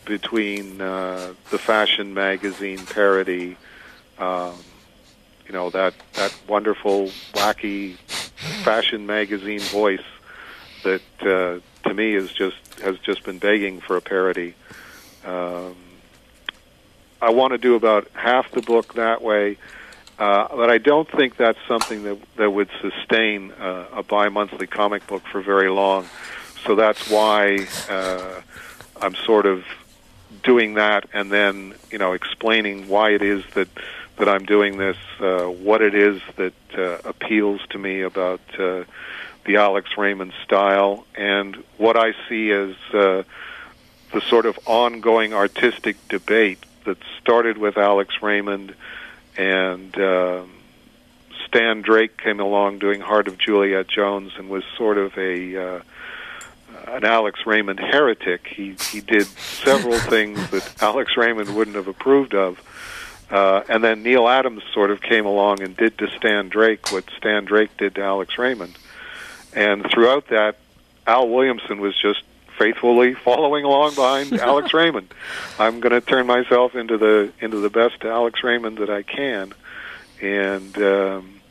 between 0.06 0.82
uh, 0.82 1.34
the 1.52 1.58
fashion 1.60 2.14
magazine 2.14 2.84
parody, 2.86 3.58
um, 4.18 4.56
you 5.46 5.54
know, 5.54 5.70
that, 5.70 5.94
that 6.14 6.36
wonderful, 6.48 7.08
wacky 7.34 7.96
fashion 8.64 9.06
magazine 9.06 9.60
voice 9.60 10.04
that 10.84 11.02
uh, 11.22 11.60
to 11.90 11.94
me 11.94 12.16
is 12.16 12.32
just 12.32 12.58
has 12.82 12.98
just 13.00 13.24
been 13.24 13.40
begging 13.40 13.82
for 13.82 13.98
a 13.98 14.02
parody. 14.02 14.56
Um, 15.26 15.76
I 17.22 17.32
want 17.32 17.52
to 17.52 17.58
do 17.58 17.76
about 17.76 18.08
half 18.14 18.50
the 18.52 18.62
book 18.62 18.94
that 18.94 19.22
way, 19.22 19.58
uh, 20.18 20.48
but 20.56 20.70
I 20.70 20.78
don't 20.78 21.10
think 21.10 21.36
that's 21.36 21.60
something 21.68 22.04
that 22.04 22.18
that 22.38 22.52
would 22.52 22.70
sustain 22.82 23.52
uh, 23.52 23.88
a 23.94 24.04
bi-monthly 24.04 24.68
comic 24.68 25.06
book 25.08 25.24
for 25.32 25.42
very 25.42 25.70
long. 25.70 26.08
So 26.66 26.76
that's 26.76 27.10
why 27.10 27.68
uh, 27.90 28.42
I'm 29.02 29.16
sort 29.16 29.46
of 29.46 29.66
doing 30.44 30.76
that, 30.76 31.06
and 31.14 31.32
then 31.32 31.74
you 31.92 31.98
know 31.98 32.14
explaining 32.14 32.88
why 32.88 33.12
it 33.12 33.22
is 33.22 33.44
that 33.56 33.68
that 34.18 34.30
I'm 34.30 34.46
doing 34.46 34.78
this, 34.78 34.98
uh, 35.20 35.44
what 35.46 35.82
it 35.82 35.96
is 35.96 36.22
that 36.36 36.54
uh, 36.78 37.00
appeals 37.06 37.62
to 37.72 37.78
me 37.78 38.02
about. 38.02 38.42
Uh, 38.58 38.84
the 39.50 39.58
Alex 39.58 39.98
Raymond 39.98 40.32
style, 40.44 41.08
and 41.16 41.56
what 41.78 41.98
I 41.98 42.14
see 42.30 42.52
as 42.52 42.76
uh, 42.94 43.24
the 44.12 44.22
sort 44.22 44.46
of 44.46 44.60
ongoing 44.68 45.34
artistic 45.34 45.96
debate 46.08 46.64
that 46.86 46.98
started 47.20 47.58
with 47.58 47.76
Alex 47.76 48.22
Raymond 48.22 48.76
and 49.36 49.98
um 50.00 50.52
Stan 51.48 51.82
Drake 51.82 52.16
came 52.18 52.40
along 52.40 52.78
doing 52.78 53.02
Heart 53.02 53.28
of 53.28 53.40
Juliet 53.40 53.88
Jones 53.88 54.34
and 54.38 54.50
was 54.50 54.64
sort 54.78 55.00
of 55.00 55.18
a 55.18 55.58
uh, 55.58 55.82
an 56.90 57.04
Alex 57.04 57.40
Raymond 57.48 57.80
heretic. 57.80 58.46
He 58.46 58.76
he 58.92 59.02
did 59.02 59.26
several 59.26 59.98
things 60.14 60.48
that 60.52 60.80
Alex 60.80 61.18
Raymond 61.18 61.56
wouldn't 61.56 61.76
have 61.76 61.88
approved 61.88 62.36
of. 62.36 62.62
Uh, 63.32 63.64
and 63.68 63.84
then 63.84 64.04
Neal 64.04 64.28
Adams 64.28 64.62
sort 64.74 64.92
of 64.92 65.02
came 65.02 65.26
along 65.26 65.64
and 65.64 65.76
did 65.76 65.98
to 65.98 66.08
Stan 66.18 66.50
Drake 66.50 66.92
what 66.92 67.06
Stan 67.18 67.46
Drake 67.46 67.76
did 67.78 67.96
to 67.96 68.04
Alex 68.04 68.38
Raymond. 68.38 68.78
And 69.60 69.86
throughout 69.92 70.30
that, 70.30 70.56
Al 71.06 71.28
Williamson 71.28 71.82
was 71.82 71.94
just 72.02 72.24
faithfully 72.58 73.14
following 73.14 73.66
along 73.66 73.94
behind 73.96 74.32
Alex 74.40 74.74
Raymond. 74.74 75.14
I'm 75.60 75.82
going 75.82 75.92
to 75.92 76.00
turn 76.00 76.26
myself 76.28 76.76
into 76.76 76.98
the 76.98 77.34
into 77.42 77.60
the 77.60 77.70
best 77.70 78.06
Alex 78.06 78.42
Raymond 78.42 78.78
that 78.78 78.90
I 78.90 79.02
can, 79.04 79.54
and 80.22 80.78
um, 80.78 81.42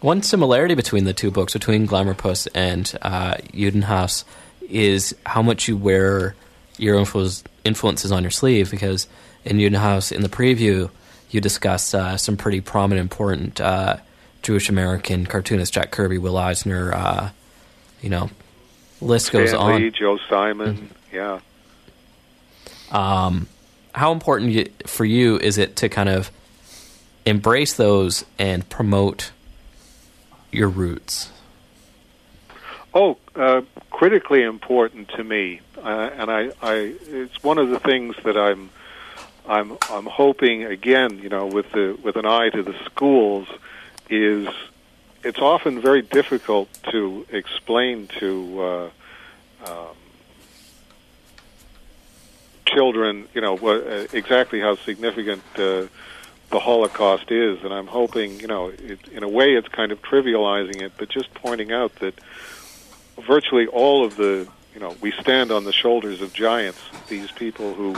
One 0.00 0.22
similarity 0.22 0.74
between 0.74 1.04
the 1.04 1.14
two 1.14 1.30
books, 1.30 1.54
between 1.54 1.88
Glamourpuss 1.88 2.46
and 2.54 2.94
uh, 3.00 3.36
Judenhass, 3.54 4.24
is 4.68 5.16
how 5.24 5.40
much 5.40 5.66
you 5.66 5.78
wear 5.78 6.34
your 6.76 6.98
influ- 6.98 7.42
influences 7.64 8.12
on 8.12 8.22
your 8.22 8.30
sleeve. 8.30 8.70
Because 8.70 9.06
in 9.46 9.56
Judenhass, 9.56 10.12
in 10.12 10.20
the 10.20 10.28
preview, 10.28 10.90
you 11.30 11.40
discuss 11.40 11.94
uh, 11.94 12.18
some 12.18 12.36
pretty 12.36 12.60
prominent, 12.60 13.02
important 13.02 13.62
uh, 13.62 13.96
Jewish 14.42 14.68
American 14.68 15.26
cartoonist 15.26 15.72
Jack 15.72 15.90
Kirby, 15.90 16.18
Will 16.18 16.38
Eisner. 16.38 16.92
Uh, 16.94 17.30
you 18.00 18.10
know, 18.10 18.30
list 19.00 19.32
goes 19.32 19.50
Stan 19.50 19.60
on. 19.60 19.80
Lee, 19.80 19.90
Joe 19.90 20.18
Simon, 20.28 20.90
yeah. 21.12 21.40
um, 22.90 23.46
how 23.94 24.12
important 24.12 24.54
y- 24.54 24.68
for 24.86 25.04
you 25.04 25.38
is 25.38 25.58
it 25.58 25.76
to 25.76 25.88
kind 25.88 26.08
of 26.08 26.30
embrace 27.26 27.74
those 27.74 28.24
and 28.38 28.68
promote 28.68 29.32
your 30.50 30.68
roots? 30.68 31.30
Oh, 32.92 33.18
uh, 33.36 33.62
critically 33.90 34.42
important 34.42 35.10
to 35.10 35.22
me, 35.22 35.60
uh, 35.78 36.10
and 36.16 36.30
I, 36.30 36.50
I, 36.60 36.94
it's 37.06 37.42
one 37.42 37.58
of 37.58 37.68
the 37.70 37.78
things 37.78 38.16
that 38.24 38.36
I'm, 38.36 38.70
I'm, 39.46 39.76
I'm 39.88 40.06
hoping 40.06 40.64
again, 40.64 41.18
you 41.18 41.28
know, 41.28 41.46
with 41.46 41.70
the 41.70 41.96
with 42.02 42.16
an 42.16 42.26
eye 42.26 42.48
to 42.48 42.62
the 42.62 42.74
schools, 42.86 43.46
is 44.10 44.48
it's 45.22 45.38
often 45.38 45.80
very 45.80 46.02
difficult 46.02 46.68
to 46.90 47.26
explain 47.30 48.08
to 48.18 48.62
uh, 48.62 48.90
um, 49.66 49.96
children, 52.66 53.28
you 53.34 53.40
know, 53.40 53.56
what, 53.56 53.86
uh, 53.86 54.06
exactly 54.12 54.60
how 54.60 54.76
significant 54.76 55.42
uh, 55.56 55.86
the 56.50 56.58
Holocaust 56.58 57.30
is, 57.30 57.62
and 57.62 57.72
I'm 57.72 57.86
hoping, 57.86 58.40
you 58.40 58.46
know, 58.46 58.68
it, 58.68 58.98
in 59.08 59.22
a 59.22 59.28
way, 59.28 59.54
it's 59.54 59.68
kind 59.68 59.92
of 59.92 60.02
trivializing 60.02 60.80
it, 60.82 60.92
but 60.96 61.08
just 61.08 61.32
pointing 61.34 61.70
out 61.70 61.94
that 61.96 62.14
virtually 63.18 63.66
all 63.66 64.04
of 64.04 64.16
the 64.16 64.48
you 64.74 64.80
know, 64.80 64.96
we 65.00 65.12
stand 65.12 65.50
on 65.50 65.64
the 65.64 65.72
shoulders 65.72 66.20
of 66.20 66.32
giants. 66.32 66.78
These 67.08 67.30
people 67.32 67.74
who 67.74 67.96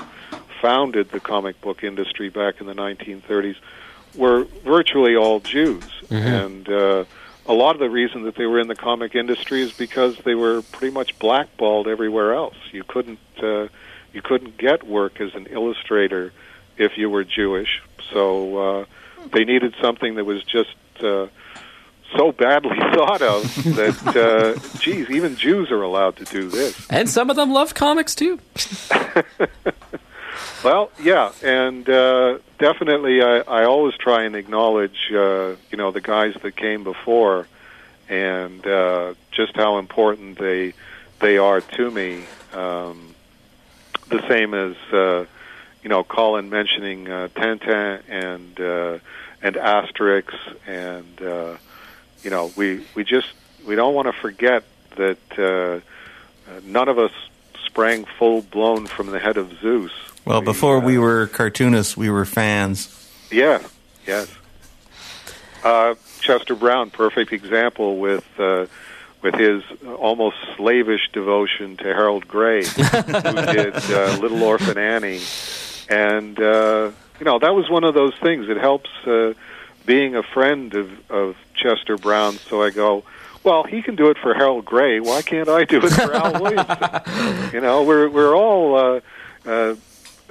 founded 0.61 1.11
the 1.11 1.21
comic 1.21 1.61
book 1.61 1.85
industry 1.85 2.29
back 2.29 2.61
in 2.61 2.67
the 2.67 2.75
1930s 2.75 3.57
were 4.15 4.45
virtually 4.65 5.17
all 5.17 5.41
Jews, 5.41 5.85
and 6.11 6.69
uh, 6.69 7.05
a 7.47 7.53
lot 7.53 7.75
of 7.75 7.81
the 7.81 7.91
reason 7.91 8.23
that 8.25 8.37
they 8.37 8.47
were 8.47 8.61
in 8.61 8.69
the 8.69 8.75
comic 8.75 9.15
industry 9.15 9.63
is 9.63 9.73
because 9.73 10.17
they 10.19 10.35
were 10.35 10.63
pretty 10.63 10.93
much 10.93 11.19
blackballed 11.19 11.89
everywhere 11.89 12.35
else. 12.35 12.57
You 12.71 12.85
couldn't 12.85 13.19
uh, 13.43 13.69
you 14.13 14.23
couldn't 14.23 14.59
get 14.59 14.87
work 14.87 15.21
as 15.21 15.35
an 15.35 15.47
illustrator 15.47 16.33
if 16.77 16.97
you 16.97 17.11
were 17.11 17.25
Jewish, 17.25 17.83
so 18.13 18.57
uh, 18.57 18.85
they 19.33 19.45
needed 19.45 19.75
something 19.81 20.15
that 20.17 20.25
was 20.25 20.43
just 20.45 20.75
uh, 21.03 21.27
so 22.17 22.33
badly 22.33 22.77
thought 22.95 23.23
of 23.23 23.43
that, 23.77 24.17
uh, 24.17 24.79
geez, 24.79 25.09
even 25.11 25.37
Jews 25.37 25.71
are 25.71 25.83
allowed 25.83 26.17
to 26.17 26.25
do 26.25 26.49
this. 26.49 26.87
And 26.91 27.09
some 27.09 27.31
of 27.31 27.37
them 27.37 27.53
love 27.53 27.75
comics 27.75 28.15
too. 28.15 28.39
Well, 30.65 30.93
yeah, 31.01 31.33
and 31.43 31.89
uh, 31.89 32.39
definitely, 32.59 33.21
I, 33.21 33.39
I 33.41 33.65
always 33.65 33.97
try 33.97 34.23
and 34.23 34.37
acknowledge, 34.37 35.11
uh, 35.13 35.57
you 35.71 35.77
know, 35.77 35.91
the 35.91 36.01
guys 36.01 36.35
that 36.43 36.55
came 36.55 36.85
before, 36.85 37.49
and 38.09 38.65
uh, 38.65 39.15
just 39.33 39.57
how 39.57 39.79
important 39.79 40.39
they 40.39 40.75
they 41.21 41.39
are 41.39 41.61
to 41.61 41.91
me. 41.91 42.25
Um, 42.53 43.15
the 44.09 44.27
same 44.29 44.55
as, 44.55 44.77
uh, 44.93 45.25
you 45.83 45.89
know, 45.89 46.05
Colin 46.05 46.51
mentioning 46.51 47.09
uh, 47.09 47.29
Tintin 47.35 48.03
and 48.09 48.61
uh, 48.61 48.99
and 49.43 49.57
Asterix, 49.57 50.33
and 50.67 51.23
uh, 51.23 51.57
you 52.23 52.31
know, 52.31 52.53
we 52.57 52.87
we 52.95 53.03
just 53.03 53.33
we 53.67 53.75
don't 53.75 53.95
want 53.95 54.07
to 54.07 54.13
forget 54.13 54.63
that 54.97 55.39
uh, 55.39 55.81
none 56.65 56.89
of 56.89 56.99
us 56.99 57.13
sprang 57.65 58.05
full 58.05 58.43
blown 58.43 58.87
from 58.87 59.09
the 59.09 59.19
head 59.19 59.37
of 59.37 59.51
Zeus. 59.61 59.93
Well, 60.25 60.41
We, 60.41 60.47
before 60.47 60.79
uh, 60.79 60.81
we 60.81 60.99
were 60.99 61.27
cartoonists, 61.27 61.97
we 61.97 62.11
were 62.11 62.25
fans. 62.25 62.89
Yeah, 63.31 63.63
yes. 64.07 64.33
Uh, 65.65 65.95
Chester 66.21 66.55
Brown, 66.55 66.91
perfect 66.91 67.33
example 67.33 67.99
with 67.99 68.25
uh, 68.39 68.67
with 69.23 69.35
his 69.35 69.63
almost 69.87 70.37
slavish 70.57 71.09
devotion 71.13 71.77
to 71.79 71.85
Harold 71.85 72.27
Gray, 72.27 72.65
who 72.67 72.83
did 72.83 73.75
uh, 73.75 74.19
Little 74.21 74.43
Orphan 74.43 74.79
Annie, 74.79 75.21
and 75.89 76.39
uh, 76.41 76.91
you 77.19 77.25
know 77.25 77.39
that 77.39 77.55
was 77.55 77.71
one 77.71 77.85
of 77.85 77.95
those 77.95 78.15
things. 78.17 78.49
It 78.49 78.57
helps 78.57 78.91
uh, 79.07 79.35
being 79.87 80.17
a 80.17 80.23
friend 80.23 80.75
of, 80.75 81.11
of 81.11 81.37
Chester 81.55 81.97
Brown. 81.97 82.35
So 82.35 82.63
I 82.63 82.71
go. 82.71 83.05
Well, 83.45 83.65
he 83.65 83.83
can 83.83 83.97
do 83.97 84.09
it 84.09 84.19
for 84.19 84.35
Harold 84.35 84.65
Gray. 84.65 85.01
Why 85.01 85.21
can't 85.23 85.49
I 85.49 85.65
do 85.65 85.81
it 85.83 85.91
for 85.91 86.15
Al 86.15 86.33
Williamson? 86.41 87.51
You 87.53 87.61
know, 87.61 87.83
we're 87.83 88.09
we're 88.09 88.37
all 88.37 88.77
uh, 88.77 89.01
uh, 89.45 89.75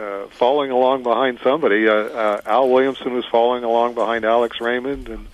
uh, 0.01 0.27
following 0.27 0.71
along 0.71 1.03
behind 1.03 1.39
somebody. 1.43 1.87
Uh, 1.87 1.93
uh, 1.93 2.41
Al 2.45 2.69
Williamson 2.69 3.13
was 3.13 3.25
following 3.25 3.63
along 3.63 3.93
behind 3.93 4.25
Alex 4.25 4.59
Raymond, 4.59 5.07
and 5.07 5.27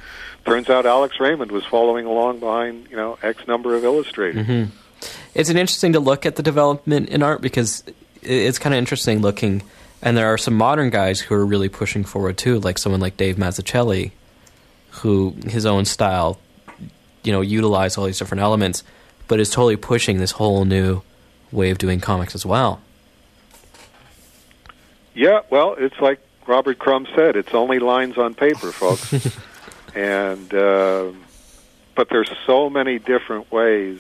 turns 0.46 0.70
out 0.70 0.86
Alex 0.86 1.20
Raymond 1.20 1.52
was 1.52 1.66
following 1.66 2.06
along 2.06 2.40
behind 2.40 2.88
you 2.90 2.98
know 2.98 3.18
X 3.22 3.48
number 3.48 3.76
of 3.76 3.84
illustrators. 3.84 4.70
It's 5.34 5.50
an 5.50 5.58
interesting 5.58 5.94
to 5.94 6.00
look 6.00 6.26
at 6.26 6.36
the 6.36 6.44
development 6.44 7.10
in 7.10 7.24
art 7.24 7.42
because 7.42 7.84
it's 8.22 8.60
kind 8.60 8.74
of 8.74 8.80
interesting 8.80 9.22
looking. 9.22 9.64
And 10.02 10.16
there 10.16 10.28
are 10.28 10.38
some 10.38 10.56
modern 10.56 10.90
guys 10.90 11.20
who 11.20 11.34
are 11.36 11.46
really 11.46 11.70
pushing 11.70 12.04
forward 12.04 12.38
too, 12.38 12.60
like 12.60 12.78
someone 12.78 13.02
like 13.02 13.18
Dave 13.18 13.36
Mazzucchelli, 13.38 14.12
who 15.02 15.36
his 15.46 15.66
own 15.66 15.86
style, 15.86 16.40
you 17.24 17.32
know, 17.32 17.42
utilize 17.42 17.98
all 17.98 18.06
these 18.06 18.20
different 18.20 18.42
elements, 18.42 18.84
but 19.28 19.40
is 19.40 19.50
totally 19.50 19.76
pushing 19.76 20.18
this 20.18 20.32
whole 20.32 20.66
new 20.66 21.02
way 21.52 21.72
of 21.72 21.78
doing 21.78 22.00
comics 22.00 22.36
as 22.36 22.46
well. 22.46 22.82
Yeah, 25.18 25.42
well, 25.50 25.74
it's 25.76 26.00
like 26.00 26.20
Robert 26.46 26.78
Crumb 26.78 27.08
said, 27.16 27.36
it's 27.36 27.56
only 27.56 27.80
lines 27.80 28.20
on 28.20 28.36
paper, 28.36 28.72
folks. 28.72 29.12
and 29.96 30.54
uh, 30.54 31.12
but 31.96 32.10
there's 32.10 32.32
so 32.46 32.70
many 32.70 33.00
different 33.00 33.52
ways 33.52 34.00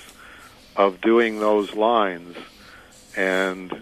of 0.76 1.02
doing 1.02 1.40
those 1.40 1.74
lines, 1.74 2.38
and 3.16 3.74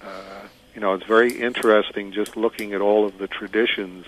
uh, 0.00 0.42
you 0.76 0.80
know 0.80 0.94
it's 0.94 1.04
very 1.04 1.32
interesting 1.32 2.12
just 2.12 2.36
looking 2.36 2.74
at 2.74 2.80
all 2.80 3.06
of 3.06 3.18
the 3.18 3.26
traditions. 3.26 4.06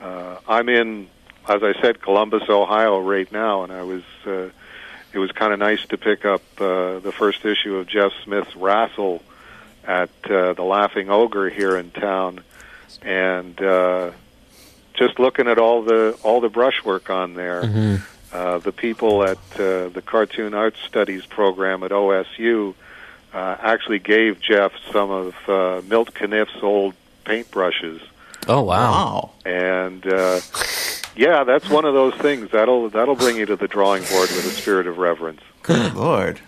Uh, 0.00 0.38
I'm 0.48 0.68
in, 0.68 1.06
as 1.48 1.62
I 1.62 1.72
said, 1.80 2.02
Columbus, 2.02 2.48
Ohio, 2.48 2.98
right 2.98 3.30
now, 3.30 3.62
and 3.62 3.72
I 3.72 3.84
was. 3.84 4.02
Uh, 4.26 4.50
it 5.12 5.18
was 5.18 5.30
kind 5.30 5.52
of 5.52 5.60
nice 5.60 5.84
to 5.86 5.98
pick 5.98 6.24
up 6.24 6.42
uh, 6.58 6.98
the 6.98 7.12
first 7.12 7.44
issue 7.44 7.76
of 7.76 7.86
Jeff 7.86 8.12
Smith's 8.24 8.54
RASL 8.54 9.20
at 9.86 10.10
uh, 10.30 10.52
the 10.54 10.62
Laughing 10.62 11.10
Ogre 11.10 11.48
here 11.50 11.76
in 11.76 11.90
town, 11.90 12.40
and 13.02 13.60
uh, 13.60 14.10
just 14.94 15.18
looking 15.18 15.48
at 15.48 15.58
all 15.58 15.82
the 15.82 16.16
all 16.22 16.40
the 16.40 16.48
brushwork 16.48 17.10
on 17.10 17.34
there. 17.34 18.00
Uh, 18.32 18.56
the 18.58 18.72
people 18.72 19.22
at 19.24 19.36
uh, 19.60 19.88
the 19.90 20.02
Cartoon 20.04 20.54
Arts 20.54 20.78
Studies 20.80 21.26
program 21.26 21.82
at 21.82 21.90
OSU 21.90 22.74
uh, 23.34 23.56
actually 23.60 23.98
gave 23.98 24.40
Jeff 24.40 24.72
some 24.90 25.10
of 25.10 25.34
uh, 25.48 25.82
Milt 25.86 26.14
Caniff's 26.14 26.62
old 26.62 26.94
paintbrushes, 27.26 28.00
Oh 28.48 28.62
wow, 28.62 28.90
Wow. 28.92 29.30
and 29.44 30.06
uh, 30.06 30.40
yeah, 31.14 31.44
that's 31.44 31.68
one 31.68 31.84
of 31.84 31.92
those 31.92 32.14
things 32.14 32.50
that'll 32.52 32.88
that'll 32.88 33.16
bring 33.16 33.36
you 33.36 33.44
to 33.46 33.56
the 33.56 33.68
drawing 33.68 34.02
board 34.04 34.30
with 34.30 34.46
a 34.46 34.50
spirit 34.50 34.86
of 34.86 34.96
reverence. 34.96 35.42
Good 35.62 35.94
lord. 35.94 36.40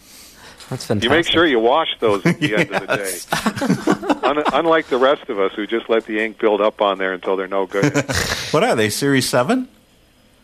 That's 0.70 0.86
fantastic. 0.86 1.02
You 1.04 1.10
make 1.10 1.26
sure 1.26 1.46
you 1.46 1.58
wash 1.60 1.88
those 2.00 2.24
at 2.26 2.38
the 2.40 2.54
end 2.56 2.70
of 2.72 2.86
the 2.86 2.96
day. 2.96 4.28
Un- 4.28 4.42
unlike 4.52 4.86
the 4.88 4.96
rest 4.98 5.28
of 5.28 5.38
us 5.38 5.52
who 5.52 5.66
just 5.66 5.88
let 5.90 6.06
the 6.06 6.18
ink 6.20 6.38
build 6.38 6.60
up 6.60 6.80
on 6.80 6.98
there 6.98 7.12
until 7.12 7.36
they're 7.36 7.46
no 7.48 7.66
good. 7.66 7.92
What 8.50 8.62
are 8.62 8.76
they? 8.76 8.88
Series 8.88 9.28
seven? 9.28 9.68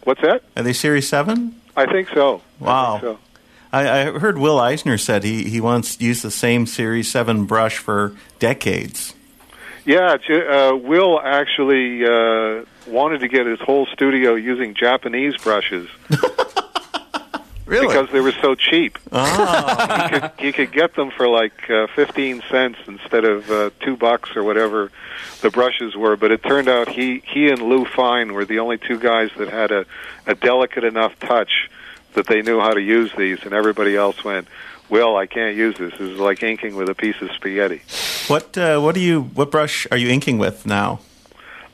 What's 0.04 0.20
that? 0.22 0.42
Are 0.56 0.62
they 0.64 0.72
Series 0.72 1.08
seven? 1.08 1.60
I 1.76 1.86
think 1.86 2.08
so. 2.08 2.42
I 2.60 2.64
Wow. 2.64 2.92
think 2.92 3.02
so. 3.02 3.18
I, 3.72 4.00
I 4.08 4.18
heard 4.18 4.36
Will 4.36 4.58
Eisner 4.58 4.98
said 4.98 5.22
he, 5.22 5.44
he 5.44 5.60
once 5.60 6.00
used 6.00 6.22
the 6.24 6.30
same 6.32 6.66
Series 6.66 7.08
seven 7.10 7.44
brush 7.44 7.78
for 7.78 8.14
decades. 8.40 9.14
Yeah, 9.84 10.16
uh, 10.28 10.74
Will 10.76 11.20
actually 11.22 12.04
uh, 12.04 12.64
wanted 12.88 13.20
to 13.20 13.28
get 13.28 13.46
his 13.46 13.60
whole 13.60 13.86
studio 13.86 14.34
using 14.34 14.74
Japanese 14.74 15.36
brushes 15.36 15.88
Really? 17.70 17.86
because 17.86 18.10
they 18.10 18.20
were 18.20 18.32
so 18.32 18.56
cheap. 18.56 18.98
Ah. 19.12 20.08
he, 20.12 20.18
could, 20.18 20.32
he 20.38 20.52
could 20.52 20.72
get 20.72 20.94
them 20.96 21.10
for 21.12 21.28
like 21.28 21.70
uh, 21.70 21.86
15 21.94 22.42
cents 22.50 22.78
instead 22.88 23.24
of 23.24 23.48
uh, 23.48 23.70
two 23.80 23.96
bucks 23.96 24.34
or 24.34 24.42
whatever 24.42 24.90
the 25.40 25.50
brushes 25.50 25.94
were. 25.94 26.16
But 26.16 26.32
it 26.32 26.42
turned 26.42 26.68
out 26.68 26.88
he, 26.88 27.22
he 27.24 27.48
and 27.48 27.62
Lou 27.62 27.84
Fine 27.84 28.32
were 28.32 28.44
the 28.44 28.58
only 28.58 28.76
two 28.76 28.98
guys 28.98 29.30
that 29.38 29.48
had 29.48 29.70
a, 29.70 29.86
a 30.26 30.34
delicate 30.34 30.82
enough 30.82 31.18
touch 31.20 31.70
that 32.14 32.26
they 32.26 32.42
knew 32.42 32.58
how 32.58 32.74
to 32.74 32.80
use 32.80 33.12
these, 33.16 33.38
and 33.44 33.52
everybody 33.52 33.94
else 33.94 34.24
went, 34.24 34.48
Will, 34.88 35.16
I 35.16 35.26
can't 35.26 35.56
use 35.56 35.78
this. 35.78 35.92
This 35.92 36.00
is 36.00 36.18
like 36.18 36.42
inking 36.42 36.74
with 36.74 36.88
a 36.88 36.94
piece 36.96 37.22
of 37.22 37.30
spaghetti. 37.30 37.82
what 38.26 38.58
uh, 38.58 38.80
what 38.80 38.96
do 38.96 39.00
you 39.00 39.22
what 39.22 39.52
brush 39.52 39.86
are 39.92 39.96
you 39.96 40.08
inking 40.08 40.38
with 40.38 40.66
now? 40.66 40.98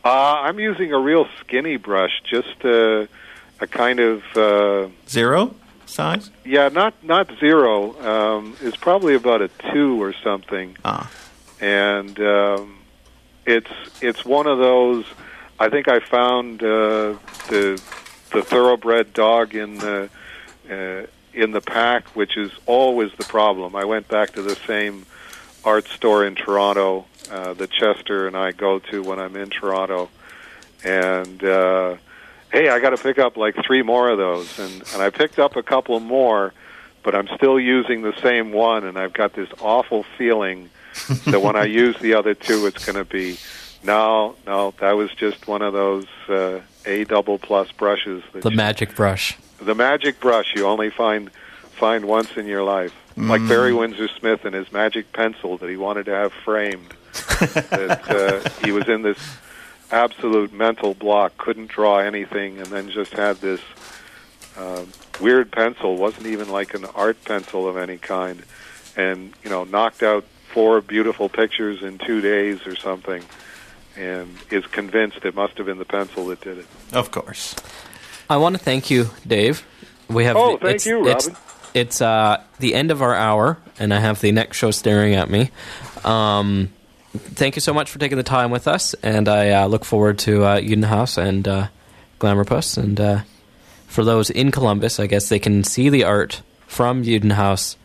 Uh, 0.05 0.09
I'm 0.43 0.61
using 0.61 0.93
a 0.93 0.99
real 0.99 1.27
skinny 1.41 1.79
brush, 1.79 2.21
just 2.23 2.63
uh, 2.63 3.07
a 3.61 3.67
kind 3.67 3.99
of 3.99 4.23
uh, 4.37 4.89
Zero 5.09 5.55
size? 5.87 6.31
yeah, 6.45 6.69
not 6.69 6.95
not 7.03 7.31
zero. 7.41 7.95
Um, 8.05 8.57
it's 8.61 8.77
probably 8.77 9.15
about 9.15 9.41
a 9.43 9.49
two 9.73 10.03
or 10.03 10.13
something, 10.13 10.77
Ah. 10.85 11.11
and 11.61 12.19
um, 12.21 12.79
it's 13.47 13.71
it's 14.01 14.25
one 14.25 14.47
of 14.47 14.59
those. 14.59 15.05
I 15.59 15.69
think 15.71 15.89
I 15.89 16.01
found 16.01 16.63
uh, 16.63 17.15
the 17.49 17.81
the 18.33 18.43
thoroughbred 18.43 19.13
dog 19.15 19.55
in 19.55 19.79
the 19.79 20.11
uh, 20.71 21.07
in 21.33 21.53
the 21.53 21.61
pack, 21.61 22.09
which 22.17 22.37
is 22.37 22.51
always 22.67 23.13
the 23.19 23.25
problem. 23.25 23.75
I 23.77 23.85
went 23.85 24.09
back 24.09 24.33
to 24.33 24.43
the 24.43 24.57
same 24.67 25.07
art 25.65 25.87
store 25.89 26.25
in 26.27 26.35
Toronto 26.35 27.07
uh, 27.31 27.53
that 27.55 27.71
Chester 27.71 28.27
and 28.27 28.37
I 28.37 28.53
go 28.53 28.79
to 28.79 29.03
when 29.03 29.19
I'm 29.19 29.37
in 29.37 29.51
Toronto, 29.51 30.09
and 30.85 31.43
uh, 31.43 31.97
hey, 32.57 32.71
I 32.71 32.81
got 32.81 32.91
to 32.91 32.97
pick 32.97 33.19
up 33.19 33.37
like 33.37 33.55
three 33.67 33.83
more 33.83 34.09
of 34.09 34.17
those, 34.19 34.59
and 34.59 34.73
and 34.95 35.03
I 35.03 35.11
picked 35.11 35.39
up 35.39 35.57
a 35.57 35.63
couple 35.63 36.01
more, 36.01 36.55
but 37.03 37.15
I'm 37.15 37.29
still 37.37 37.61
using 37.61 38.01
the 38.03 38.15
same 38.23 38.51
one, 38.53 38.85
and 38.85 38.99
I've 38.99 39.13
got 39.13 39.35
this 39.35 39.49
awful 39.61 40.05
feeling 40.17 40.71
that 41.27 41.43
when 41.43 41.57
I 41.57 41.65
use 41.65 41.99
the 42.01 42.15
other 42.15 42.33
two, 42.35 42.67
it's 42.67 42.85
going 42.87 42.97
to 42.97 43.05
be 43.05 43.37
no, 43.85 44.37
no, 44.47 44.73
that 44.81 44.93
was 44.93 45.11
just 45.13 45.47
one 45.47 45.61
of 45.63 45.73
those 45.75 46.07
uh, 46.29 46.61
A 46.87 47.05
double 47.05 47.39
plus 47.39 47.71
brushes. 47.73 48.23
That 48.33 48.43
the 48.43 48.51
you- 48.51 48.57
magic 48.57 48.95
brush. 48.97 49.37
the 49.61 49.75
magic 49.75 50.19
brush 50.19 50.55
you 50.57 50.67
only 50.67 50.89
find 50.91 51.31
find 51.79 52.07
once 52.07 52.37
in 52.39 52.47
your 52.47 52.63
life. 52.63 52.95
Like 53.19 53.47
Barry 53.49 53.73
Windsor 53.73 54.09
Smith 54.09 54.45
and 54.45 54.55
his 54.55 54.71
magic 54.73 55.11
pencil 55.15 55.57
that 55.59 55.71
he 55.71 55.77
wanted 55.79 56.05
to 56.07 56.13
have 56.13 56.33
framed. 56.45 56.93
that 57.41 58.03
uh, 58.11 58.51
he 58.65 58.73
was 58.73 58.87
in 58.89 59.01
this 59.01 59.19
absolute 59.91 60.53
mental 60.53 60.95
block, 60.95 61.37
couldn't 61.39 61.69
draw 61.69 61.99
anything, 61.99 62.59
and 62.59 62.67
then 62.67 62.91
just 62.91 63.13
had 63.13 63.37
this 63.37 63.61
uh, 64.57 64.85
weird 65.21 65.51
pencil. 65.51 65.97
wasn't 65.97 66.27
even 66.27 66.49
like 66.49 66.75
an 66.75 66.85
art 66.95 67.23
pencil 67.25 67.69
of 67.69 67.77
any 67.77 67.99
kind, 67.99 68.43
and 68.97 69.33
you 69.43 69.51
know 69.51 69.65
knocked 69.65 70.03
out 70.03 70.25
four 70.49 70.81
beautiful 70.81 71.29
pictures 71.29 71.83
in 71.83 71.99
two 71.99 72.21
days 72.21 72.67
or 72.67 72.77
something, 72.77 73.23
and 73.97 74.35
is 74.51 74.67
convinced 74.67 75.25
it 75.25 75.35
must 75.35 75.57
have 75.59 75.67
been 75.67 75.79
the 75.79 75.85
pencil 75.85 76.27
that 76.27 76.41
did 76.41 76.59
it. 76.59 76.67
Of 76.93 77.11
course. 77.11 77.55
I 78.29 78.39
want 78.39 78.57
to 78.57 78.63
thank 78.63 78.91
you, 78.91 79.11
Dave. 79.27 79.65
We 80.09 80.25
have. 80.25 80.37
Oh, 80.37 80.57
thank 80.57 80.77
it's, 80.77 80.87
you, 80.87 81.07
it's, 81.07 81.27
Robin. 81.27 81.43
It's 81.75 82.01
uh, 82.01 82.43
the 82.59 82.75
end 82.75 82.91
of 82.91 83.03
our 83.03 83.15
hour, 83.15 83.59
and 83.79 83.93
I 83.93 84.01
have 84.01 84.21
the 84.21 84.33
next 84.33 84.57
show 84.57 84.71
staring 84.71 85.15
at 85.15 85.29
me. 85.29 85.51
Um, 86.05 86.73
thank 87.19 87.57
you 87.57 87.61
so 87.61 87.75
much 87.75 87.91
for 87.91 87.99
taking 87.99 88.17
the 88.17 88.23
time 88.25 88.51
with 88.51 88.69
us, 88.69 88.95
and 89.03 89.29
I 89.29 89.51
uh, 89.51 89.67
look 89.67 89.85
forward 89.85 90.19
to 90.21 90.45
uh, 90.45 90.61
Judenhass 90.61 91.19
and 91.19 91.47
uh, 91.47 91.69
Glamourpuss. 92.21 92.79
And 92.79 93.01
uh, 93.01 93.21
for 93.87 94.05
those 94.05 94.31
in 94.31 94.51
Columbus, 94.51 95.01
I 95.01 95.07
guess 95.07 95.29
they 95.29 95.39
can 95.39 95.65
see 95.65 95.89
the 95.89 96.05
art 96.05 96.43
from 96.67 97.03
Judenhass 97.03 97.77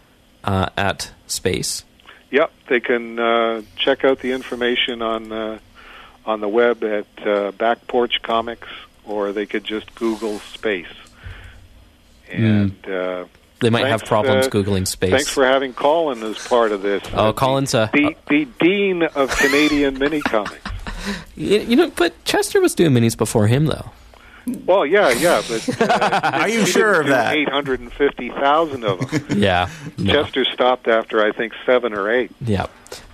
uh, 0.44 0.70
at 0.78 1.12
Space. 1.28 1.84
Yep, 2.32 2.52
they 2.68 2.80
can 2.80 3.20
uh, 3.20 3.62
check 3.76 4.06
out 4.06 4.20
the 4.20 4.32
information 4.32 5.02
on 5.02 5.32
uh, 5.32 5.60
on 6.26 6.40
the 6.40 6.48
web 6.48 6.84
at 6.84 7.28
uh, 7.28 7.52
Back 7.52 7.88
Porch 7.88 8.22
Comics, 8.22 8.68
or 9.06 9.34
they 9.34 9.46
could 9.46 9.64
just 9.64 9.94
Google 9.96 10.40
space. 10.40 10.88
And 12.30 12.88
uh, 12.88 13.26
They 13.62 13.70
might 13.70 13.88
have 13.88 14.03
problems 14.05 14.47
uh, 14.47 14.49
googling 14.49 14.88
space. 14.88 15.12
thanks 15.12 15.30
for 15.30 15.45
having 15.45 15.74
Colin 15.74 16.24
as 16.24 16.38
part 16.47 16.72
of 16.72 16.82
this. 16.82 17.03
Oh, 17.14 17.30
Uh, 17.30 17.34
Colin's 17.34 17.74
a- 17.74 17.89
the, 17.93 18.16
the 18.30 18.45
dean 18.59 19.03
of 19.03 19.30
Canadian 19.38 19.97
mini 19.99 20.22
comics. 20.22 20.62
you, 21.36 21.59
you 21.59 21.76
know, 21.76 21.89
but 21.91 22.24
Chester 22.26 22.59
was 22.62 22.74
doing 22.76 22.91
minis 22.91 23.18
before 23.18 23.47
him, 23.47 23.66
though. 23.68 23.91
Well, 24.66 24.88
yeah, 24.88 25.12
yeah, 25.12 25.41
but 25.47 25.82
uh, 26.03 26.20
Are 26.34 26.49
you 26.49 26.66
sure 26.66 26.99
of 27.01 27.07
that? 27.07 27.36
Eight 27.36 27.47
hundred 27.49 27.80
and 27.80 27.93
fifty 27.93 28.30
thousand 28.30 28.84
of 28.84 28.99
them. 29.12 29.26
Yeah, 29.39 29.70
no. 29.99 30.24
Chester 30.24 30.45
stopped 30.45 30.88
after 30.88 31.24
I 31.24 31.32
think 31.32 31.53
seven 31.64 31.93
or 31.93 32.09
eight. 32.12 32.32
Yeah, 32.41 32.66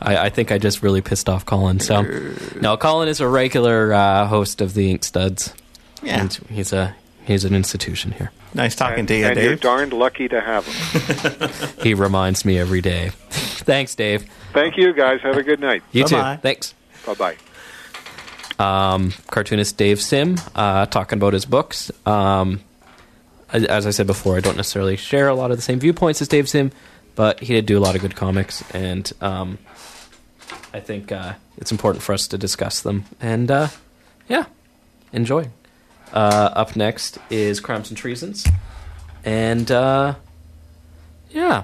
I, 0.02 0.18
I 0.18 0.30
think 0.30 0.54
I 0.54 0.58
just 0.58 0.82
really 0.82 1.02
pissed 1.02 1.28
off 1.28 1.46
Colin. 1.46 1.82
So, 1.82 2.04
no, 2.62 2.78
Colin 2.78 3.10
is 3.10 3.20
a 3.20 3.28
regular 3.28 3.94
uh, 3.94 4.26
host 4.28 4.62
of 4.62 4.74
the 4.74 4.98
Inkstuds. 4.98 5.54
Yeah. 6.02 6.22
and 6.22 6.34
he's 6.50 6.72
a 6.72 6.96
he's 7.28 7.46
an 7.46 7.54
institution 7.54 8.14
here. 8.14 8.32
Nice 8.54 8.76
talking 8.76 9.00
and, 9.00 9.08
to 9.10 9.16
you, 9.16 9.26
and 9.26 9.40
you're 9.40 9.56
darned 9.56 9.94
lucky 9.94 10.28
to 10.30 10.42
have 10.42 10.66
him. 10.66 11.50
He 11.84 11.94
reminds 11.94 12.44
me 12.44 12.58
every 12.58 12.82
day. 12.82 13.12
Thanks, 13.30 13.94
Dave. 13.96 14.26
Thank 14.54 14.78
you, 14.78 14.94
guys. 14.94 15.22
Have 15.22 15.38
a 15.38 15.44
good 15.44 15.60
night. 15.60 15.84
You 15.92 16.06
Bye-bye. 16.06 16.36
too. 16.36 16.42
Thanks. 16.42 16.74
Bye 17.06 17.14
bye. 17.14 17.38
Um, 18.60 19.14
cartoonist 19.28 19.78
Dave 19.78 20.02
Sim 20.02 20.38
uh, 20.56 20.88
talking 20.88 21.18
about 21.18 21.34
his 21.34 21.46
books. 21.46 21.92
Um, 22.06 22.62
as, 23.52 23.64
as 23.66 23.88
I 23.88 23.92
said 23.92 24.08
before, 24.08 24.36
I 24.36 24.40
don't 24.40 24.58
necessarily 24.58 24.96
share 24.98 25.28
a 25.28 25.36
lot 25.36 25.52
of 25.52 25.58
the 25.58 25.64
same 25.64 25.80
viewpoints 25.80 26.22
as 26.22 26.28
Dave 26.28 26.50
Sim, 26.50 26.72
but 27.16 27.40
he 27.40 27.54
did 27.54 27.66
do 27.66 27.78
a 27.78 27.82
lot 27.82 27.96
of 27.96 28.02
good 28.02 28.16
comics, 28.16 28.64
and 28.72 29.12
um, 29.22 29.58
I 30.74 30.80
think 30.80 31.12
uh, 31.12 31.34
it's 31.58 31.72
important 31.72 32.04
for 32.04 32.14
us 32.14 32.28
to 32.30 32.38
discuss 32.38 32.82
them. 32.82 33.06
And 33.22 33.50
uh, 33.52 33.68
yeah, 34.28 34.46
enjoy. 35.14 35.50
Uh, 36.14 36.50
up 36.54 36.76
next 36.76 37.18
is 37.30 37.60
Crimes 37.60 37.90
and 37.90 37.98
Treasons, 37.98 38.48
and 39.26 39.70
uh, 39.70 40.16
yeah. 41.30 41.64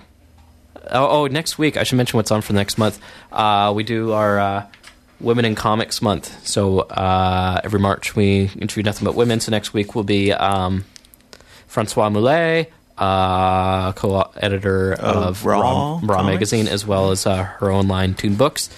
Oh, 0.92 1.24
oh, 1.24 1.28
next 1.28 1.58
week 1.58 1.78
I 1.78 1.84
should 1.84 1.96
mention 1.96 2.18
what's 2.18 2.32
on 2.32 2.42
for 2.42 2.54
next 2.54 2.78
month. 2.78 3.00
Uh, 3.32 3.72
we 3.74 3.84
do 3.84 4.12
our 4.12 4.40
uh, 4.40 4.68
Women 5.20 5.46
in 5.46 5.56
Comics 5.56 6.02
month. 6.02 6.46
So 6.46 6.80
uh, 6.80 7.62
every 7.64 7.80
March 7.80 8.16
we 8.16 8.50
interview 8.60 8.84
nothing 8.84 9.06
but 9.06 9.16
women. 9.16 9.40
So 9.40 9.52
next 9.52 9.74
week 9.74 9.96
will 9.96 10.04
be 10.04 10.34
um, 10.34 10.84
Françoise 11.70 12.12
Mouly, 12.12 12.68
uh, 12.98 13.94
co-editor 13.94 14.94
Of 14.94 15.00
of 15.00 15.46
Raw 15.46 15.62
Raw, 15.62 16.00
Raw 16.04 16.24
magazine, 16.24 16.68
as 16.68 16.86
well 16.86 17.12
as 17.12 17.26
uh, 17.26 17.44
her 17.44 17.72
own 17.72 17.88
line, 17.88 18.14
Toon 18.14 18.36
Books, 18.36 18.70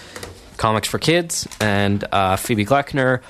comics 0.58 0.88
for 0.88 1.00
kids, 1.00 1.48
and 1.60 2.04
uh, 2.12 2.36
Phoebe 2.36 2.66
Gloeckner 2.66 3.22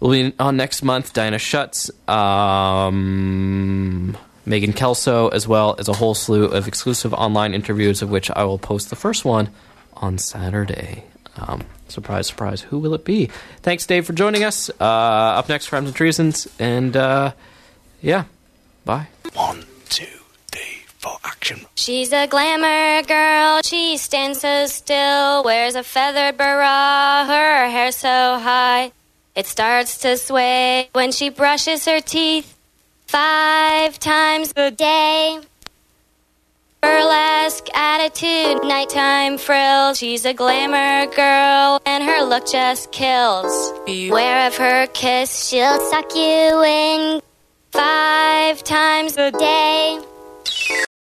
will 0.00 0.10
be 0.10 0.34
on 0.38 0.56
next 0.56 0.82
month. 0.82 1.12
Diana 1.12 1.38
Schutz, 1.38 1.90
um, 2.08 4.16
Megan 4.46 4.72
Kelso, 4.72 5.28
as 5.28 5.46
well 5.46 5.76
as 5.78 5.88
a 5.88 5.92
whole 5.92 6.14
slew 6.14 6.44
of 6.44 6.68
exclusive 6.68 7.12
online 7.14 7.54
interviews, 7.54 8.02
of 8.02 8.10
which 8.10 8.30
I 8.30 8.44
will 8.44 8.58
post 8.58 8.90
the 8.90 8.96
first 8.96 9.24
one 9.24 9.50
on 9.94 10.18
Saturday. 10.18 11.04
Um, 11.36 11.64
surprise, 11.88 12.26
surprise. 12.26 12.62
Who 12.62 12.78
will 12.78 12.94
it 12.94 13.04
be? 13.04 13.26
Thanks, 13.62 13.86
Dave, 13.86 14.06
for 14.06 14.12
joining 14.12 14.44
us. 14.44 14.70
Uh, 14.80 14.84
up 14.84 15.48
next, 15.48 15.68
Crimes 15.68 15.88
and 15.88 15.96
Treasons. 15.96 16.48
And 16.58 16.96
uh, 16.96 17.32
yeah, 18.00 18.24
bye. 18.84 19.08
One, 19.34 19.64
two, 19.88 20.06
three, 20.50 20.82
four, 20.98 21.16
action. 21.24 21.60
She's 21.74 22.12
a 22.12 22.26
glamour 22.26 23.02
girl, 23.04 23.60
she 23.64 23.96
stands 23.98 24.40
so 24.40 24.66
still, 24.66 25.44
wears 25.44 25.74
a 25.74 25.82
feathered 25.82 26.36
bra, 26.36 27.24
her 27.26 27.70
hair 27.70 27.92
so 27.92 28.08
high. 28.08 28.92
It 29.38 29.46
starts 29.46 29.98
to 29.98 30.16
sway 30.16 30.88
when 30.94 31.12
she 31.12 31.28
brushes 31.28 31.84
her 31.84 32.00
teeth 32.00 32.58
five 33.06 33.96
times 34.00 34.52
a 34.56 34.72
day. 34.72 35.38
Burlesque 36.82 37.68
attitude, 37.72 38.64
nighttime 38.64 39.38
frill. 39.38 39.94
She's 39.94 40.24
a 40.24 40.34
glamour 40.34 41.06
girl, 41.14 41.80
and 41.86 42.02
her 42.02 42.24
look 42.24 42.48
just 42.50 42.90
kills. 42.90 43.72
Beware 43.86 44.48
of 44.48 44.56
her 44.56 44.88
kiss, 44.88 45.46
she'll 45.46 45.88
suck 45.88 46.16
you 46.16 46.64
in 46.64 47.20
five 47.70 48.64
times 48.64 49.16
a 49.18 49.30
day. 49.30 50.00